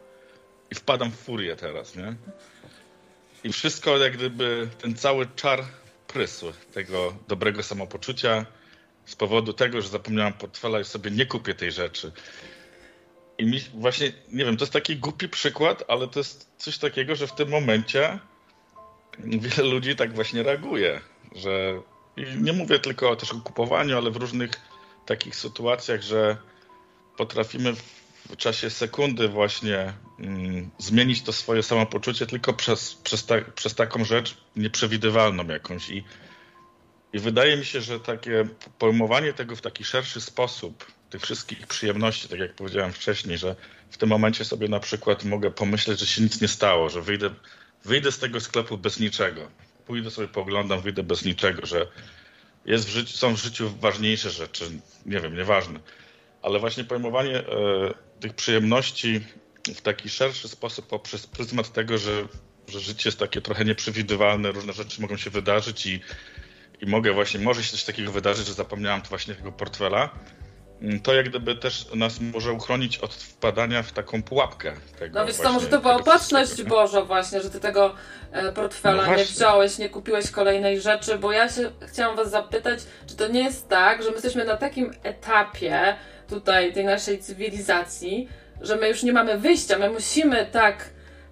[0.71, 2.15] I wpadam w furię teraz, nie?
[3.43, 5.65] I wszystko jak gdyby ten cały czar
[6.07, 8.45] prysł tego dobrego samopoczucia
[9.05, 12.11] z powodu tego, że zapomniałem portfela i sobie nie kupię tej rzeczy.
[13.37, 17.15] I mi właśnie, nie wiem, to jest taki głupi przykład, ale to jest coś takiego,
[17.15, 18.19] że w tym momencie
[19.19, 21.01] wiele ludzi tak właśnie reaguje,
[21.35, 21.81] że
[22.37, 24.51] nie mówię tylko też o kupowaniu, ale w różnych
[25.05, 26.37] takich sytuacjach, że
[27.17, 27.73] potrafimy
[28.29, 34.05] w czasie sekundy właśnie mm, zmienić to swoje samopoczucie tylko przez, przez, ta, przez taką
[34.05, 35.89] rzecz nieprzewidywalną jakąś.
[35.89, 36.03] I,
[37.13, 38.47] I wydaje mi się, że takie
[38.79, 43.55] pojmowanie tego w taki szerszy sposób, tych wszystkich przyjemności, tak jak powiedziałem wcześniej, że
[43.89, 47.29] w tym momencie sobie na przykład mogę pomyśleć, że się nic nie stało, że wyjdę
[47.85, 49.51] wyjdę z tego sklepu bez niczego.
[49.85, 51.87] Pójdę sobie poglądam, wyjdę bez niczego, że
[52.65, 54.71] jest w życiu, są w życiu ważniejsze rzeczy,
[55.05, 55.79] nie wiem, nieważne.
[56.41, 57.45] Ale właśnie pojmowanie e,
[58.19, 59.21] tych przyjemności
[59.75, 62.27] w taki szerszy sposób poprzez pryzmat tego, że,
[62.67, 65.99] że życie jest takie trochę nieprzewidywalne, różne rzeczy mogą się wydarzyć i,
[66.81, 70.09] i mogę właśnie, może się coś takiego wydarzyć, że zapomniałem tu właśnie tego portfela,
[71.03, 74.73] to jak gdyby też nas może uchronić od wpadania w taką pułapkę.
[74.99, 77.95] Tego no więc to może to była opatrzność Boża właśnie, że ty tego
[78.31, 82.79] e, portfela no nie wziąłeś, nie kupiłeś kolejnej rzeczy, bo ja się chciałam was zapytać,
[83.07, 85.95] czy to nie jest tak, że my jesteśmy na takim etapie
[86.29, 88.29] tutaj tej naszej cywilizacji,
[88.61, 90.89] że my już nie mamy wyjścia, my musimy tak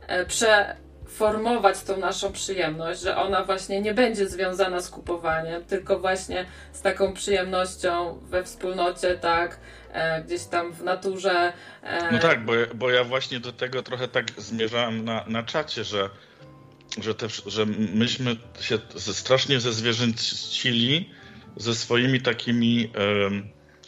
[0.08, 0.76] e, prze
[1.12, 6.82] formować tą naszą przyjemność, że ona właśnie nie będzie związana z kupowaniem, tylko właśnie z
[6.82, 9.60] taką przyjemnością we wspólnocie, tak,
[9.92, 11.54] e, gdzieś tam w naturze.
[11.84, 12.12] E...
[12.12, 16.10] No tak, bo, bo ja właśnie do tego trochę tak zmierzałem na, na czacie, że,
[17.02, 21.10] że, te, że myśmy się strasznie zezwierzęcili
[21.58, 22.92] ze swoimi takimi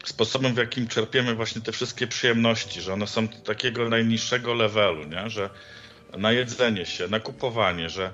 [0.04, 5.30] sposobem, w jakim czerpiemy właśnie te wszystkie przyjemności, że one są takiego najniższego levelu, nie?
[5.30, 5.50] że
[6.18, 8.12] na jedzenie się, na kupowanie, że,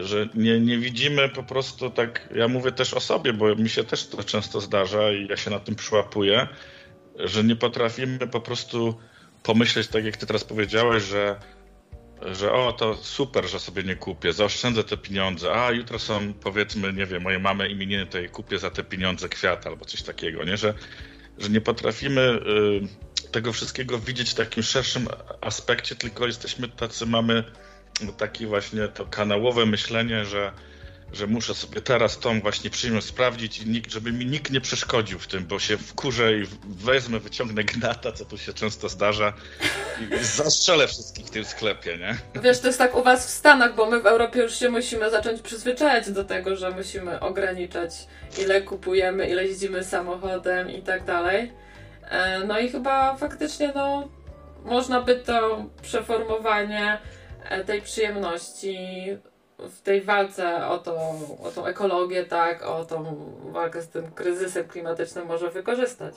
[0.00, 3.84] że nie, nie widzimy po prostu tak, ja mówię też o sobie, bo mi się
[3.84, 6.48] też to często zdarza i ja się na tym przyłapuję,
[7.18, 8.94] że nie potrafimy po prostu
[9.42, 11.36] pomyśleć tak, jak ty teraz powiedziałeś, że
[12.26, 16.92] że o, to super, że sobie nie kupię, zaoszczędzę te pieniądze, a jutro są, powiedzmy,
[16.92, 20.44] nie wiem, moje mamy imieniny, to jej kupię za te pieniądze kwiat albo coś takiego,
[20.44, 20.56] nie?
[20.56, 20.74] Że,
[21.38, 25.08] że nie potrafimy y, tego wszystkiego widzieć w takim szerszym
[25.40, 27.44] aspekcie, tylko jesteśmy tacy, mamy
[28.16, 30.52] takie właśnie to kanałowe myślenie, że,
[31.12, 35.18] że muszę sobie teraz tą właśnie przyjemność sprawdzić i nikt, żeby mi nikt nie przeszkodził
[35.18, 39.32] w tym, bo się wkurzę i wezmę, wyciągnę gnata, co tu się często zdarza
[40.20, 42.42] i zastrzelę wszystkich w tym sklepie, nie?
[42.42, 45.10] Wiesz, to jest tak u was w Stanach, bo my w Europie już się musimy
[45.10, 47.90] zacząć przyzwyczajać do tego, że musimy ograniczać
[48.38, 51.52] ile kupujemy, ile jeździmy samochodem i tak dalej.
[52.10, 54.08] E, no i chyba faktycznie no,
[54.64, 56.98] można by to przeformowanie
[57.50, 58.78] e, tej przyjemności
[59.58, 60.96] w tej walce o, to,
[61.44, 63.04] o tą ekologię, tak, o tą
[63.52, 66.14] walkę z tym kryzysem klimatycznym może wykorzystać.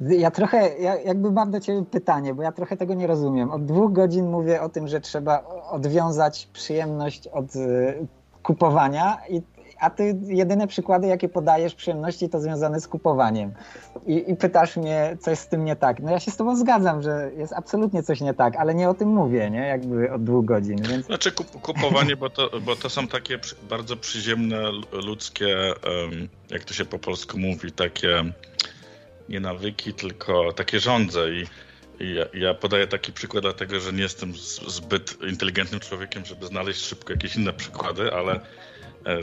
[0.00, 3.50] Ja trochę, ja jakby mam do Ciebie pytanie, bo ja trochę tego nie rozumiem.
[3.50, 8.06] Od dwóch godzin mówię o tym, że trzeba odwiązać przyjemność od y,
[8.42, 9.42] kupowania i
[9.80, 13.52] a ty jedyne przykłady, jakie podajesz przyjemności, to związane z kupowaniem.
[14.06, 16.00] I, I, pytasz mnie, co jest z tym nie tak.
[16.00, 18.94] No ja się z tobą zgadzam, że jest absolutnie coś nie tak, ale nie o
[18.94, 19.66] tym mówię, nie?
[19.66, 20.82] Jakby od dwóch godzin.
[20.82, 21.06] Więc...
[21.06, 21.32] Znaczy
[21.62, 23.38] kupowanie, bo to, bo to są takie
[23.68, 25.74] bardzo przyziemne, ludzkie,
[26.50, 28.24] jak to się po polsku mówi, takie
[29.28, 31.46] nie nawyki, tylko takie żądze i
[32.00, 34.32] ja, ja, podaję taki przykład, dlatego że nie jestem
[34.66, 38.40] zbyt inteligentnym człowiekiem, żeby znaleźć szybko jakieś inne przykłady, ale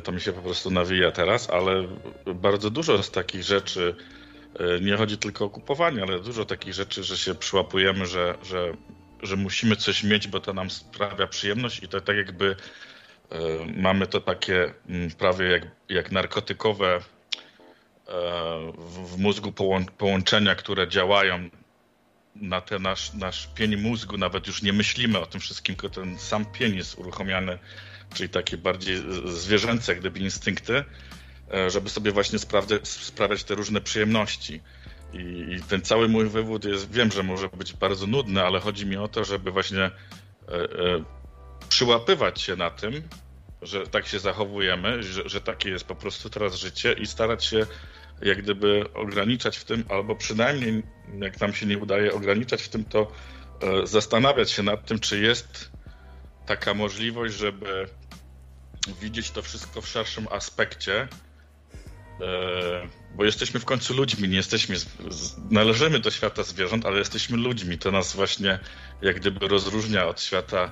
[0.03, 1.87] to mi się po prostu nawija teraz, ale
[2.35, 3.95] bardzo dużo z takich rzeczy,
[4.59, 8.73] e, nie chodzi tylko o kupowanie, ale dużo takich rzeczy, że się przyłapujemy, że, że,
[9.23, 12.55] że musimy coś mieć, bo to nam sprawia przyjemność i to tak jakby
[13.29, 13.37] e,
[13.77, 16.99] mamy to takie mm, prawie jak, jak narkotykowe
[18.87, 19.51] w mózgu
[19.97, 21.49] połączenia, które działają
[22.35, 26.19] na ten nasz, nasz pień mózgu, nawet już nie myślimy o tym wszystkim, tylko ten
[26.19, 27.59] sam pień jest uruchomiony,
[28.13, 30.83] czyli takie bardziej zwierzęce, gdyby instynkty,
[31.53, 34.61] e, żeby sobie właśnie sprawdzać, sprawiać te różne przyjemności.
[35.13, 38.97] I, ten cały mój wywód jest, wiem, że może być bardzo nudny, ale chodzi mi
[38.97, 39.91] o to, żeby właśnie e,
[40.47, 41.03] e,
[41.69, 43.03] przyłapywać się na tym,
[43.61, 47.65] że tak się zachowujemy, że, że takie jest po prostu teraz życie i starać się
[48.21, 50.83] jak gdyby ograniczać w tym, albo przynajmniej
[51.19, 53.11] jak nam się nie udaje ograniczać w tym, to
[53.83, 55.71] zastanawiać się nad tym, czy jest
[56.45, 57.87] taka możliwość, żeby
[59.01, 61.07] widzieć to wszystko w szerszym aspekcie,
[62.21, 64.75] e, bo jesteśmy w końcu ludźmi, nie jesteśmy,
[65.49, 67.77] należymy do świata zwierząt, ale jesteśmy ludźmi.
[67.77, 68.59] To nas właśnie
[69.01, 70.71] jak gdyby rozróżnia od świata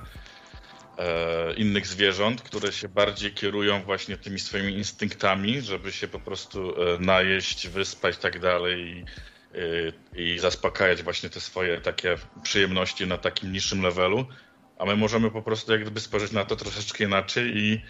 [0.98, 6.74] E, innych zwierząt, które się bardziej kierują właśnie tymi swoimi instynktami, żeby się po prostu
[6.82, 9.04] e, najeść, wyspać i tak dalej
[10.16, 14.26] i, zaspokajać właśnie te swoje takie przyjemności na takim niższym levelu,
[14.82, 17.82] a my możemy po prostu jak gdyby spojrzeć na to troszeczkę inaczej i,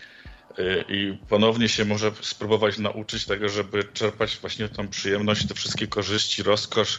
[0.89, 6.43] i ponownie się może spróbować nauczyć tego, żeby czerpać właśnie tą przyjemność, te wszystkie korzyści,
[6.43, 6.99] rozkosz,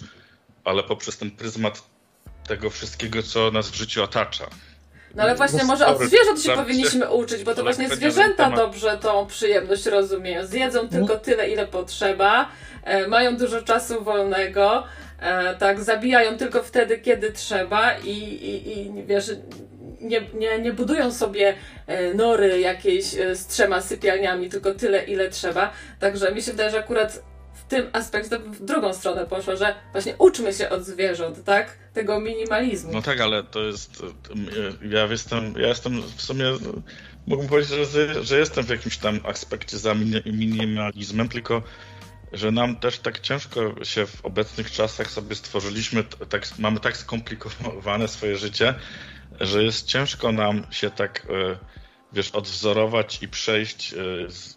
[0.63, 1.83] ale poprzez ten pryzmat
[2.47, 4.49] tego wszystkiego, co nas w życiu otacza.
[5.15, 9.25] No ale właśnie może od zwierząt się powinniśmy uczyć, bo to właśnie zwierzęta dobrze tą
[9.27, 10.45] przyjemność rozumieją.
[10.45, 12.49] Zjedzą tylko tyle, ile potrzeba,
[12.83, 14.83] e, mają dużo czasu wolnego,
[15.19, 19.31] e, tak, zabijają tylko wtedy, kiedy trzeba i, i, i wiesz,
[20.03, 21.55] nie, nie, nie budują sobie
[21.87, 25.73] e, nory jakiejś e, z trzema sypialniami, tylko tyle, ile trzeba.
[25.99, 27.23] Także mi się wydaje, że akurat
[27.53, 31.77] w tym aspekcie w drugą stronę poszło, że właśnie uczmy się od zwierząt, tak?
[31.93, 32.93] Tego minimalizmu.
[32.93, 34.03] No tak, ale to jest.
[34.89, 36.45] Ja jestem, ja jestem w sumie.
[37.27, 41.63] Mógłbym powiedzieć, że, że jestem w jakimś tam aspekcie za minimalizmem, tylko
[42.33, 48.07] że nam też tak ciężko się w obecnych czasach sobie stworzyliśmy, tak, mamy tak skomplikowane
[48.07, 48.75] swoje życie,
[49.45, 51.57] że jest ciężko nam się tak, e,
[52.13, 53.97] wiesz, odwzorować i przejść e,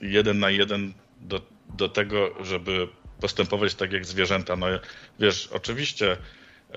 [0.01, 1.41] jeden na jeden do
[1.77, 2.89] do tego, żeby
[3.21, 4.57] postępować tak jak zwierzęta.
[4.57, 4.67] No
[5.21, 6.17] wiesz, oczywiście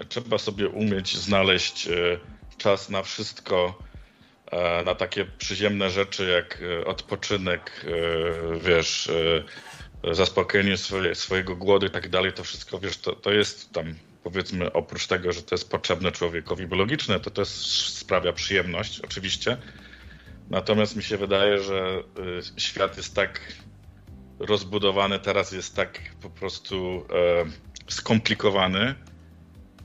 [0.10, 1.92] trzeba sobie umieć znaleźć e,
[2.58, 3.80] czas na wszystko,
[4.86, 7.86] na takie przyziemne rzeczy jak odpoczynek,
[8.62, 9.12] wiesz,
[10.12, 14.74] zaspokojenie swoje, swojego głodu i tak dalej, to wszystko, wiesz, to, to jest tam powiedzmy
[14.74, 17.48] oprócz tego, że to jest potrzebne człowiekowi biologiczne, to też
[17.90, 19.58] sprawia przyjemność oczywiście.
[20.50, 22.04] Natomiast mi się wydaje, że
[22.58, 23.42] świat jest tak
[24.40, 28.96] rozbudowany teraz jest tak po prostu e, skomplikowany,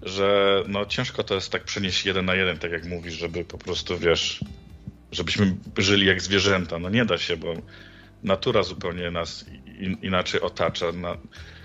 [0.03, 3.59] że no ciężko to jest tak przenieść jeden na jeden, tak jak mówisz, żeby po
[3.59, 4.45] prostu, wiesz,
[5.13, 6.79] żebyśmy żyli jak zwierzęta.
[6.79, 7.55] No nie da się, bo
[8.23, 9.45] natura zupełnie nas
[9.79, 10.93] in, inaczej otacza.
[10.93, 11.17] Na,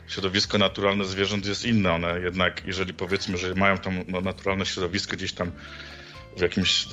[0.09, 1.93] środowisko naturalne zwierząt jest inne.
[1.93, 5.51] One jednak, jeżeli powiedzmy, że mają tam naturalne środowisko gdzieś tam
[6.37, 6.85] w jakimś,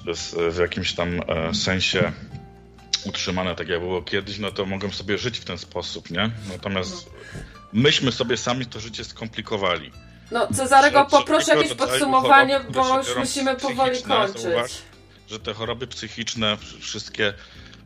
[0.50, 2.12] w jakimś tam e, sensie
[3.04, 6.30] utrzymane tak jak było kiedyś, no to mogłem sobie żyć w ten sposób, nie?
[6.48, 7.10] Natomiast
[7.72, 9.92] myśmy sobie sami to życie skomplikowali.
[10.30, 14.42] No Cezarego, poproszę jakieś podsumowanie, bo już musimy powoli kończyć.
[14.42, 14.72] Zauważ,
[15.28, 17.34] że te choroby psychiczne, wszystkie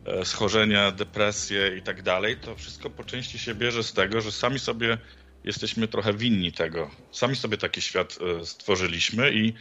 [0.05, 4.31] e, schorzenia, depresje i tak dalej, to wszystko po części się bierze z tego, że
[4.31, 4.97] sami sobie
[5.43, 6.89] jesteśmy trochę winni tego.
[7.11, 9.53] Sami sobie taki świat e, stworzyliśmy i,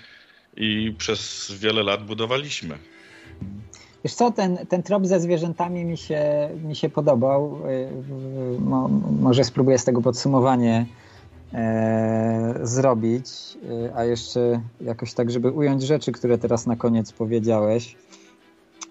[0.57, 2.79] i przez wiele lat budowaliśmy.
[4.05, 7.59] Wiesz co, ten, ten trop ze zwierzętami mi się, mi się podobał.
[8.57, 8.89] Y, mo,
[9.21, 10.87] może spróbuję z tego podsumowanie
[11.53, 13.27] e, zrobić,
[13.87, 17.97] y, a jeszcze jakoś tak, żeby ująć rzeczy, które teraz na koniec powiedziałeś.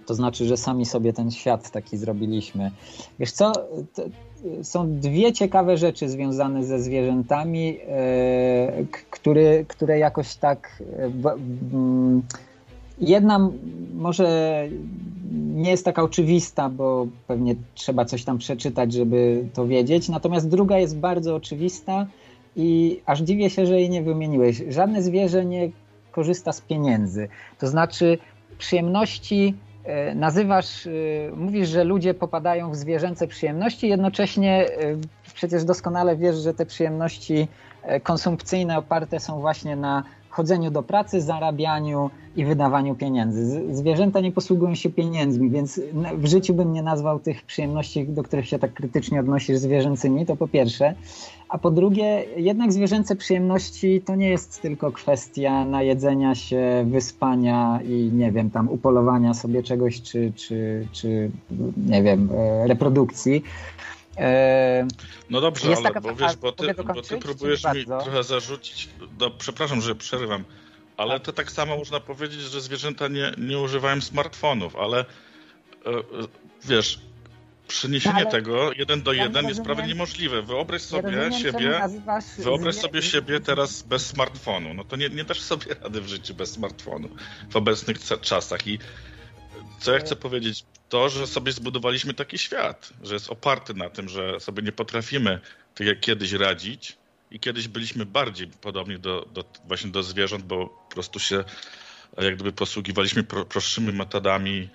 [0.06, 2.72] To znaczy, że sami sobie ten świat taki zrobiliśmy.
[3.20, 3.52] Wiesz co,
[3.94, 4.04] to,
[4.64, 10.84] są dwie ciekawe rzeczy związane ze zwierzętami, e, które, które jakoś tak.
[10.98, 11.36] E, b,
[13.02, 13.50] Jedna
[13.96, 14.68] może
[15.56, 20.10] nie jest taka oczywista, bo pewnie trzeba coś tam przeczytać, żeby to wiedzieć.
[20.10, 22.08] Natomiast druga jest bardzo oczywista
[22.56, 24.64] i aż dziwię się, że jej nie wymieniłeś.
[24.70, 25.70] Żadne zwierzę nie
[26.12, 27.28] korzysta z pieniędzy.
[27.60, 28.18] To znaczy
[28.58, 29.54] przyjemności
[30.16, 30.90] nazywasz, e,
[31.36, 34.72] mówisz, że ludzie popadają w zwierzęce przyjemności, jednocześnie e,
[35.34, 37.48] przecież doskonale wiesz, że te przyjemności
[38.04, 43.76] konsumpcyjne oparte są właśnie na chodzeniu do pracy, zarabianiu i wydawaniu pieniędzy.
[43.76, 45.82] Zwierzęta nie posługują się pieniędzmi, więc
[46.18, 50.36] w życiu bym nie nazwał tych przyjemności, do których się tak krytycznie odnosisz, zwierzęcymi, to
[50.36, 50.96] po pierwsze.
[51.50, 58.10] A po drugie, jednak zwierzęce przyjemności to nie jest tylko kwestia najedzenia się, wyspania i
[58.14, 61.32] nie wiem, tam upolowania sobie czegoś, czy, czy, czy
[61.88, 63.44] nie wiem, e, reprodukcji
[65.30, 68.02] No dobrze, Jest ale bo wiesz, bo ty, bo ty próbujesz mi Bardzo.
[68.02, 68.90] trochę zarzucić.
[69.20, 70.44] No, przepraszam, że przerywam,
[70.98, 75.04] ale to tak samo można powiedzieć, że zwierzęta nie, nie używają smartfonów, ale e,
[75.90, 75.94] e,
[76.66, 77.00] wiesz,
[77.68, 80.42] przeniesienie No, ale tego jeden do ja jeden jest prawie rozumiem- niemożliwe.
[80.42, 81.82] Wyobraź sobie rozumiem, czemu siebie.
[82.38, 84.74] Wyobraź sobie siebie teraz bez smartfonu.
[84.74, 87.10] No to nie, nie dasz sobie rady w życiu bez smartfonu
[87.50, 88.68] w obecnych czasach.
[88.68, 88.80] I
[89.80, 90.66] co ja chcę powiedzieć?
[90.90, 95.40] To, że sobie zbudowaliśmy taki świat, że jest oparty na tym, że sobie nie potrafimy
[95.76, 96.98] tak jak kiedyś radzić
[97.32, 101.44] i kiedyś byliśmy bardziej podobni do, do, właśnie do zwierząt, bo po prostu się
[102.18, 104.70] jak gdyby posługiwaliśmy pro, prostszymi metodami,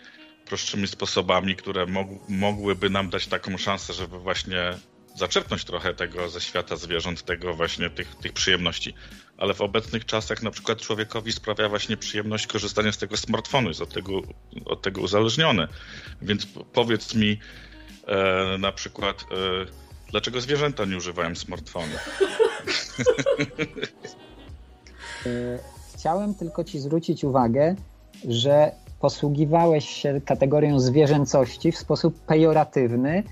[0.47, 4.79] prostszymi sposobami, które mog, mogłyby nam dać taką szansę, żeby właśnie
[5.15, 8.95] zaczerpnąć trochę tego ze świata zwierząt, tego właśnie tych, tych przyjemności.
[9.39, 13.81] Ale w obecnych czasach na przykład człowiekowi sprawia właśnie przyjemność korzystania z tego smartfonu, jest
[13.81, 14.21] od tego,
[14.65, 15.69] od tego uzależniony.
[16.23, 17.39] Więc powiedz mi
[18.07, 19.25] e, na przykład, e,
[20.11, 21.93] dlaczego zwierzęta nie używają smartfonu?
[25.95, 27.75] Chciałem tylko Ci zwrócić uwagę,
[28.29, 33.23] że posługiwałeś się kategorią zwierzęcości w sposób pejoratywny,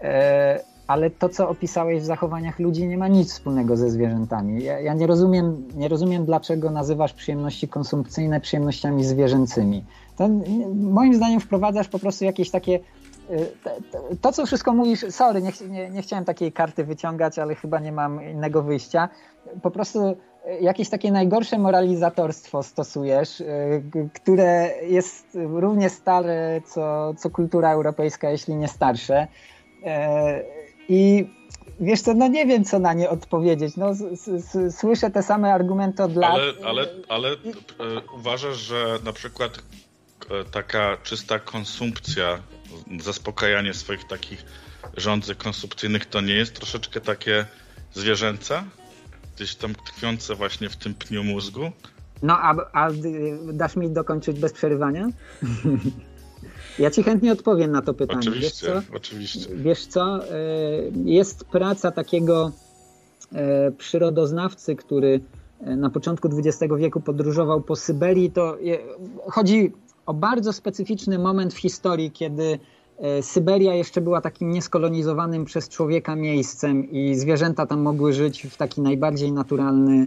[0.00, 4.64] e, ale to, co opisałeś w zachowaniach ludzi, nie ma nic wspólnego ze zwierzętami.
[4.64, 9.84] Ja, ja nie, rozumiem, nie rozumiem, dlaczego nazywasz przyjemności konsumpcyjne przyjemnościami zwierzęcymi.
[10.16, 10.28] To,
[10.74, 12.74] moim zdaniem wprowadzasz po prostu jakieś takie
[13.30, 17.38] e, to, to, to, co wszystko mówisz, sorry, nie, nie, nie chciałem takiej karty wyciągać,
[17.38, 19.08] ale chyba nie mam innego wyjścia.
[19.62, 20.16] Po prostu e,
[20.60, 23.44] jakieś takie najgorsze moralizatorstwo stosujesz, e,
[23.80, 29.26] g- które jest równie stare co, co kultura europejska, jeśli nie starsze.
[30.90, 31.26] E, I
[31.80, 33.76] wiesz co, no nie wiem, co na nie odpowiedzieć.
[33.76, 33.92] No,
[34.70, 36.32] słyszę te same argumenty od lat.
[36.32, 37.36] Ale, ale, ale e,
[38.14, 39.58] uważasz, że na przykład
[40.30, 42.38] e, taka czysta konsumpcja,
[43.00, 44.44] zaspokajanie swoich takich
[44.96, 47.46] rządzeń konsumpcyjnych to nie jest troszeczkę takie
[47.94, 48.64] zwierzęce?
[49.36, 51.72] Gdzieś tam tkwiące właśnie w tym pniu mózgu?
[52.22, 55.08] No, a, a y, dasz mi dokończyć bez przerywania?
[56.78, 57.94] ja ci chętnie odpowiem na to.
[57.94, 58.96] Wiesz Oczywiście, co?
[58.96, 59.54] oczywiście.
[59.54, 60.38] Wiesz co, e,
[61.04, 62.52] jest praca takiego
[63.32, 65.20] e, przyrodoznawcy, który
[65.60, 68.30] e, na początku XX wieku podróżował po Syberii.
[68.30, 68.58] To
[69.30, 69.72] chodzi
[70.06, 72.58] o bardzo specyficzny moment w historii, kiedy
[73.20, 78.80] Syberia jeszcze była takim nieskolonizowanym przez człowieka miejscem i zwierzęta tam mogły żyć w taki
[78.80, 80.06] najbardziej naturalny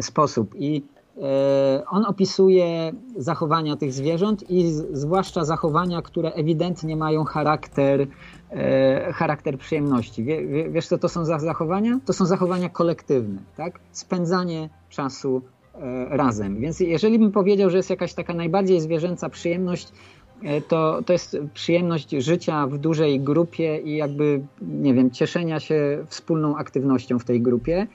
[0.00, 0.54] sposób.
[0.58, 0.82] I
[1.90, 8.06] on opisuje zachowania tych zwierząt i zwłaszcza zachowania, które ewidentnie mają charakter,
[8.50, 10.24] e, charakter przyjemności.
[10.24, 12.00] Wie, wie, wiesz, co to są za zachowania?
[12.04, 13.80] To są zachowania kolektywne, tak?
[13.92, 15.42] Spędzanie czasu
[15.74, 16.60] e, razem.
[16.60, 20.23] Więc jeżeli bym powiedział, że jest jakaś taka najbardziej zwierzęca przyjemność, e,
[20.68, 26.56] to, to jest przyjemność życia w dużej grupie i jakby, nie wiem, cieszenia się wspólną
[26.56, 27.86] aktywnością w tej grupie.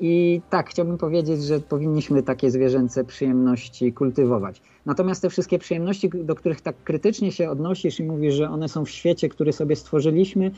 [0.00, 4.62] I tak, chciałbym powiedzieć, że powinniśmy takie zwierzęce przyjemności kultywować.
[4.86, 8.84] Natomiast te wszystkie przyjemności, do których tak krytycznie się odnosisz i mówisz, że one są
[8.84, 10.50] w świecie, który sobie stworzyliśmy,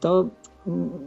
[0.00, 0.28] to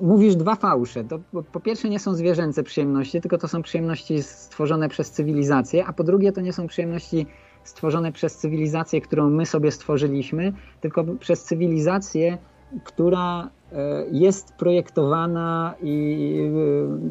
[0.02, 1.04] mówisz dwa fałsze.
[1.04, 1.20] To
[1.52, 6.04] po pierwsze nie są zwierzęce przyjemności, tylko to są przyjemności stworzone przez cywilizację, a po
[6.04, 7.26] drugie to nie są przyjemności
[7.64, 12.38] stworzone przez cywilizację, którą my sobie stworzyliśmy, tylko przez cywilizację,
[12.84, 16.26] która e, jest projektowana i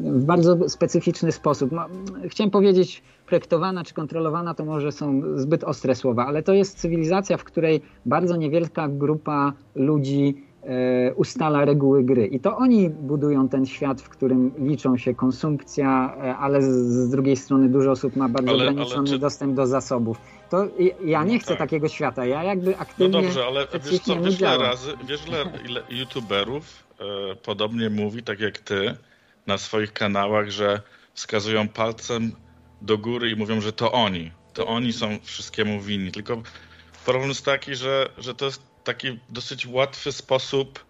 [0.05, 1.71] e, w bardzo specyficzny sposób.
[1.71, 1.85] No,
[2.27, 7.37] Chciałem powiedzieć projektowana czy kontrolowana, to może są zbyt ostre słowa, ale to jest cywilizacja,
[7.37, 10.52] w której bardzo niewielka grupa ludzi
[11.15, 12.27] ustala reguły gry.
[12.27, 17.35] I to oni budują ten świat, w którym liczą się konsumpcja, e, ale z, drugiej
[17.37, 20.17] strony dużo osób ma bardzo Ale- ale ograniczony czy- dostęp do zasobów.
[20.49, 20.67] To
[21.05, 21.57] ja nie No chcę tak.
[21.57, 22.25] takiego świata.
[22.25, 26.83] Ja jakby No aktywnie dobrze, ale wiesz co, wiesz ile razy, wiesz ile, ile youtuberów
[26.99, 28.95] e, podobnie mówi, tak jak ty,
[29.47, 30.81] na swoich kanałach, że
[31.13, 32.31] wskazują palcem
[32.81, 36.11] do góry i mówią, że to oni, to oni są wszystkiemu winni.
[36.11, 36.41] Tylko
[37.05, 40.85] problem jest taki, że, że to jest taki dosyć łatwy sposób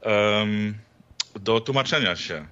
[0.00, 0.78] em,
[1.40, 2.46] do tłumaczenia się.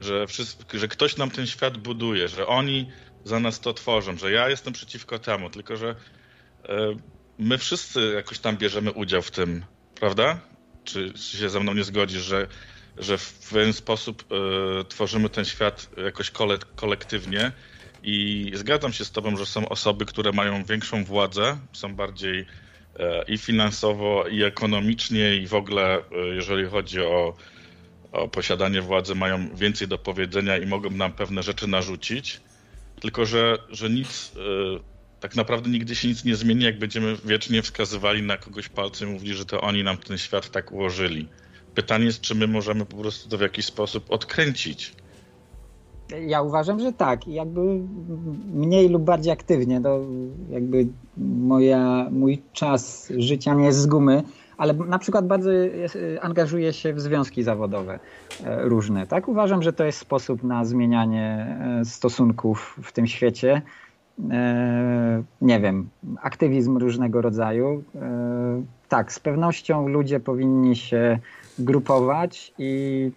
[0.00, 0.26] Że,
[0.74, 2.90] że ktoś nam ten świat buduje, że oni
[3.24, 6.96] za nas to tworzą, że ja jestem przeciwko temu, tylko że e,
[7.38, 10.40] my wszyscy jakoś tam bierzemy udział w tym, prawda?
[10.84, 12.46] Czy, czy się ze mną nie zgodzisz, że,
[12.98, 14.24] że w pewien sposób
[14.80, 17.52] e, tworzymy ten świat jakoś kole, kolektywnie
[18.02, 22.46] i zgadzam się z tobą, że są osoby, które mają większą władzę, są bardziej
[23.28, 26.02] i finansowo, i ekonomicznie, i w ogóle, e,
[26.34, 27.36] jeżeli chodzi o,
[28.12, 32.40] o posiadanie władzy, mają więcej do powiedzenia i mogą nam pewne rzeczy narzucić.
[33.00, 34.40] Tylko, że, że nic, e,
[35.20, 39.12] tak naprawdę nigdy się nic nie zmieni, jak będziemy wiecznie wskazywali na kogoś palcem i
[39.12, 41.28] mówili, że to oni nam ten świat tak ułożyli.
[41.74, 44.92] pytanie jest, czy my możemy po prostu to w jakiś sposób odkręcić.
[46.26, 47.28] Ja uważam, że tak.
[47.28, 47.60] Jakby
[48.54, 49.80] mniej lub bardziej aktywnie.
[49.80, 50.00] To
[50.50, 54.22] jakby moja, mój czas życia nie jest z gumy,
[54.60, 55.50] ale na przykład bardzo
[56.20, 57.98] angażuję się w związki zawodowe
[58.44, 59.06] e, różne.
[59.06, 63.62] Tak uważam, że to jest sposób na zmienianie e, stosunków w tym świecie.
[64.30, 65.88] E, nie wiem,
[66.22, 67.82] aktywizm różnego rodzaju.
[68.88, 71.18] Tak, z pewnością ludzie powinni się
[71.58, 73.10] grupować i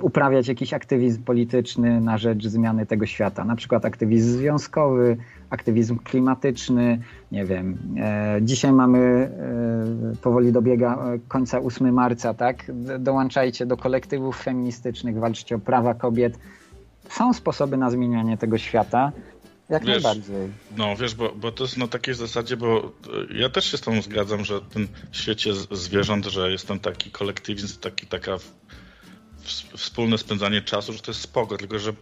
[0.00, 3.44] uprawiać jakiś aktywizm polityczny na rzecz zmiany tego świata.
[3.44, 5.16] Na przykład aktywizm związkowy,
[5.50, 6.98] aktywizm klimatyczny,
[7.32, 7.78] nie wiem.
[7.98, 12.72] E, dzisiaj mamy, e, powoli dobiega e, końca 8 marca, tak?
[12.98, 16.38] Dołączajcie do kolektywów feministycznych, walczcie o prawa kobiet.
[17.08, 19.12] Są sposoby na zmienianie tego świata.
[19.68, 20.52] Jak wiesz, najbardziej.
[20.76, 22.92] No wiesz, bo, bo to jest na takiej zasadzie, bo
[23.34, 27.10] ja też się z tą zgadzam, że w tym świecie zwierząt, że jest ten taki
[27.10, 28.38] kolektywizm, taki, taka
[29.76, 31.92] wspólne spędzanie czasu, że to jest spoko, tylko że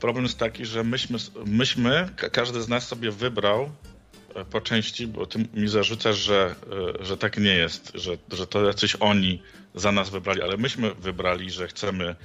[0.00, 3.70] problem jest taki, że myśmy, myśmy każdy z nas sobie wybrał
[4.34, 6.54] e, po części, bo ty mi zarzucasz, że,
[7.00, 9.42] e, że tak nie jest, że, że to jacyś oni
[9.74, 12.16] za nas wybrali, ale myśmy wybrali, że chcemy e,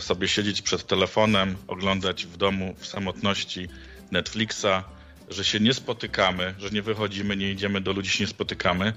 [0.00, 3.68] sobie siedzieć przed telefonem, oglądać w domu w samotności
[4.10, 4.84] Netflixa,
[5.28, 8.92] że się nie spotykamy, że nie wychodzimy, nie idziemy do ludzi, się nie spotykamy.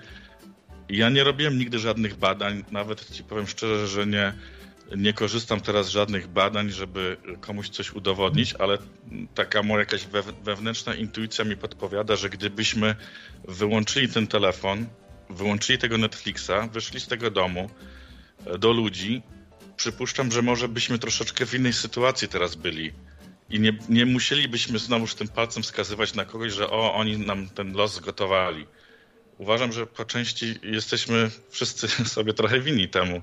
[0.90, 4.34] Ja nie robiłem nigdy żadnych badań, nawet ci powiem szczerze, że nie,
[4.98, 8.78] nie korzystam teraz z żadnych badań, żeby komuś coś udowodnić, ale
[9.36, 10.08] taka moja jakaś
[10.44, 12.96] wewnętrzna intuicja mi podpowiada, że gdybyśmy
[13.48, 14.86] wyłączyli ten telefon,
[15.30, 17.70] wyłączyli tego Netflixa, wyszli z tego domu
[18.46, 19.22] e, do ludzi,
[19.76, 22.94] przypuszczam, że może byśmy troszeczkę w innej sytuacji teraz byli.
[23.50, 27.74] I nie, nie musielibyśmy znowuż tym palcem wskazywać na kogoś, że o, oni nam ten
[27.74, 28.68] los zgotowali
[29.38, 33.22] uważam, że po części jesteśmy wszyscy sobie trochę winni temu,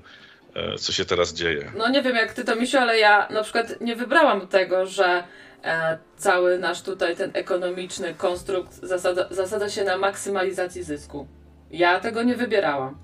[0.55, 1.71] e, co się teraz dzieje.
[1.77, 5.23] No nie wiem jak ty to Misiu, ale ja na przykład nie wybrałam tego, że
[5.63, 11.27] e, cały nasz tutaj ten ekonomiczny konstrukt zasada, zasada się na maksymalizacji zysku.
[11.71, 12.97] Ja tego nie wybierałam.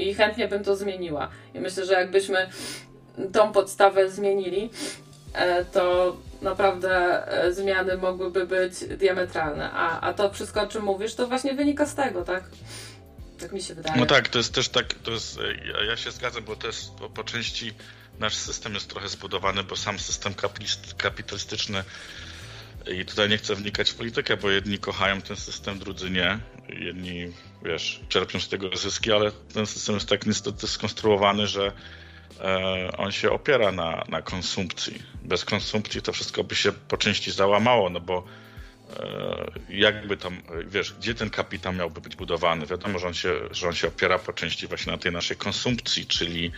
[0.00, 1.28] I chętnie bym to zmieniła.
[1.54, 2.48] I myślę, że jakbyśmy
[3.32, 4.70] tą podstawę zmienili,
[5.32, 9.70] e, to naprawdę e, zmiany mogłyby być diametralne.
[9.72, 12.44] A, a to wszystko, o czym mówisz, to właśnie wynika z tego, tak?
[13.40, 14.00] Tak mi się wydaje.
[14.00, 16.56] No tak, to jest też tak, to jest, e, ja się zgadzam, bo
[16.98, 17.72] po, po części
[18.18, 20.34] nasz system jest trochę zbudowany, bo sam system
[20.96, 21.84] kapitalistyczny
[22.86, 26.38] i tutaj nie chcę wnikać w politykę, bo jedni kochają ten system, drudzy nie.
[26.68, 27.32] Jedni,
[27.64, 31.72] wiesz, czerpią z tego zyski, ale ten system jest tak niestety skonstruowany, że
[32.40, 35.02] E, on się opiera na, na konsumpcji.
[35.22, 38.24] Bez konsumpcji to wszystko by się po części załamało, no bo
[38.96, 42.66] e, jakby tam, wiesz, gdzie ten kapitał miałby być budowany?
[42.66, 46.06] Wiadomo, że on się, że on się opiera po części właśnie na tej naszej konsumpcji,
[46.06, 46.52] czyli,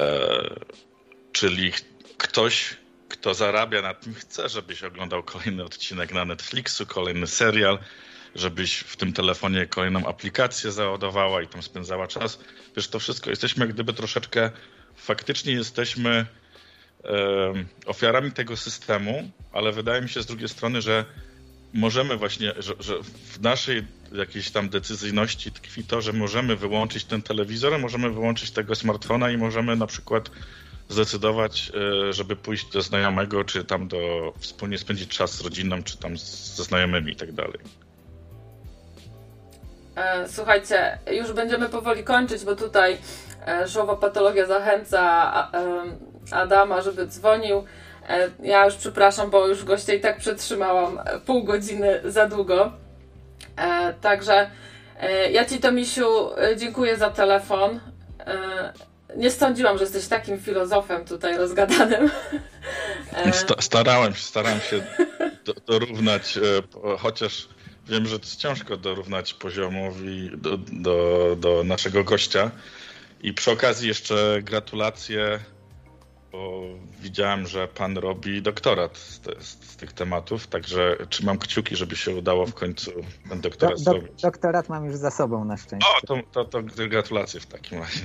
[0.00, 0.30] e,
[1.32, 1.72] czyli
[2.16, 2.76] ktoś,
[3.10, 7.78] kto zarabia na tym, chce, żebyś oglądał kolejny odcinek na Netflixu, kolejny serial,
[8.34, 12.40] żebyś w tym telefonie kolejną aplikację załadowała i tam spędzała czas.
[12.76, 14.50] Wiesz, to wszystko jesteśmy jak gdyby troszeczkę
[14.96, 16.26] faktycznie jesteśmy
[17.86, 21.04] ofiarami tego systemu, ale wydaje mi się z drugiej strony, że
[21.74, 27.22] możemy właśnie, że, że, w naszej jakiejś tam decyzyjności tkwi to, że możemy wyłączyć ten
[27.22, 30.30] telewizor, możemy wyłączyć tego smartfona i możemy na przykład
[30.90, 31.72] zdecydować,
[32.08, 36.18] e, żeby pójść do znajomego, czy tam do wspólnie spędzić czas z rodziną, czy tam
[36.18, 37.58] ze znajomymi i tak dalej.
[39.96, 42.98] E, słuchajcie, już będziemy powoli kończyć, bo tutaj
[43.66, 45.32] Szowa e, Patologia zachęca
[46.30, 47.64] Adama, żeby dzwonił.
[48.42, 52.72] Ja już przepraszam, bo już goście i tak przetrzymałam pół godziny za długo.
[54.00, 54.50] Także
[55.30, 57.80] ja Ci, Tomisiu, dziękuję za telefon.
[59.16, 62.10] Nie sądziłam, że jesteś takim filozofem tutaj rozgadanym.
[63.60, 64.82] Starałem się, starałem się
[65.66, 66.38] dorównać,
[66.98, 67.48] chociaż
[67.90, 72.50] Wiem, że to jest ciężko dorównać poziomowi do, do, do naszego gościa.
[73.22, 75.38] I przy okazji jeszcze gratulacje,
[76.32, 76.62] bo
[77.00, 82.14] widziałem, że pan robi doktorat z, te, z, tych tematów, także trzymam kciuki, żeby się
[82.14, 82.90] udało w końcu
[83.28, 84.22] ten doktorat do, do, zrobić.
[84.22, 85.88] Doktorat mam już za sobą na szczęście.
[86.02, 88.00] O, to, to, to gratulacje w takim razie.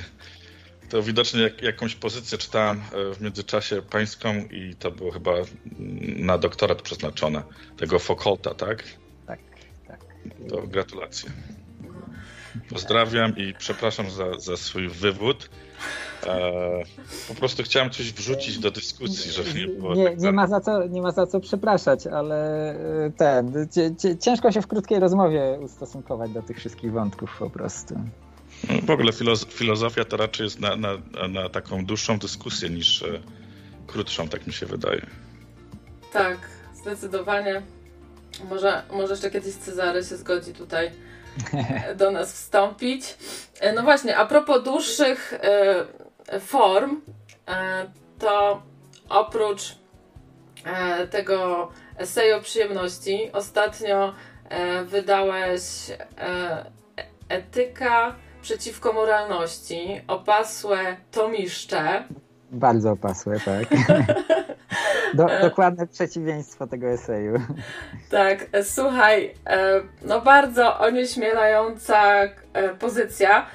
[0.89, 5.31] To widocznie jak, jakąś pozycję czytałem e, w międzyczasie pańską i to było chyba
[6.17, 7.43] na doktorat przeznaczone,
[7.77, 8.83] tego Foucaulta, tak?
[10.49, 11.29] To gratulacje.
[12.69, 15.49] Pozdrawiam i przepraszam za, za swój wywód.
[16.27, 16.51] E,
[17.27, 19.95] po prostu chciałem coś wrzucić do dyskusji, żeby nie było.
[19.95, 22.69] Nie, tak nie, ma, za co, nie ma za co przepraszać, ale
[23.05, 23.67] e, ten,
[24.19, 27.95] ciężko się w krótkiej rozmowie ustosunkować do tych wszystkich wątków po prostu.
[28.69, 30.97] No, w ogóle filoz filozofia to raczej jest na, na,
[31.29, 33.21] na taką dłuższą dyskusję niż e,
[33.87, 35.05] krótszą, tak mi się wydaje.
[36.13, 36.37] Tak,
[36.73, 37.61] zdecydowanie.
[38.49, 40.91] Może, może jeszcze kiedyś Cezary się zgodzi tutaj
[41.99, 43.17] do nas wstąpić.
[43.59, 47.01] E, no właśnie, a propos dłuższych e, form,
[47.47, 47.85] e,
[48.19, 48.61] to
[49.09, 49.75] oprócz
[50.65, 54.13] e, tego eseju przyjemności, ostatnio
[54.49, 55.61] e, wydałeś
[56.17, 56.65] e,
[57.29, 60.77] etyka przeciwko moralności, opasłe
[61.11, 62.03] tomiszcze.
[62.51, 63.65] Bardzo opasłe, tak.
[65.13, 67.33] Do, dokładne przeciwieństwo tego eseju.
[68.09, 72.29] Tak, e, słuchaj, e, no bardzo onieśmielająca e,
[72.79, 73.45] pozycja.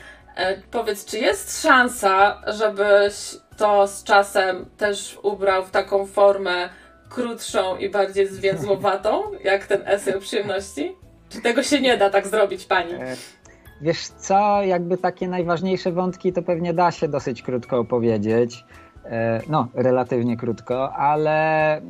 [0.70, 6.68] Powiedz, czy jest szansa, żebyś to z czasem też ubrał w taką formę
[7.10, 10.96] krótszą i bardziej zwięzłowatą, jak ten esej o przyjemności?
[11.28, 12.92] Czy tego się nie da tak zrobić, pani?
[13.80, 18.64] Wiesz co, jakby takie najważniejsze wątki to pewnie da się dosyć krótko opowiedzieć.
[19.04, 21.82] E, no, relatywnie krótko, ale e,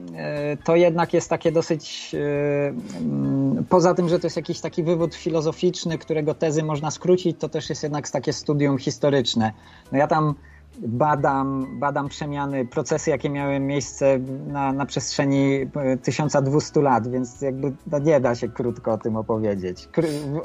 [0.65, 2.15] to jednak jest takie dosyć.
[2.15, 7.39] E, mm, poza tym, że to jest jakiś taki wywód filozoficzny, którego tezy można skrócić,
[7.39, 9.53] to też jest jednak takie studium historyczne.
[9.93, 10.35] No ja tam
[10.79, 15.71] badam, badam przemiany, procesy, jakie miały miejsce na, na przestrzeni
[16.03, 19.89] 1200 lat, więc jakby no nie da się krótko o tym opowiedzieć.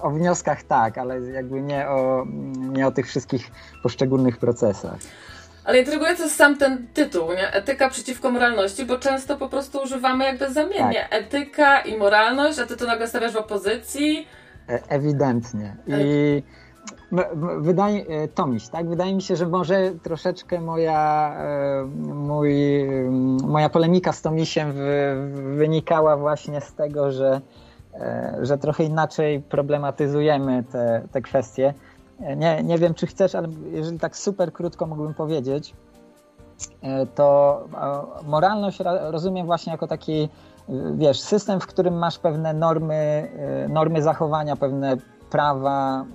[0.02, 2.26] O wnioskach tak, ale jakby nie o,
[2.58, 3.52] nie o tych wszystkich
[3.84, 4.98] poszczególnych procesach.
[5.66, 7.54] Ale intrygujący jest sam ten tytuł, nie?
[7.54, 11.08] Etyka przeciwko moralności, bo często po prostu używamy jakby zamiennie.
[11.10, 11.22] Tak.
[11.22, 14.28] Etyka i moralność, a ty to nagle stawiasz w opozycji.
[14.70, 15.76] E ewidentnie.
[15.88, 16.44] I
[17.58, 18.90] wydaje, e, Tomiś, tak?
[18.90, 22.50] Wydaje mi się, że może troszeczkę moja, e, mój,
[23.44, 24.74] moja polemika z Tomisiem
[25.58, 27.42] wynikała właśnie z tego, że,
[27.94, 31.74] e, że trochę inaczej problematyzujemy te, te kwestie.
[32.38, 35.74] Nie, nie wiem, czy chcesz, ale jeżeli tak super krótko mógłbym powiedzieć,
[37.16, 37.60] to
[38.24, 40.30] moralność rozumiem właśnie jako taki,
[40.94, 43.30] wiesz, system, w którym masz pewne normy,
[43.70, 44.98] normy zachowania, pewne
[45.36, 46.06] prawa,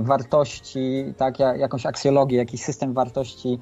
[0.00, 3.58] wartości, tak, jakąś aksjologię, jakiś system wartości,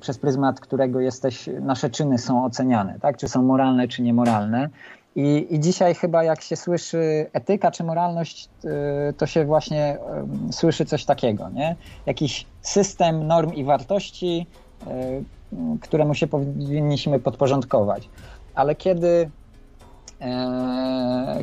[0.00, 4.68] przez pryzmat którego jesteś, nasze czyny są oceniane, tak, czy są moralne, czy niemoralne.
[5.16, 8.48] I, I dzisiaj chyba jak się słyszy etyka czy moralność,
[9.10, 9.98] y, to się właśnie
[10.50, 11.76] słyszy coś takiego, nie?
[12.06, 14.46] Jakiś system norm i wartości,
[15.80, 18.08] któremu się powinniśmy podporządkować.
[18.54, 19.30] Ale kiedy, e,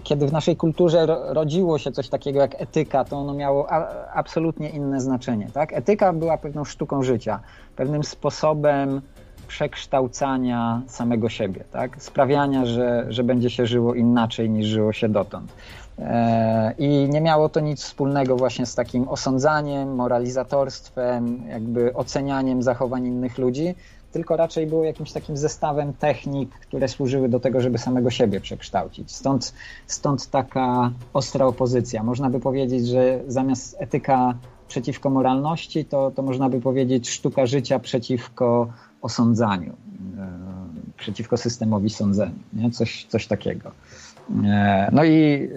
[0.04, 3.68] kiedy w naszej kulturze rodziło się coś takiego jak etyka, to ono miało
[4.14, 5.48] absolutnie inne znaczenie.
[5.54, 5.74] Tak?
[5.74, 7.40] Etyka była pewną sztuką życia,
[7.76, 9.02] pewnym sposobem
[9.48, 12.02] przekształcania samego siebie, tak?
[12.02, 15.54] sprawiania, że, że będzie się żyło inaczej niż żyło się dotąd.
[16.00, 23.06] E, I nie miało to nic wspólnego właśnie z takim osądzaniem, moralizatorstwem, jakby ocenianiem zachowań
[23.06, 23.76] innych ludzi,
[24.16, 29.12] tylko raczej było jakimś takim zestawem technik, które służyły do tego, żeby samego siebie przekształcić.
[29.12, 29.54] Stąd,
[29.88, 32.04] stąd taka ostra opozycja.
[32.04, 34.36] Można by powiedzieć, że zamiast etyka
[34.68, 38.68] przeciwko moralności, to, to można by powiedzieć sztuka życia przeciwko
[39.02, 39.74] osądzaniu,
[40.18, 40.28] e,
[40.98, 42.72] przeciwko systemowi sądzenia, nie?
[42.72, 43.72] Coś, coś takiego.
[44.46, 45.50] E, no i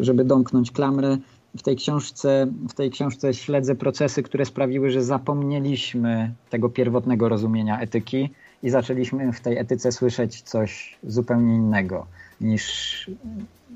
[0.00, 1.16] e, żeby domknąć klamrę,
[1.58, 7.80] w tej książce, w tej książce śledzę procesy, które sprawiły, że zapomnieliśmy tego pierwotnego rozumienia
[7.80, 8.30] etyki
[8.62, 12.06] i zaczęliśmy w tej etyce słyszeć coś zupełnie innego
[12.40, 13.10] niż,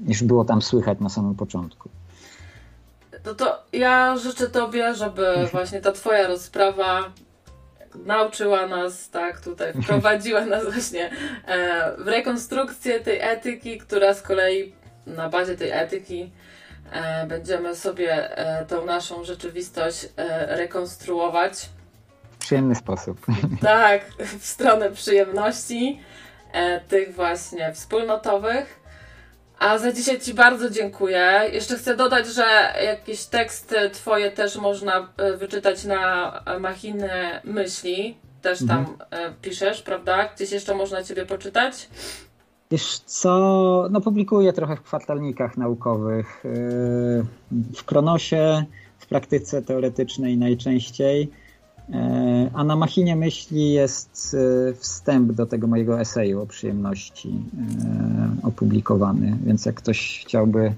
[0.06, 1.88] niż było tam słychać na samym początku.
[3.24, 7.12] No to ja życzę Tobie, żeby właśnie ta Twoja rozprawa
[8.06, 11.10] nauczyła nas, tak, tutaj wprowadziła nas właśnie
[11.46, 14.72] e, w rekonstrukcję tej etyki, która z kolei
[15.06, 16.30] na bazie tej etyki
[17.26, 21.68] będziemy sobie e, tą naszą rzeczywistość e, rekonstruować.
[22.32, 23.26] W przyjemny sposób.
[23.62, 24.02] Tak,
[24.40, 26.00] w stronę przyjemności,
[26.52, 28.80] e, tych właśnie wspólnotowych.
[29.58, 31.42] A za dzisiaj Ci bardzo dziękuję.
[31.52, 37.10] Jeszcze chcę dodać, że jakieś teksty Twoje też można e, wyczytać na Machiny
[37.44, 38.18] Myśli.
[38.42, 38.96] Też tam mhm.
[39.10, 40.28] E, piszesz, prawda?
[40.36, 41.88] Gdzieś jeszcze można Ciebie poczytać?
[42.70, 46.44] Wiesz co, no publikuję trochę w kwartalnikach naukowych.
[46.44, 46.50] E,
[47.74, 48.64] w Kronosie,
[48.98, 51.30] w praktyce teoretycznej najczęściej.
[51.92, 54.36] E, a na machinie myśli jest
[54.70, 57.34] e, wstęp do tego mojego eseju o przyjemności
[58.42, 60.72] opublikowany, więc jak ktoś chciałby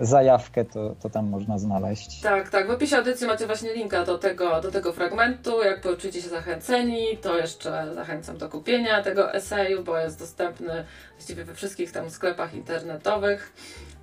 [0.00, 2.20] zajawkę, to, to tam można znaleźć.
[2.20, 2.66] Tak, tak.
[2.66, 5.62] W opisie audycji macie właśnie linka do tego, do tego fragmentu.
[5.62, 10.84] Jak poczujecie się zachęceni, to jeszcze zachęcam do kupienia tego eseju, bo jest dostępny
[11.16, 13.52] właściwie we wszystkich tam sklepach internetowych.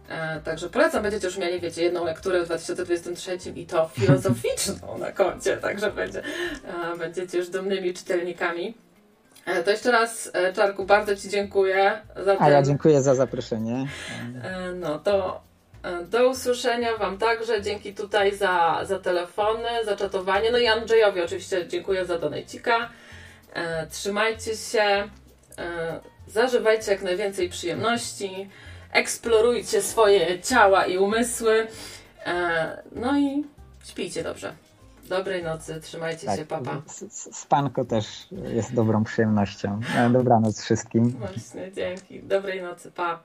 [0.09, 5.11] E, także polecam, będziecie już mieli, wiecie, jedną lekturę w 2023 i to filozoficzną na
[5.11, 6.21] koncie, także będzie,
[6.93, 8.75] e, będziecie już dumnymi czytelnikami.
[9.45, 12.53] E, to jeszcze raz, e, Czarku, bardzo Ci dziękuję za A ten...
[12.53, 13.87] ja dziękuję za zaproszenie.
[14.43, 15.41] E, No to
[16.09, 17.61] do usłyszenia Wam także.
[17.61, 20.51] Dzięki tutaj za, za telefony, za czatowanie.
[20.51, 22.89] No i Andrzejowi oczywiście dziękuję za donajcika.
[23.53, 24.81] E, trzymajcie się,
[25.57, 28.49] e, zażywajcie jak najwięcej przyjemności,
[28.91, 31.67] eksplorujcie swoje ciała i umysły.
[32.25, 33.43] E, no i
[33.85, 34.53] śpijcie dobrze.
[35.09, 36.81] Dobrej nocy, trzymajcie Tak, się, papa.
[37.31, 39.79] Spanko też jest dobrą przyjemnością.
[39.97, 41.09] E, Dobranoc wszystkim.
[41.09, 42.23] Właśnie, dzięki.
[42.23, 43.23] Dobrej nocy, pa.